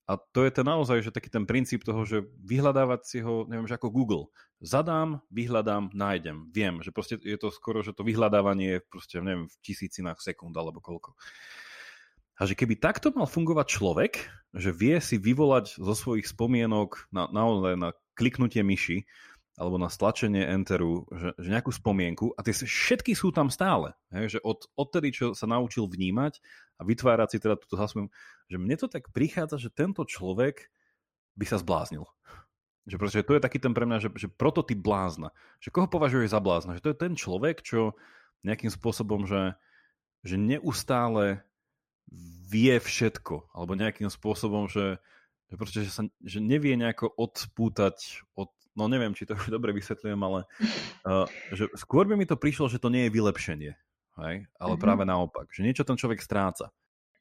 [0.05, 3.64] a to je ten naozaj, že taký ten princíp toho, že vyhľadávať si ho, neviem,
[3.64, 4.28] že ako Google.
[4.60, 6.52] Zadám, vyhľadám, nájdem.
[6.52, 10.52] Viem, že proste je to skoro, že to vyhľadávanie je proste, neviem, v tisícinách sekúnd
[10.52, 11.16] alebo koľko.
[12.35, 14.12] A že keby takto mal fungovať človek,
[14.55, 19.06] že vie si vyvolať zo svojich spomienok na, naozaj na kliknutie myši,
[19.55, 23.94] alebo na stlačenie enteru, že, že nejakú spomienku a tie všetky sú tam stále.
[24.11, 26.43] Hej, že od, odtedy, čo sa naučil vnímať
[26.78, 28.11] a vytvárať si teda túto hasmu,
[28.51, 30.74] že mne to tak prichádza, že tento človek
[31.39, 32.02] by sa zbláznil.
[32.90, 35.31] Že proste, to je taký ten pre mňa, že, že prototyp blázna.
[35.62, 36.74] Že koho považuje za blázna?
[36.77, 37.94] Že to je ten človek, čo
[38.43, 39.55] nejakým spôsobom, že,
[40.27, 41.47] že neustále
[42.55, 45.02] vie všetko, alebo nejakým spôsobom, že,
[45.51, 49.74] že, proste, že, sa, že nevie nejako odpútať od, no neviem, či to už dobre
[49.74, 50.47] vysvetľujem, ale
[51.09, 51.26] uh,
[51.59, 53.72] že skôr by mi to prišlo, že to nie je vylepšenie,
[54.22, 54.36] hej?
[54.47, 54.85] ale mm-hmm.
[54.85, 56.70] práve naopak, že niečo ten človek stráca.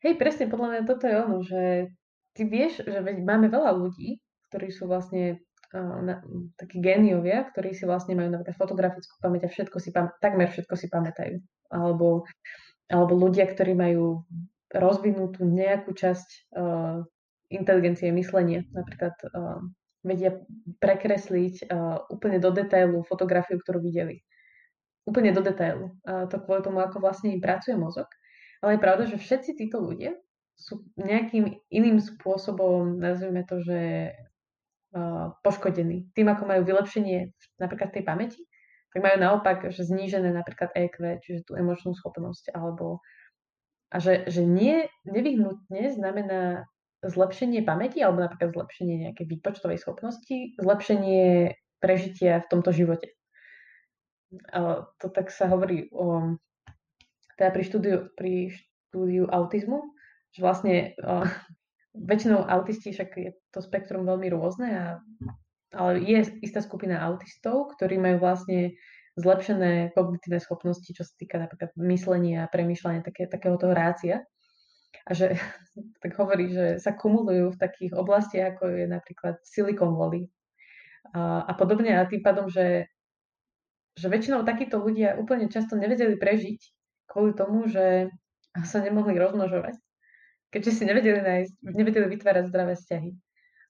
[0.04, 1.62] Hej, presne, podľa mňa toto je ono, že
[2.36, 4.20] ty vieš, že máme veľa ľudí,
[4.52, 5.40] ktorí sú vlastne
[5.72, 6.20] uh, na,
[6.60, 10.76] takí géniovia, ktorí si vlastne majú napríklad fotografickú pamäť a všetko si pam- takmer všetko
[10.76, 11.40] si pamätajú.
[11.72, 12.28] Alebo,
[12.92, 14.28] alebo ľudia, ktorí majú
[14.74, 17.06] rozvinutú nejakú časť uh,
[17.54, 18.66] inteligencie myslenia.
[18.74, 19.62] Napríklad uh,
[20.02, 20.42] vedia
[20.82, 24.26] prekresliť uh, úplne do detailu fotografiu, ktorú videli.
[25.06, 25.94] Úplne do detailu.
[26.04, 28.10] Uh, to kvôli tomu, ako vlastne im pracuje mozog.
[28.66, 30.18] Ale je pravda, že všetci títo ľudia
[30.54, 34.14] sú nejakým iným spôsobom, nazvime to, že
[34.94, 36.10] uh, poškodení.
[36.14, 38.42] Tým, ako majú vylepšenie napríklad tej pamäti,
[38.94, 43.02] tak majú naopak, že znížené napríklad EQ, čiže tú emočnú schopnosť, alebo
[43.94, 46.66] a že, že nie, nevyhnutne znamená
[47.06, 53.14] zlepšenie pamäti alebo napríklad zlepšenie nejakej výpočtovej schopnosti, zlepšenie prežitia v tomto živote.
[54.50, 56.34] A to tak sa hovorí o,
[57.38, 58.34] teda pri štúdiu, pri
[58.90, 59.94] štúdiu autizmu,
[60.34, 61.28] že vlastne o,
[61.94, 64.88] väčšinou autisti, však je to spektrum veľmi rôzne, a,
[65.78, 68.74] ale je istá skupina autistov, ktorí majú vlastne
[69.14, 74.26] zlepšené kognitívne schopnosti, čo sa týka napríklad myslenia, premýšľania, také, takého toho rácia.
[75.06, 75.38] A že
[76.04, 80.30] tak hovorí, že sa kumulujú v takých oblastiach, ako je napríklad Silicon Valley
[81.14, 81.94] a, a podobne.
[81.98, 82.90] A tým pádom, že,
[83.94, 86.60] že väčšinou takíto ľudia úplne často nevedeli prežiť
[87.06, 88.10] kvôli tomu, že
[88.66, 89.78] sa nemohli rozmnožovať,
[90.54, 93.12] keďže si nevedeli, nájsť, nevedeli vytvárať zdravé vzťahy.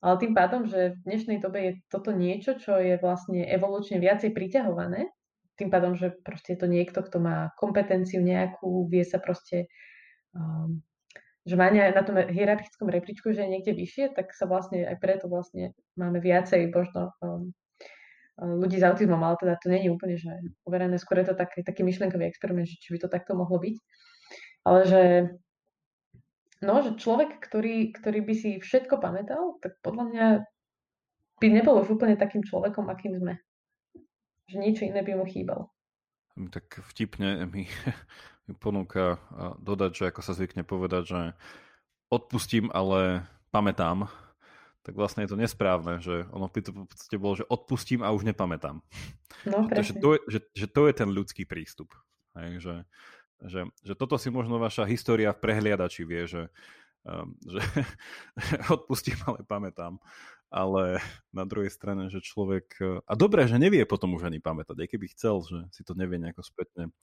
[0.03, 4.35] Ale tým pádom, že v dnešnej dobe je toto niečo, čo je vlastne evolučne viacej
[4.35, 5.07] priťahované,
[5.55, 9.69] tým pádom, že proste je to niekto, kto má kompetenciu nejakú, vie sa proste,
[10.33, 10.81] um,
[11.45, 15.29] že má na tom hierarchickom rebríčku, že je niekde vyššie, tak sa vlastne aj preto
[15.29, 17.53] vlastne máme viacej možno um,
[18.41, 20.33] ľudí s autizmom, ale teda to je úplne, že
[20.65, 23.77] uverené, skôr je to taký, taký myšlenkový experiment, že či by to takto mohlo byť.
[24.65, 25.01] Ale že
[26.65, 30.25] no, že človek, ktorý, ktorý by si všetko pamätal, tak podľa mňa
[31.43, 33.37] by nebol už úplne takým človekom, akým sme
[34.53, 35.73] že niečo iné by mu chýbalo.
[36.37, 37.65] Tak vtipne mi,
[38.47, 39.17] mi ponúka
[39.57, 41.21] dodať, že ako sa zvykne povedať, že
[42.13, 44.05] odpustím, ale pamätám,
[44.83, 48.27] tak vlastne je to nesprávne, že ono to v podstate bolo, že odpustím a už
[48.27, 48.83] nepamätám.
[49.47, 51.95] No, že, že, to je, že, že to je ten ľudský prístup.
[52.35, 52.75] Hej, že,
[53.47, 56.51] že, že toto si možno vaša história v prehliadači vie, že,
[57.07, 57.63] um, že
[58.75, 59.97] odpustím, ale pamätám
[60.53, 61.01] ale
[61.37, 62.67] na druhej strane, že človek...
[62.77, 65.97] E, a dobré, že nevie potom už ani pamätať, aj keby chcel, že si to
[65.97, 66.93] nevie nejako spätne,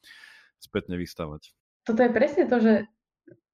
[0.63, 1.51] spätne vystavať.
[1.83, 2.75] Toto je presne to, že,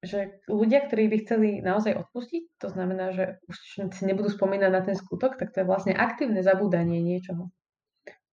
[0.04, 3.56] že ľudia, ktorí by chceli naozaj odpustiť, to znamená, že už
[3.96, 7.48] si nebudú spomínať na ten skutok, tak to je vlastne aktívne zabúdanie niečoho.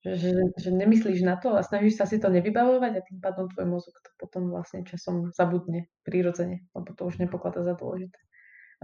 [0.04, 3.64] Že, že, nemyslíš na to a snažíš sa si to nevybavovať a tým pádom tvoj
[3.72, 8.20] mozog to potom vlastne časom zabudne prirodzene, lebo to už nepokladá za dôležité.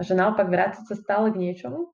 [0.00, 1.92] že naopak vrátiť sa stále k niečomu,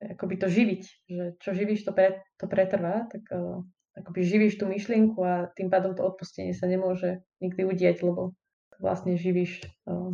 [0.00, 3.64] akoby to živiť, že čo živíš, to, pre, to pretrvá, tak uh,
[3.96, 8.36] akoby živíš tú myšlienku a tým pádom to odpustenie sa nemôže nikdy udieť, lebo
[8.76, 10.12] vlastne živíš uh,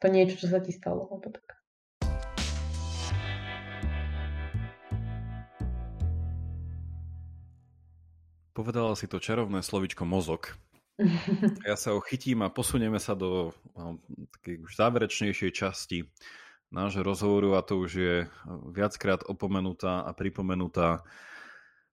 [0.00, 1.06] to niečo, čo sa ti stalo.
[1.12, 1.44] Alebo tak.
[8.52, 10.56] Povedala si to čarovné slovičko mozog.
[11.68, 13.96] Ja sa ho chytím a posunieme sa do no,
[14.38, 16.04] takej už záverečnejšej časti
[16.72, 18.16] nášho rozhovoru a to už je
[18.72, 21.04] viackrát opomenutá a pripomenutá.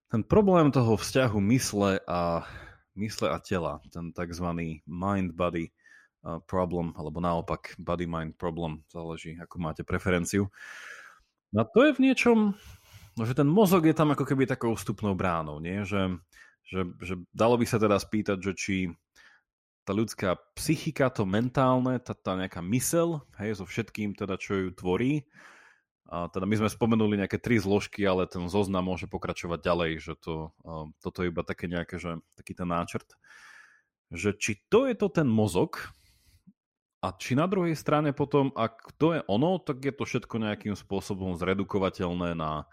[0.10, 2.48] Ten problém toho vzťahu mysle a,
[2.96, 4.48] mysle a tela, ten tzv.
[4.88, 5.70] mind-body
[6.48, 10.52] problem, alebo naopak body-mind problem, záleží, ako máte preferenciu.
[11.56, 12.38] No to je v niečom,
[13.16, 15.82] no, že ten mozog je tam ako keby takou vstupnou bránou, nie?
[15.88, 16.20] Že,
[16.68, 18.76] že, že dalo by sa teda spýtať, že či
[19.90, 24.70] tá ľudská psychika, to mentálne, tá, tá nejaká mysel, hej, so všetkým teda, čo ju
[24.70, 25.26] tvorí.
[26.06, 30.14] A teda my sme spomenuli nejaké tri zložky, ale ten zoznam môže pokračovať ďalej, že
[30.22, 33.18] to, um, toto je iba také nejaké, že taký ten náčrt.
[34.14, 35.90] Že či to je to ten mozog,
[37.02, 40.76] a či na druhej strane potom, ak to je ono, tak je to všetko nejakým
[40.78, 42.70] spôsobom zredukovateľné na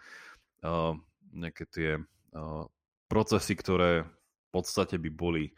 [0.66, 0.92] uh,
[1.32, 2.68] nejaké tie uh,
[3.08, 5.56] procesy, ktoré v podstate by boli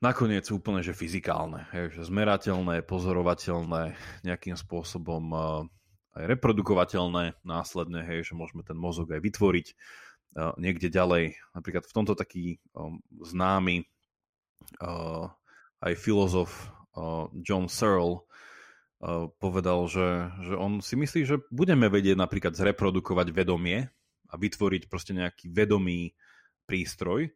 [0.00, 5.40] nakoniec úplne, že fyzikálne, že zmerateľné, pozorovateľné, nejakým spôsobom uh,
[6.16, 11.36] aj reprodukovateľné následne, hej, že môžeme ten mozog aj vytvoriť uh, niekde ďalej.
[11.52, 13.84] Napríklad v tomto taký um, známy
[15.78, 16.72] aj filozof
[17.44, 18.24] John Searle
[19.38, 23.86] povedal, že, že on si myslí, že budeme vedieť napríklad zreprodukovať vedomie
[24.26, 26.16] a vytvoriť proste nejaký vedomý
[26.64, 27.30] prístroj.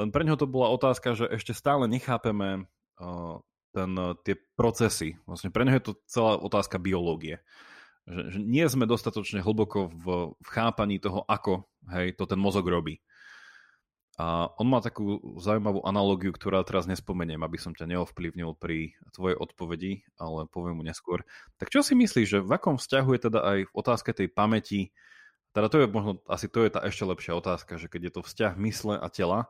[0.00, 2.64] Len pre neho to bola otázka, že ešte stále nechápeme
[2.96, 3.36] uh,
[3.72, 3.92] ten,
[4.24, 5.20] tie procesy.
[5.28, 7.44] Vlastne pre neho je to celá otázka biológie.
[8.08, 12.64] Že, že nie sme dostatočne hlboko v, v chápaní toho, ako hej, to ten mozog
[12.68, 13.00] robí.
[14.20, 19.40] A on má takú zaujímavú analogiu, ktorá teraz nespomeniem, aby som ťa neovplyvnil pri tvojej
[19.40, 21.24] odpovedi, ale poviem mu neskôr.
[21.56, 24.92] Tak čo si myslíš, že v akom vzťahu je teda aj v otázke tej pamäti,
[25.56, 28.22] teda to je možno, asi to je tá ešte lepšia otázka, že keď je to
[28.24, 29.48] vzťah mysle a tela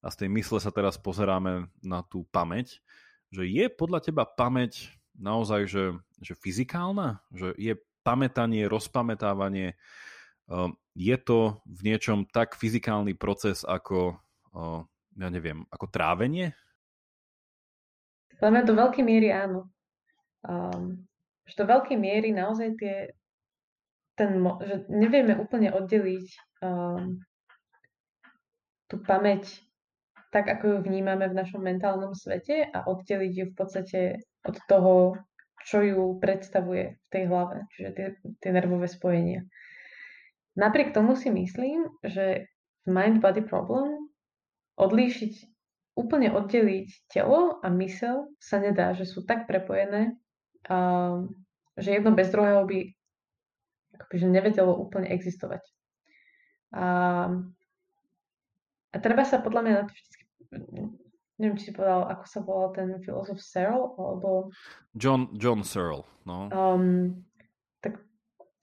[0.00, 2.80] a z tej mysle sa teraz pozeráme na tú pamäť,
[3.28, 5.84] že je podľa teba pamäť naozaj, že,
[6.18, 7.20] že fyzikálna?
[7.30, 9.76] Že je pamätanie, rozpamätávanie
[10.50, 14.18] Ehm, je to v niečom tak fyzikálny proces ako,
[15.14, 16.50] ja neviem, ako trávenie?
[18.34, 19.70] Podľa do veľkej miery áno.
[20.42, 21.06] Um,
[21.46, 23.14] že do veľkej miery naozaj tie,
[24.18, 26.26] ten, že nevieme úplne oddeliť
[26.64, 27.20] um,
[28.90, 29.60] tú pamäť
[30.30, 34.00] tak, ako ju vnímame v našom mentálnom svete a oddeliť ju v podstate
[34.46, 35.18] od toho,
[35.66, 38.06] čo ju predstavuje v tej hlave, čiže tie,
[38.40, 39.44] tie nervové spojenia.
[40.56, 42.48] Napriek tomu si myslím, že
[42.88, 44.08] mind-body problem
[44.80, 45.34] odlíšiť,
[46.00, 50.16] úplne oddeliť telo a mysel sa nedá, že sú tak prepojené,
[50.66, 51.20] a,
[51.76, 52.78] že jedno bez druhého by
[54.00, 55.60] akoby, nevedelo úplne existovať.
[56.72, 56.86] A,
[58.90, 60.19] a treba sa podľa mňa na to vždy
[61.40, 64.52] neviem, či si povedal, ako sa volal ten filozof Searle, alebo...
[64.92, 66.52] John, John Searle, no.
[66.52, 67.24] Um,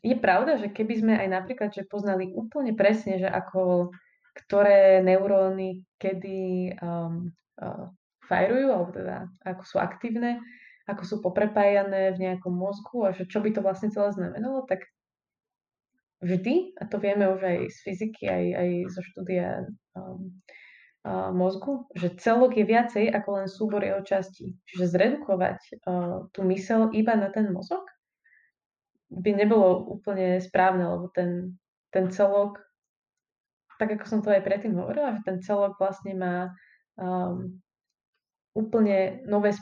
[0.05, 3.91] je pravda, že keby sme aj napríklad že poznali úplne presne, že ako
[4.37, 7.89] ktoré neuróny kedy um, uh,
[8.29, 10.37] fajrujú, alebo teda ako sú aktívne,
[10.85, 14.85] ako sú poprepájané v nejakom mozgu a že čo by to vlastne celé znamenalo, tak
[16.21, 19.65] vždy, a to vieme už aj z fyziky, aj, aj zo štúdia
[19.97, 20.37] um,
[21.31, 24.59] mozgu, že celok je viacej ako len súbor jeho častí.
[24.67, 27.88] Čiže zredukovať uh, tú mysel iba na ten mozog
[29.07, 31.55] by nebolo úplne správne, lebo ten,
[31.95, 32.59] ten celok,
[33.79, 36.51] tak ako som to aj predtým hovorila, že ten celok vlastne má
[36.99, 37.55] um,
[38.51, 39.55] úplne nové,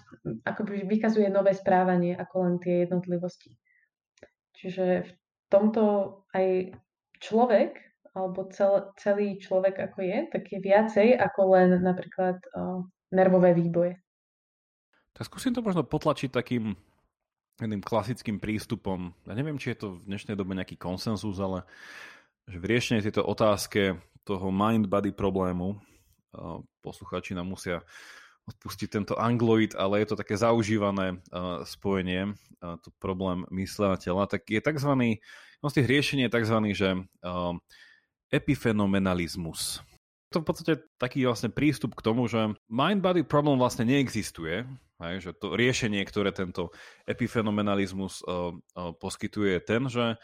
[0.48, 3.54] akoby vykazuje nové správanie ako len tie jednotlivosti.
[4.56, 5.12] Čiže v
[5.52, 5.84] tomto
[6.34, 6.74] aj
[7.22, 7.76] človek,
[8.16, 14.00] alebo cel, celý človek ako je, tak je viacej ako len napríklad uh, nervové výboje.
[15.16, 16.76] Tak skúsim to možno potlačiť takým
[17.60, 19.16] jedným klasickým prístupom.
[19.24, 21.64] Ja neviem, či je to v dnešnej dobe nejaký konsenzus, ale
[22.48, 25.80] že v riešení tejto otázke toho mind-body problému
[26.84, 27.80] posluchači nám musia
[28.46, 32.30] odpustiť tento angloid, ale je to také zaužívané uh, spojenie,
[32.62, 35.18] uh, to problém mysle a tela, tak je tzv.
[35.64, 36.58] No z tých riešení je tzv.
[36.78, 36.90] že
[37.26, 37.58] uh,
[38.34, 39.84] epifenomenalizmus.
[40.34, 44.66] To v podstate taký vlastne prístup k tomu, že mind-body problem vlastne neexistuje,
[45.04, 46.72] Hej, že to riešenie, ktoré tento
[47.04, 50.16] epifenomenalizmus uh, uh, poskytuje, je ten, že,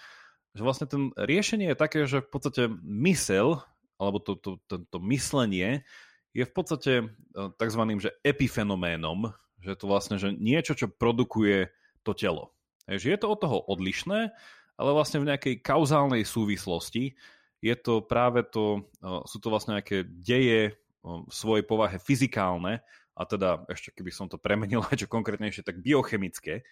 [0.55, 2.71] že vlastne ten riešenie je také, že v podstate
[3.03, 3.59] mysel,
[3.99, 5.83] alebo to, to, to, myslenie
[6.31, 7.81] je v podstate uh, tzv.
[7.99, 11.67] Že epifenoménom, že to vlastne že niečo, čo produkuje
[12.07, 12.55] to telo.
[12.87, 14.31] Hej, že je to od toho odlišné,
[14.79, 17.19] ale vlastne v nejakej kauzálnej súvislosti
[17.61, 18.89] je to práve to,
[19.29, 22.81] sú to vlastne nejaké deje v svojej povahe fyzikálne,
[23.11, 26.65] a teda ešte keby som to premenil aj čo konkrétnejšie, tak biochemické,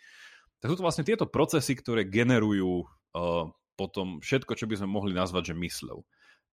[0.59, 2.83] tak sú to vlastne tieto procesy, ktoré generujú
[3.79, 6.03] potom všetko, čo by sme mohli nazvať, že mysľou.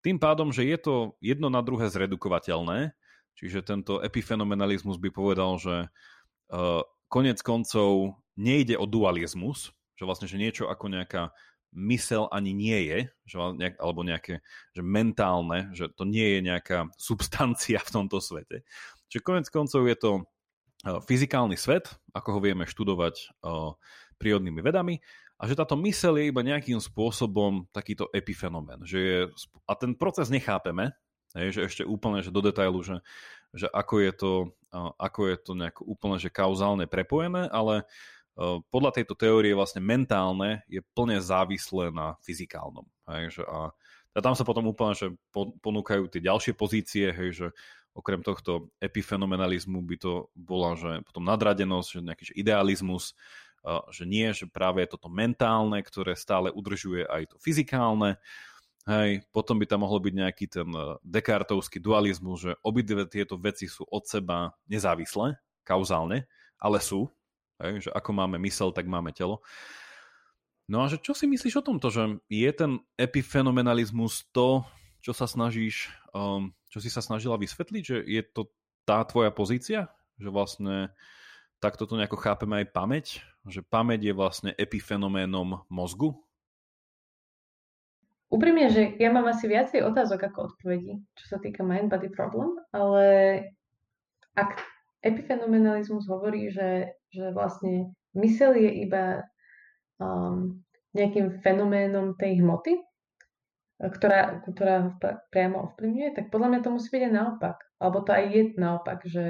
[0.06, 2.94] Tým pádom, že je to jedno na druhé zredukovateľné,
[3.34, 10.38] čiže tento epifenomenalizmus by povedal, že uh, konec koncov nejde o dualizmus, že vlastne, že
[10.38, 11.34] niečo ako nejaká
[11.76, 12.98] mysel ani nie je,
[13.28, 14.40] že nejak, alebo nejaké
[14.72, 18.64] že mentálne, že to nie je nejaká substancia v tomto svete,
[19.10, 20.22] Čiže konec koncov je to e,
[21.06, 23.24] fyzikálny svet, ako ho vieme študovať e,
[24.18, 24.98] prírodnými vedami,
[25.36, 28.80] a že táto mysel je iba nejakým spôsobom takýto epifenomén.
[28.88, 29.20] Že je,
[29.68, 30.96] a ten proces nechápeme,
[31.36, 33.04] hej, že ešte úplne že do detailu, že,
[33.52, 34.32] že ako, je to,
[34.74, 37.86] e, ako je to nejak úplne že kauzálne prepojené, ale
[38.68, 42.84] podľa tejto teórie vlastne mentálne je plne závislé na fyzikálnom.
[43.08, 43.72] Hej, že a,
[44.12, 45.08] a tam sa potom úplne že
[45.64, 47.46] ponúkajú tie ďalšie pozície, hej, že
[47.96, 53.16] okrem tohto epifenomenalizmu by to bola, že potom nadradenosť, že nejaký že idealizmus,
[53.90, 58.20] že nie, že práve je toto mentálne, ktoré stále udržuje aj to fyzikálne.
[58.86, 63.66] Hej, potom by tam mohol byť nejaký ten eh, dekartovský dualizmus, že obidve tieto veci
[63.66, 65.34] sú od seba nezávislé,
[65.66, 66.30] kauzálne,
[66.62, 67.10] ale sú.
[67.56, 69.40] Že ako máme mysel, tak máme telo.
[70.66, 74.66] No a že čo si myslíš o tomto, že je ten epifenomenalizmus to,
[74.98, 78.50] čo sa snažíš, um, čo si sa snažila vysvetliť, že je to
[78.82, 79.94] tá tvoja pozícia?
[80.18, 80.74] Že vlastne
[81.62, 83.06] takto to nejako chápeme aj pamäť?
[83.46, 86.18] Že pamäť je vlastne epifenoménom mozgu?
[88.26, 93.04] Úprimne, že ja mám asi viacej otázok ako odpovedí, čo sa týka mind-body problem, ale
[94.34, 94.66] ak
[95.06, 99.22] epifenomenalizmus hovorí, že, že vlastne mysel je iba
[100.02, 100.58] um,
[100.96, 102.80] nejakým fenoménom tej hmoty,
[103.76, 104.90] ktorá, ktorá ho
[105.28, 107.56] priamo ovplyvňuje, tak podľa mňa to musí byť aj naopak.
[107.76, 109.26] Alebo to aj je naopak, že,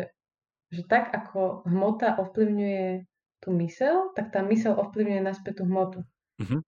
[0.70, 3.05] že tak ako hmota ovplyvňuje
[3.43, 6.01] tú mysel, tak tá mysel ovplyvňuje naspäť tú hmotu.
[6.39, 6.61] Uh-huh.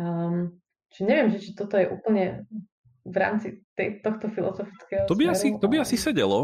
[0.00, 0.62] Um,
[0.92, 2.44] Čiže neviem, že či toto je úplne
[3.02, 5.84] v rámci tej, tohto filozofického to by, smeru, asi, to by ale...
[5.88, 6.40] asi sedelo,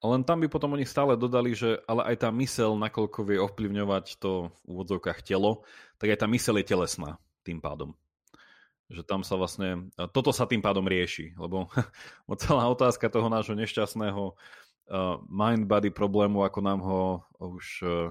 [0.00, 4.16] len tam by potom oni stále dodali, že ale aj tá mysel, nakoľko vie ovplyvňovať
[4.16, 5.64] to v úvodzovkách telo,
[6.00, 7.92] tak aj tá mysel je telesná tým pádom.
[8.88, 11.68] Že tam sa vlastne, toto sa tým pádom rieši, lebo
[12.42, 14.34] celá otázka toho nášho nešťastného
[15.30, 17.02] mind-body problému, ako nám ho
[17.38, 18.10] už uh,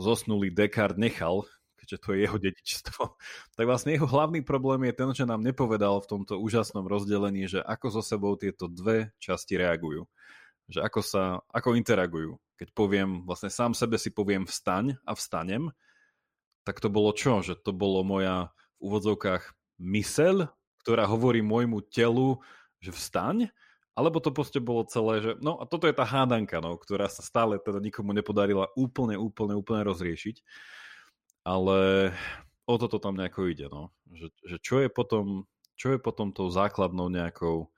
[0.00, 1.44] zosnulý Descartes nechal,
[1.76, 3.02] keďže to je jeho dedičstvo,
[3.56, 7.60] tak vlastne jeho hlavný problém je ten, že nám nepovedal v tomto úžasnom rozdelení, že
[7.60, 10.08] ako so sebou tieto dve časti reagujú.
[10.72, 11.22] Že ako sa,
[11.52, 12.40] ako interagujú.
[12.56, 15.68] Keď poviem, vlastne sám sebe si poviem vstaň a vstanem,
[16.64, 17.44] tak to bolo čo?
[17.44, 18.48] Že to bolo moja
[18.80, 20.48] v úvodzovkách mysel,
[20.80, 22.40] ktorá hovorí môjmu telu,
[22.82, 23.52] že vstaň,
[23.92, 27.20] alebo to proste bolo celé, že no a toto je tá hádanka, no, ktorá sa
[27.20, 30.40] stále teda nikomu nepodarila úplne, úplne, úplne rozriešiť
[31.42, 32.10] ale
[32.66, 33.90] o toto tam nejako ide, no.
[34.10, 37.70] Že, že čo, je potom, čo je potom tou základnou nejakou,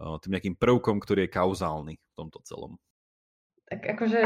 [0.00, 2.80] tým nejakým prvkom, ktorý je kauzálny v tomto celom?
[3.68, 4.20] Tak akože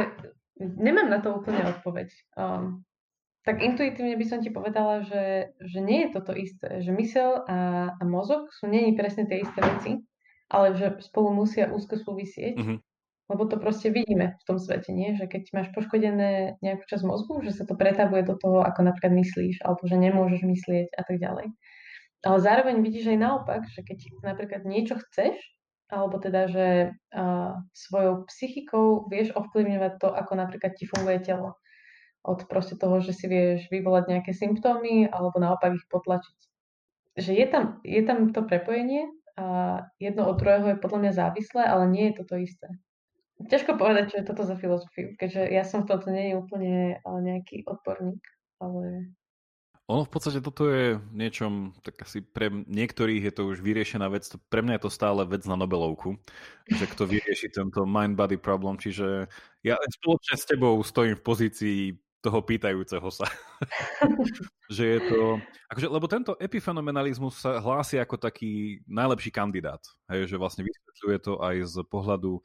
[0.60, 2.08] nemám na to úplne odpoveď.
[2.38, 2.86] Um,
[3.44, 6.80] tak intuitívne by som ti povedala, že, že nie je toto isté.
[6.80, 9.92] Že mysel a, a mozog sú není presne tie isté veci,
[10.48, 12.56] ale že spolu musia úzko súvisieť.
[12.56, 12.80] Uh-huh.
[13.24, 15.16] Lebo to proste vidíme v tom svete, nie?
[15.16, 19.16] Že keď máš poškodené nejakú časť mozgu, že sa to pretavuje do toho, ako napríklad
[19.16, 21.48] myslíš, alebo že nemôžeš myslieť a tak ďalej.
[22.24, 25.36] Ale zároveň vidíš aj naopak, že keď napríklad niečo chceš,
[25.94, 26.66] alebo teda, že
[27.14, 31.54] uh, svojou psychikou vieš ovplyvňovať to, ako napríklad ti funguje telo.
[32.26, 36.38] Od proste toho, že si vieš vyvolať nejaké symptómy, alebo naopak ich potlačiť.
[37.14, 39.06] Že je tam, je tam to prepojenie
[39.38, 42.68] a jedno od druhého je podľa mňa závislé, ale nie je to to isté.
[43.34, 46.74] Ťažko povedať, čo je toto za filozofiu, keďže ja som v tomto nie je úplne
[47.02, 48.22] nejaký odborník,
[48.62, 49.10] ale...
[49.84, 54.24] Ono v podstate toto je niečom, tak asi pre niektorých je to už vyriešená vec,
[54.48, 56.16] pre mňa je to stále vec na Nobelovku,
[56.64, 59.28] že kto vyrieši tento mind-body problem, čiže
[59.60, 61.80] ja spoločne s tebou stojím v pozícii
[62.24, 63.28] toho pýtajúceho sa.
[64.72, 65.36] že je to...
[65.68, 69.84] Akože, lebo tento epifenomenalizmus sa hlási ako taký najlepší kandidát.
[70.08, 72.40] Hej, že vlastne vysvetľuje to aj z pohľadu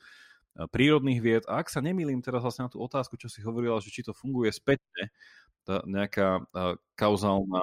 [0.68, 1.44] prírodných vied.
[1.48, 4.12] A ak sa nemýlim teraz vlastne na tú otázku, čo si hovorila, že či to
[4.12, 5.08] funguje spätne,
[5.64, 6.44] tá nejaká
[6.96, 7.62] kauzálna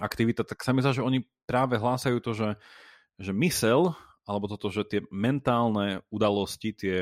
[0.00, 2.48] aktivita, tak sa mi zdá, že oni práve hlásajú to, že,
[3.20, 3.92] že mysel,
[4.24, 6.96] alebo toto, že tie mentálne udalosti, tie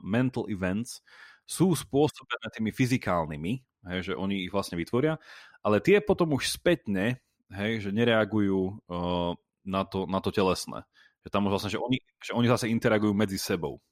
[0.00, 1.04] mental events,
[1.44, 3.52] sú spôsobené tými fyzikálnymi,
[3.90, 5.18] hej, že oni ich vlastne vytvoria,
[5.66, 7.18] ale tie potom už spätne,
[7.50, 9.34] hej, že nereagujú uh,
[9.66, 10.86] na, to, na to telesné.
[11.26, 13.82] Že tam už vlastne, že oni, že oni zase interagujú medzi sebou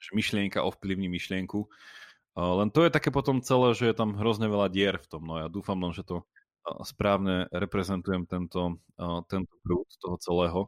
[0.00, 1.68] že myšlienka ovplyvní myšlienku.
[2.36, 5.24] Len to je také potom celé, že je tam hrozne veľa dier v tom.
[5.24, 6.28] No ja dúfam len, že to
[6.84, 8.76] správne reprezentujem tento,
[9.32, 10.60] tento prúd toho celého.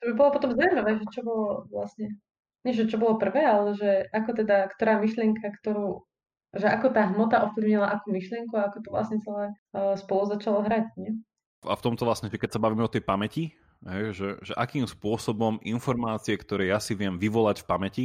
[0.00, 2.16] To by bolo potom zaujímavé, že čo bolo vlastne,
[2.64, 6.08] nie že čo bolo prvé, ale že ako teda, ktorá myšlienka, ktorú,
[6.56, 9.52] že ako tá hmota ovplyvnila akú myšlienku a ako to vlastne celé
[9.98, 11.18] spolu začalo hrať, nie?
[11.66, 16.36] A v tomto vlastne, keď sa bavíme o tej pamäti, že, že akým spôsobom informácie,
[16.36, 18.04] ktoré ja si viem vyvolať v pamäti,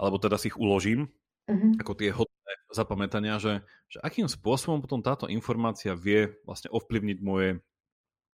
[0.00, 1.10] alebo teda si ich uložím,
[1.50, 1.82] uh-huh.
[1.82, 7.58] ako tie hodné zapamätania, že, že akým spôsobom potom táto informácia vie vlastne ovplyvniť moje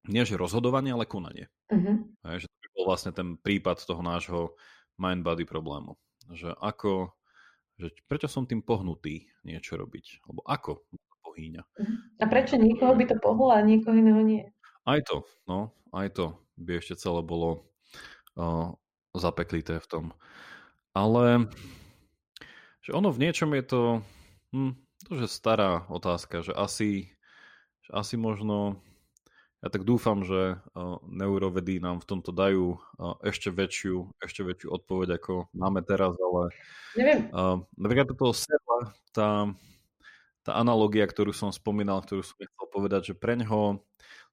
[0.07, 1.51] nie že rozhodovanie, ale konanie.
[1.71, 2.07] Uh-huh.
[2.31, 4.55] Hej, že to by bol vlastne ten prípad toho nášho
[5.03, 5.99] mind-body problému.
[6.31, 7.11] Že ako,
[7.79, 10.23] že prečo som tým pohnutý niečo robiť?
[10.27, 10.71] Alebo ako
[11.27, 11.63] pohýňa.
[11.63, 11.97] Uh-huh.
[12.23, 14.43] A prečo niekoho by to pohlo a niekoho iného nie?
[14.87, 17.67] Aj to, no, aj to by ešte celé bolo
[18.39, 18.71] uh,
[19.19, 20.05] zapeklité v tom.
[20.95, 21.51] Ale
[22.87, 23.83] že ono v niečom je to,
[24.55, 24.79] hm,
[25.11, 27.11] to že stará otázka, že asi,
[27.83, 28.79] že asi možno,
[29.59, 30.63] ja tak dúfam, že
[31.11, 32.79] neurovedy nám v tomto dajú
[33.27, 36.55] ešte väčšiu, ešte väčšiu odpoveď, ako máme teraz, ale
[36.95, 37.27] Neviem.
[37.75, 39.51] napríklad toto Serla, tá,
[40.47, 43.83] tá analogia, ktorú som spomínal, ktorú som chcel povedať, že pre ňoho,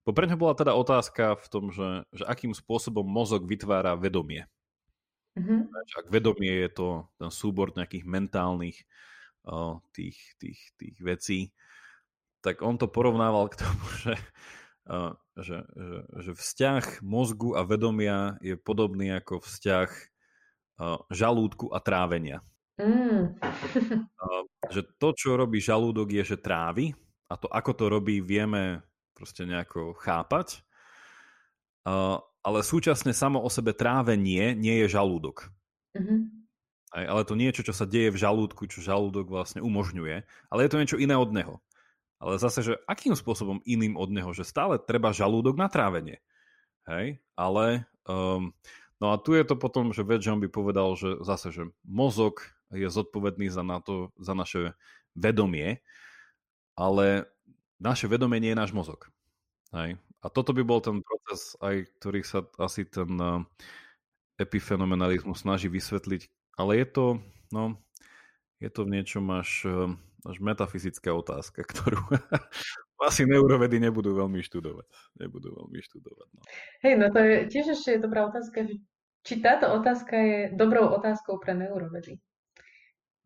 [0.06, 4.46] bo pre ňoho bola teda otázka v tom, že, že akým spôsobom mozog vytvára vedomie.
[5.34, 5.60] Mm-hmm.
[5.98, 6.88] Ak vedomie je to
[7.18, 8.78] ten súbor nejakých mentálnych
[9.50, 11.40] uh, tých, tých, tých vecí,
[12.46, 14.14] tak on to porovnával k tomu, že
[15.40, 19.90] že, že, že vzťah mozgu a vedomia je podobný ako vzťah
[21.14, 22.44] žalúdku a trávenia.
[22.74, 23.38] Mm.
[24.74, 26.98] že to, čo robí žalúdok, je, že trávi
[27.30, 28.82] a to, ako to robí, vieme
[29.14, 30.66] proste nejako chápať,
[32.44, 35.50] ale súčasne samo o sebe trávenie nie je žalúdok.
[35.94, 36.22] Mm-hmm.
[36.94, 40.80] ale to niečo, čo sa deje v žalúdku, čo žalúdok vlastne umožňuje, ale je to
[40.82, 41.62] niečo iné od neho.
[42.18, 46.18] Ale zase, že akým spôsobom iným od neho, že stále treba žalúdok na trávenie.
[46.90, 48.52] Hej, ale um,
[48.98, 52.42] no a tu je to potom, že on by povedal, že zase, že mozog
[52.74, 54.74] je zodpovedný za, na to, za naše
[55.14, 55.78] vedomie,
[56.74, 57.30] ale
[57.78, 59.14] naše vedomie nie je náš mozog.
[59.70, 60.02] Hej.
[60.24, 63.44] A toto by bol ten proces, aj ktorý sa asi ten uh,
[64.40, 67.06] epifenomenalizmus snaží vysvetliť, ale je to,
[67.52, 67.76] no,
[68.64, 69.92] je to v niečom až uh,
[70.24, 72.00] až metafyzická otázka, ktorú
[73.04, 74.88] asi neurovedy nebudú veľmi študovať.
[75.20, 76.28] Nebudú veľmi študovať.
[76.32, 76.42] No.
[76.88, 78.80] Hej, no to je tiež ešte je dobrá otázka, že
[79.24, 82.20] či táto otázka je dobrou otázkou pre neurovedy.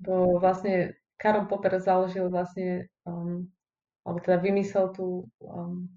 [0.02, 3.49] Bo vlastne Karol Popper založil vlastne, um,
[4.06, 5.90] alebo teda vymyslel tú um,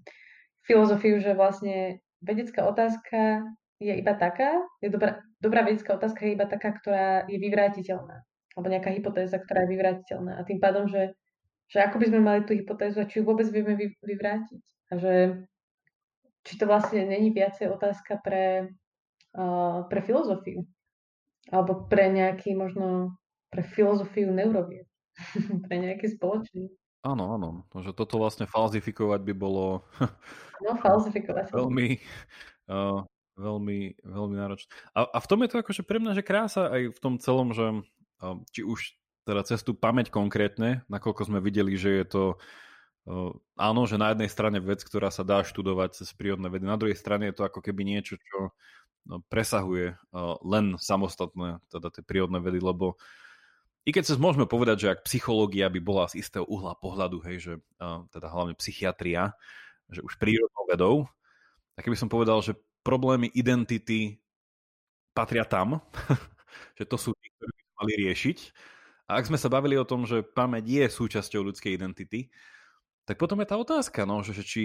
[0.71, 3.43] filozofiu, že vlastne vedecká otázka
[3.83, 8.23] je iba taká, je dobrá, dobrá vedecká otázka je iba taká, ktorá je vyvrátiteľná
[8.55, 10.31] alebo nejaká hypotéza, ktorá je vyvratiteľná.
[10.39, 11.15] A tým pádom, že,
[11.71, 14.63] že ako by sme mali tú hypotézu a či ju vôbec vieme vy, vyvrátiť.
[14.91, 15.13] A že
[16.43, 18.75] či to vlastne není viacej otázka pre,
[19.39, 20.67] uh, pre filozofiu.
[21.47, 23.15] Alebo pre nejaký možno
[23.47, 24.87] pre filozofiu neurovied.
[25.67, 26.67] pre nejaký spoločný.
[27.01, 27.49] Áno, áno.
[27.73, 29.81] Že toto vlastne falzifikovať by bolo
[30.63, 31.49] no, falzifikovať.
[31.49, 31.97] veľmi,
[32.69, 33.01] uh,
[33.41, 34.69] veľmi, veľmi náročné.
[34.93, 37.57] A, a v tom je to akože pre mňa, že krása aj v tom celom,
[37.57, 37.81] že
[38.53, 38.93] či už
[39.25, 42.23] teda cez tú pamäť konkrétne, nakoľko sme videli, že je to
[43.57, 46.93] áno, že na jednej strane vec, ktorá sa dá študovať cez prírodné vedy, na druhej
[46.93, 48.53] strane je to ako keby niečo, čo
[49.09, 49.97] no, presahuje
[50.45, 53.01] len samostatné, teda tie prírodné vedy, lebo
[53.81, 57.37] i keď sa môžeme povedať, že ak psychológia by bola z istého uhla pohľadu, hej,
[57.41, 57.53] že
[58.13, 59.33] teda hlavne psychiatria,
[59.89, 60.95] že už prírodnou vedou,
[61.73, 62.53] tak by som povedal, že
[62.85, 64.21] problémy identity
[65.17, 65.81] patria tam,
[66.77, 68.37] že to sú tí, ktorí mali riešiť.
[69.09, 72.31] A ak sme sa bavili o tom, že pamäť je súčasťou ľudskej identity,
[73.03, 74.63] tak potom je tá otázka, no, že, že či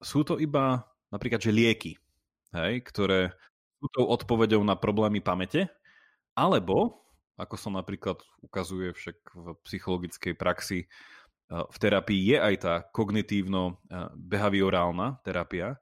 [0.00, 1.98] sú to iba napríklad, že lieky,
[2.56, 3.36] hej, ktoré
[3.76, 5.68] sú tou odpoveďou na problémy pamäte,
[6.32, 7.05] alebo,
[7.36, 10.88] ako sa napríklad ukazuje však v psychologickej praxi,
[11.46, 15.78] v terapii je aj tá kognitívno-behaviorálna terapia,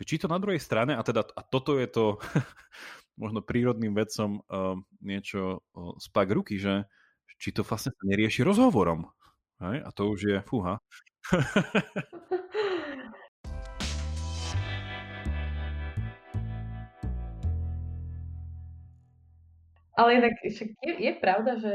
[0.00, 2.16] že či to na druhej strane, a teda a toto je to
[3.22, 4.72] možno prírodným vedcom uh,
[5.04, 6.88] niečo uh, spak ruky, že
[7.36, 9.04] či to vlastne nerieši rozhovorom.
[9.60, 9.84] Hej?
[9.84, 10.80] A to už je, fúha.
[19.96, 21.74] Ale inak však je, je pravda, že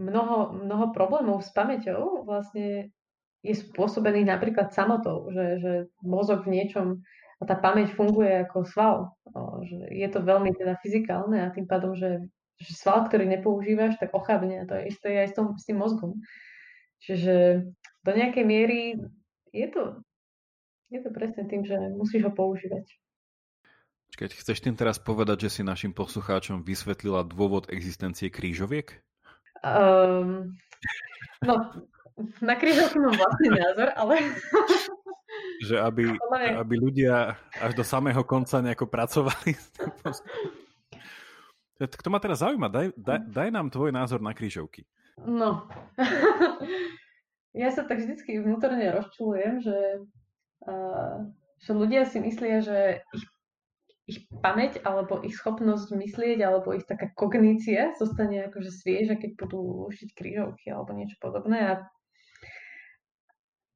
[0.00, 2.88] mnoho, mnoho problémov s pamäťou vlastne
[3.42, 7.02] je spôsobených napríklad samotou, že, že mozog v niečom
[7.42, 8.96] a tá pamäť funguje ako sval.
[9.34, 12.22] O, že je to veľmi teda fyzikálne a tým pádom, že,
[12.62, 14.62] že sval, ktorý nepoužívaš, tak ochabne.
[14.62, 16.22] A to je isté aj s, tom, s tým mozgom.
[17.02, 17.66] Čiže
[18.06, 18.94] do nejakej miery
[19.50, 20.06] je to,
[20.94, 22.86] je to presne tým, že musíš ho používať.
[24.22, 29.02] Keď chceš tým teraz povedať, že si našim poslucháčom vysvetlila dôvod existencie krížoviek?
[29.66, 30.54] Um,
[31.42, 31.82] no,
[32.38, 34.22] na krížovku mám vlastný názor, ale
[35.66, 36.14] že aby,
[36.54, 39.58] aby ľudia až do samého konca nejako pracovali.
[41.82, 44.86] To ma teraz zaujíma, daj, daj, daj nám tvoj názor na krížovky.
[45.18, 45.66] No,
[47.58, 50.06] ja sa tak vždycky vnútorne rozčulujem, že,
[50.62, 51.26] uh,
[51.58, 53.26] že ľudia si myslia, že ich,
[54.06, 59.86] ich pamäť alebo ich schopnosť myslieť alebo ich taká kognícia zostane akože svieža, keď budú
[59.90, 61.72] ušiť krížovky alebo niečo podobné a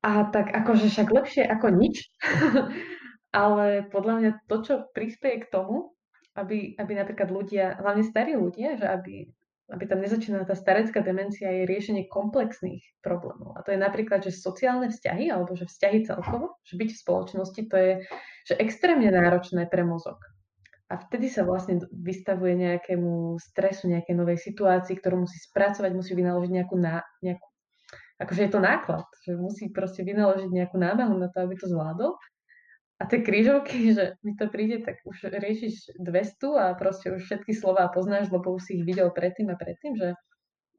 [0.06, 2.06] a tak akože však lepšie ako nič.
[3.34, 5.98] Ale podľa mňa to, čo prispieje k tomu,
[6.38, 9.26] aby, aby napríklad ľudia, hlavne starí ľudia, že aby
[9.66, 13.58] aby tam nezačínala tá starecká demencia, je riešenie komplexných problémov.
[13.58, 17.62] A to je napríklad, že sociálne vzťahy, alebo že vzťahy celkovo, že byť v spoločnosti,
[17.66, 17.92] to je
[18.46, 20.22] že extrémne náročné pre mozog.
[20.86, 26.52] A vtedy sa vlastne vystavuje nejakému stresu, nejakej novej situácii, ktorú musí spracovať, musí vynaložiť
[26.54, 27.46] nejakú, ná, nejakú
[28.22, 32.14] akože je to náklad, že musí proste vynaložiť nejakú námahu na to, aby to zvládol.
[32.96, 37.52] A tie krížovky, že mi to príde, tak už riešiš 200 a proste už všetky
[37.52, 40.16] slova poznáš, lebo už si ich videl predtým a predtým, že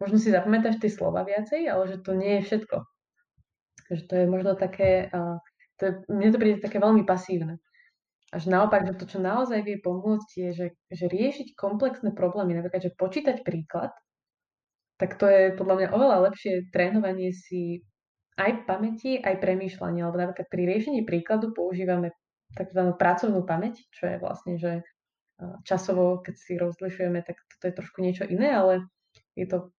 [0.01, 2.77] možno si zapamätáš tie slova viacej, ale že to nie je všetko.
[3.87, 5.09] Že to je možno také,
[5.77, 7.61] to je, mne to príde také veľmi pasívne.
[8.27, 12.91] Až naopak, že to, čo naozaj vie pomôcť, je, že, že riešiť komplexné problémy, napríklad,
[12.91, 13.95] že počítať príklad,
[14.99, 17.85] tak to je podľa mňa oveľa lepšie trénovanie si
[18.37, 20.05] aj pamäti, aj premýšľania.
[20.05, 22.13] Alebo napríklad pri riešení príkladu používame
[22.53, 22.95] tzv.
[22.95, 24.85] pracovnú pamäť, čo je vlastne, že
[25.63, 28.73] časovo, keď si rozlišujeme, tak to je trošku niečo iné, ale
[29.37, 29.69] je to,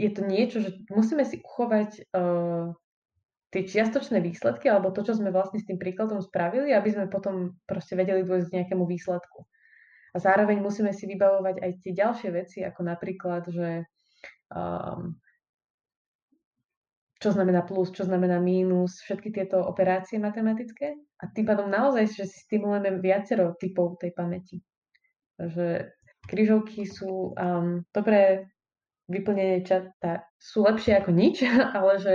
[0.00, 2.72] je to niečo, že musíme si uchovať uh,
[3.52, 7.60] tie čiastočné výsledky alebo to, čo sme vlastne s tým príkladom spravili, aby sme potom
[7.68, 9.44] proste vedeli dôjsť k nejakému výsledku.
[10.14, 13.82] A zároveň musíme si vybavovať aj tie ďalšie veci, ako napríklad, že
[14.50, 15.18] um,
[17.24, 20.92] čo znamená plus, čo znamená mínus, všetky tieto operácie matematické.
[20.92, 24.60] A tým pádom naozaj, že si stimulujeme viacero typov tej pamäti.
[25.40, 25.88] Takže
[26.28, 28.44] križovky sú um, dobré
[29.08, 31.48] vyplnenie čata, sú lepšie ako nič,
[31.80, 32.14] ale že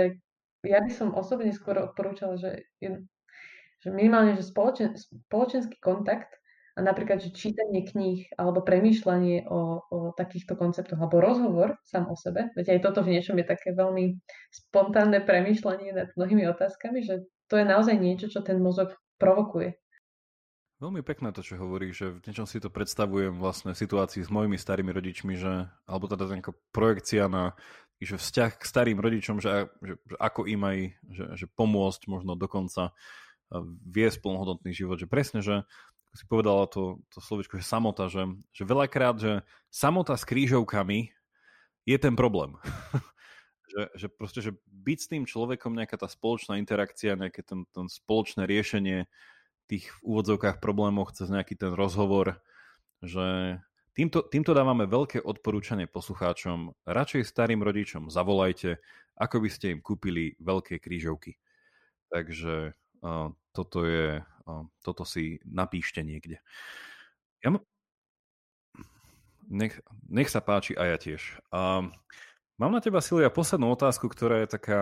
[0.62, 6.39] ja by som osobne skôr odporúčala, že, že minimálne, že spoločen, spoločenský kontakt
[6.76, 12.16] a napríklad, že čítanie kníh alebo premýšľanie o, o takýchto konceptoch alebo rozhovor sám o
[12.16, 14.18] sebe, veď aj toto v niečom je také veľmi
[14.50, 19.74] spontánne premýšľanie nad mnohými otázkami, že to je naozaj niečo, čo ten mozog provokuje.
[20.80, 24.32] Veľmi pekné to, čo hovorí, že v niečom si to predstavujem vlastne v situácii s
[24.32, 27.52] mojimi starými rodičmi, že, alebo teda nejaká projekcia na
[28.00, 32.32] že vzťah k starým rodičom, že, že, že ako im aj že, že pomôcť možno
[32.32, 32.96] dokonca
[33.84, 34.96] viesť plnohodnotný život.
[34.96, 35.68] Že presne, že
[36.10, 39.32] si povedala to, to slovičko, že samota, že, že veľakrát, že
[39.70, 41.14] samota s krížovkami
[41.86, 42.58] je ten problém.
[43.70, 47.86] že, že proste, že byť s tým človekom nejaká tá spoločná interakcia, nejaké ten, ten
[47.86, 49.06] spoločné riešenie
[49.70, 52.42] tých v úvodzovkách problémov cez nejaký ten rozhovor,
[52.98, 53.58] že
[53.94, 56.74] týmto, týmto dávame veľké odporúčanie poslucháčom.
[56.90, 58.82] Radšej starým rodičom zavolajte,
[59.14, 61.38] ako by ste im kúpili veľké krížovky.
[62.10, 62.74] Takže
[63.52, 64.22] toto je
[64.82, 66.42] toto si napíšte niekde.
[67.44, 67.66] Ja m-
[69.46, 71.38] nech, nech sa páči a ja tiež.
[71.50, 71.94] Um,
[72.58, 74.80] mám na teba, Silvia, poslednú otázku, ktorá je taká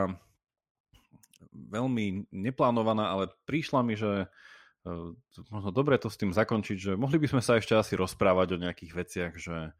[1.53, 5.11] veľmi neplánovaná, ale prišla mi, že uh,
[5.51, 8.63] možno dobre to s tým zakončiť, že mohli by sme sa ešte asi rozprávať o
[8.63, 9.73] nejakých veciach, že,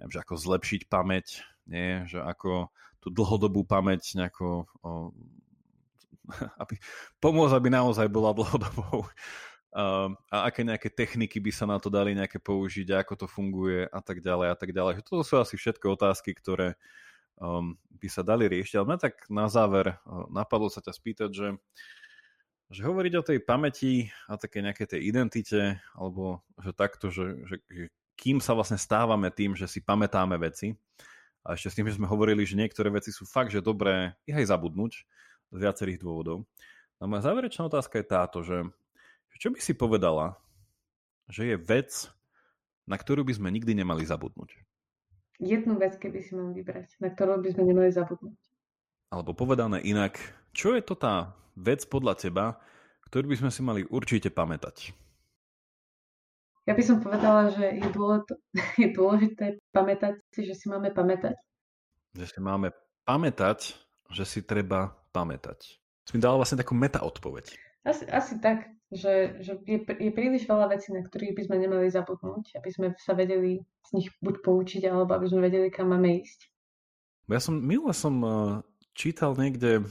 [0.00, 2.04] neviem, že ako zlepšiť pamäť, nie?
[2.08, 2.72] že ako
[3.04, 4.64] tú dlhodobú pamäť nejako
[6.62, 6.78] aby,
[7.20, 9.08] pomôcť, aby naozaj bola dlhodobou.
[9.74, 13.90] Uh, a aké nejaké techniky by sa na to dali nejaké použiť, ako to funguje
[13.90, 15.02] a tak ďalej a tak ďalej.
[15.02, 16.78] Toto sú asi všetko otázky, ktoré
[17.42, 18.78] um, by sa dali riešiť.
[18.78, 21.48] Ale mňa tak na záver uh, napadlo sa ťa spýtať, že,
[22.70, 27.56] že hovoriť o tej pamäti a také nejaké tej identite, alebo že takto, že, že,
[27.66, 27.84] že
[28.14, 30.78] kým sa vlastne stávame tým, že si pamätáme veci,
[31.44, 34.32] a ešte s tým, že sme hovorili, že niektoré veci sú fakt, že dobré ich
[34.32, 35.04] aj zabudnúť,
[35.54, 36.42] z viacerých dôvodov.
[36.98, 38.66] A moja záverečná otázka je táto, že
[39.38, 40.34] čo by si povedala,
[41.30, 42.10] že je vec,
[42.84, 44.58] na ktorú by sme nikdy nemali zabudnúť?
[45.42, 48.38] Jednu vec, keby si mal vybrať, na ktorú by sme nemali zabudnúť.
[49.10, 50.18] Alebo povedané inak,
[50.54, 52.46] čo je to tá vec podľa teba,
[53.10, 54.94] ktorú by sme si mali určite pamätať?
[56.64, 58.34] Ja by som povedala, že je dôležité,
[58.82, 61.36] je dôležité pamätať si, že si máme pamätať.
[62.16, 62.72] Že si máme
[63.04, 63.76] pamätať,
[64.08, 65.78] že si treba pamätať.
[66.04, 67.54] Si mi dala vlastne takú meta odpoveď.
[67.86, 71.86] Asi, asi tak, že, že je, je príliš veľa vecí, na ktorých by sme nemali
[71.88, 76.20] zabudnúť, aby sme sa vedeli z nich buď poučiť, alebo aby sme vedeli, kam máme
[76.24, 76.50] ísť.
[77.28, 78.60] Ja som, minule som uh,
[78.92, 79.84] čítal niekde,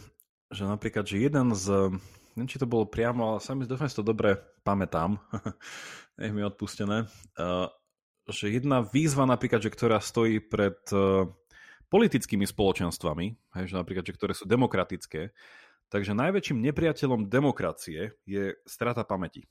[0.54, 1.98] že napríklad, že jeden z,
[2.38, 5.18] neviem, či to bolo priamo, ale sa mi dosť to dobre pamätám,
[6.22, 7.10] nech mi odpustené,
[7.42, 7.68] uh,
[8.30, 11.26] že jedna výzva napríklad, že ktorá stojí pred uh,
[11.94, 15.30] politickými spoločenstvami, hej, že napríklad, že ktoré sú demokratické,
[15.94, 19.46] takže najväčším nepriateľom demokracie je strata pamäti.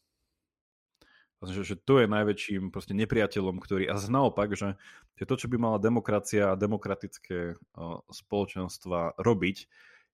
[1.43, 3.87] Že, že to je najväčším proste nepriateľom, ktorý...
[3.91, 4.75] A naopak, že,
[5.19, 9.57] že to, čo by mala demokracia a demokratické uh, spoločenstva robiť,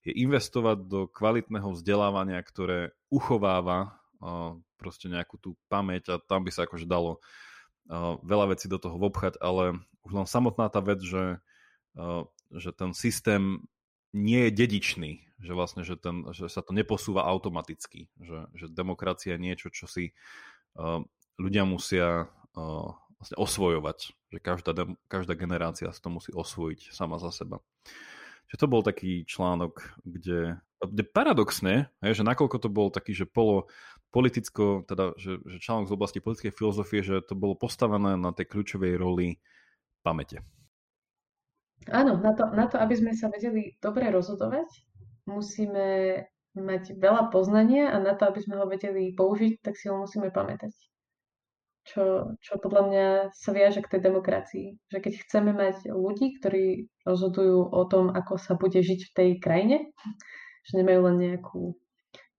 [0.08, 6.52] je investovať do kvalitného vzdelávania, ktoré uchováva uh, proste nejakú tú pamäť a tam by
[6.52, 7.20] sa akože dalo
[8.20, 11.40] veľa vecí do toho vobchať, ale už len samotná tá vec, že,
[12.52, 13.64] že ten systém
[14.16, 19.36] nie je dedičný, že vlastne, že, ten, že sa to neposúva automaticky, že, že demokracia
[19.36, 20.16] je niečo, čo si
[21.38, 22.26] ľudia musia
[23.18, 23.98] vlastne osvojovať,
[24.30, 24.72] že každá,
[25.10, 27.58] každá generácia si to musí osvojiť sama za seba.
[28.48, 33.28] Že to bol taký článok, kde, kde paradoxne, je, že nakoľko to bol taký, že
[33.28, 33.68] polo
[34.08, 38.48] politicko, teda, že, že článok z oblasti politickej filozofie, že to bolo postavené na tej
[38.48, 39.36] kľúčovej roli
[40.00, 40.40] pamäte.
[41.86, 44.66] Áno, na to, na to, aby sme sa vedeli dobre rozhodovať,
[45.30, 45.86] musíme
[46.58, 50.34] mať veľa poznania a na to, aby sme ho vedeli použiť, tak si ho musíme
[50.34, 50.74] pamätať.
[51.88, 54.66] Čo, čo podľa mňa sa viaže k tej demokracii.
[54.92, 59.30] Že keď chceme mať ľudí, ktorí rozhodujú o tom, ako sa bude žiť v tej
[59.40, 59.88] krajine,
[60.68, 61.72] že nemajú len nejakú,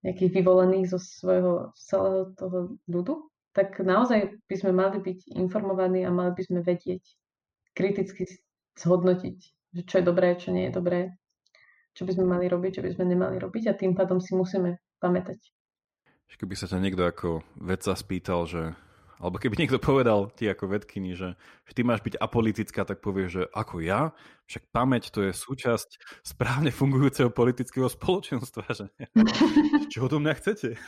[0.05, 3.25] nejakých vyvolených zo svojho celého toho ľudu,
[3.57, 7.01] tak naozaj by sme mali byť informovaní a mali by sme vedieť
[7.73, 8.29] kriticky
[8.79, 9.37] zhodnotiť,
[9.75, 10.99] že čo je dobré, čo nie je dobré,
[11.93, 14.79] čo by sme mali robiť, čo by sme nemali robiť a tým pádom si musíme
[15.03, 15.39] pamätať.
[16.39, 18.71] Keby sa ťa niekto ako vedca spýtal, že
[19.19, 21.35] alebo keby niekto povedal ti ako vedkyni, že,
[21.67, 24.15] že ty máš byť apolitická, tak povie, že ako ja,
[24.47, 28.63] však pamäť to je súčasť správne fungujúceho politického spoločenstva.
[28.71, 28.87] Že?
[29.93, 30.79] Čo do mňa chcete?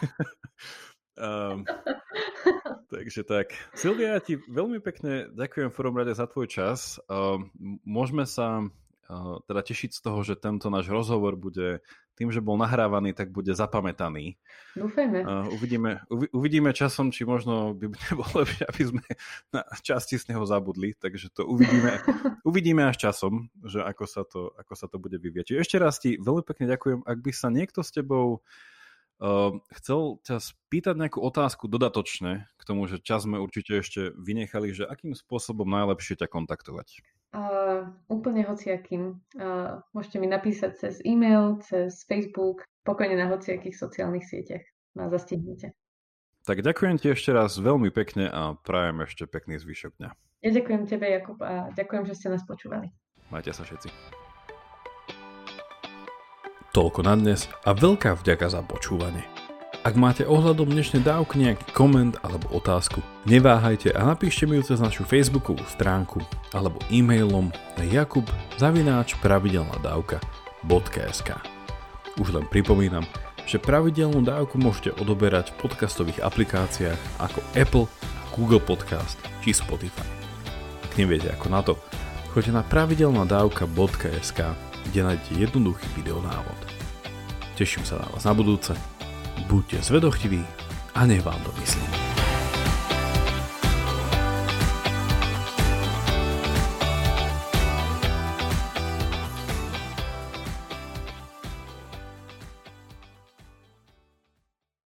[1.18, 1.66] Um,
[2.92, 3.56] Takže tak.
[3.72, 7.00] Silvia, ja ti veľmi pekne ďakujem v prvom rade za tvoj čas.
[7.08, 7.40] Uh,
[7.88, 11.80] môžeme sa uh, teda tešiť z toho, že tento náš rozhovor bude
[12.20, 14.36] tým, že bol nahrávaný, tak bude zapamätaný.
[14.76, 15.24] Dúfajme.
[15.24, 19.04] Uh, uvidíme, uvi, uvidíme časom, či možno by nebolo lepšie, aby sme
[19.56, 21.96] na časti z neho zabudli, takže to uvidíme,
[22.50, 25.56] uvidíme až časom, že ako sa to, ako sa to bude vyvieť.
[25.56, 27.08] Ešte raz ti veľmi pekne ďakujem.
[27.08, 28.70] Ak by sa niekto s tebou Uh,
[29.77, 34.89] chcel ťa spýtať nejakú otázku dodatočne k tomu, že čas sme určite ešte vynechali, že
[34.89, 37.06] akým spôsobom najlepšie ťa kontaktovať?
[37.31, 39.23] Uh, úplne hociakým.
[39.39, 44.65] Uh, môžete mi napísať cez e-mail, cez Facebook, pokojne na hociakých sociálnych sieťach.
[44.98, 45.72] Ma zastihnete.
[46.43, 50.10] Tak ďakujem ti ešte raz veľmi pekne a prajem ešte pekný zvyšok dňa.
[50.41, 52.89] Ja ďakujem tebe, Jakub, a ďakujem, že ste nás počúvali.
[53.30, 54.20] Majte sa všetci.
[56.72, 59.27] Toľko na dnes a veľká vďaka za počúvanie.
[59.84, 64.80] Ak máte ohľadom dnešnej dávky nejaký koment alebo otázku, neváhajte a napíšte mi ju cez
[64.80, 66.23] našu facebookovú stránku
[66.56, 68.23] alebo e-mailom na jakub
[68.56, 71.30] zavináč pravidelná dávka.sk
[72.15, 73.03] Už len pripomínam,
[73.43, 77.91] že pravidelnú dávku môžete odoberať v podcastových aplikáciách ako Apple,
[78.31, 80.07] Google Podcast či Spotify.
[80.88, 81.76] Ak neviete ako na to,
[82.31, 86.60] choďte na pravidelnadavka.sk kde nájdete jednoduchý videonávod.
[87.56, 88.74] Teším sa na vás na budúce,
[89.45, 90.41] buďte zvedochtiví
[90.95, 92.11] a nech vám to myslí.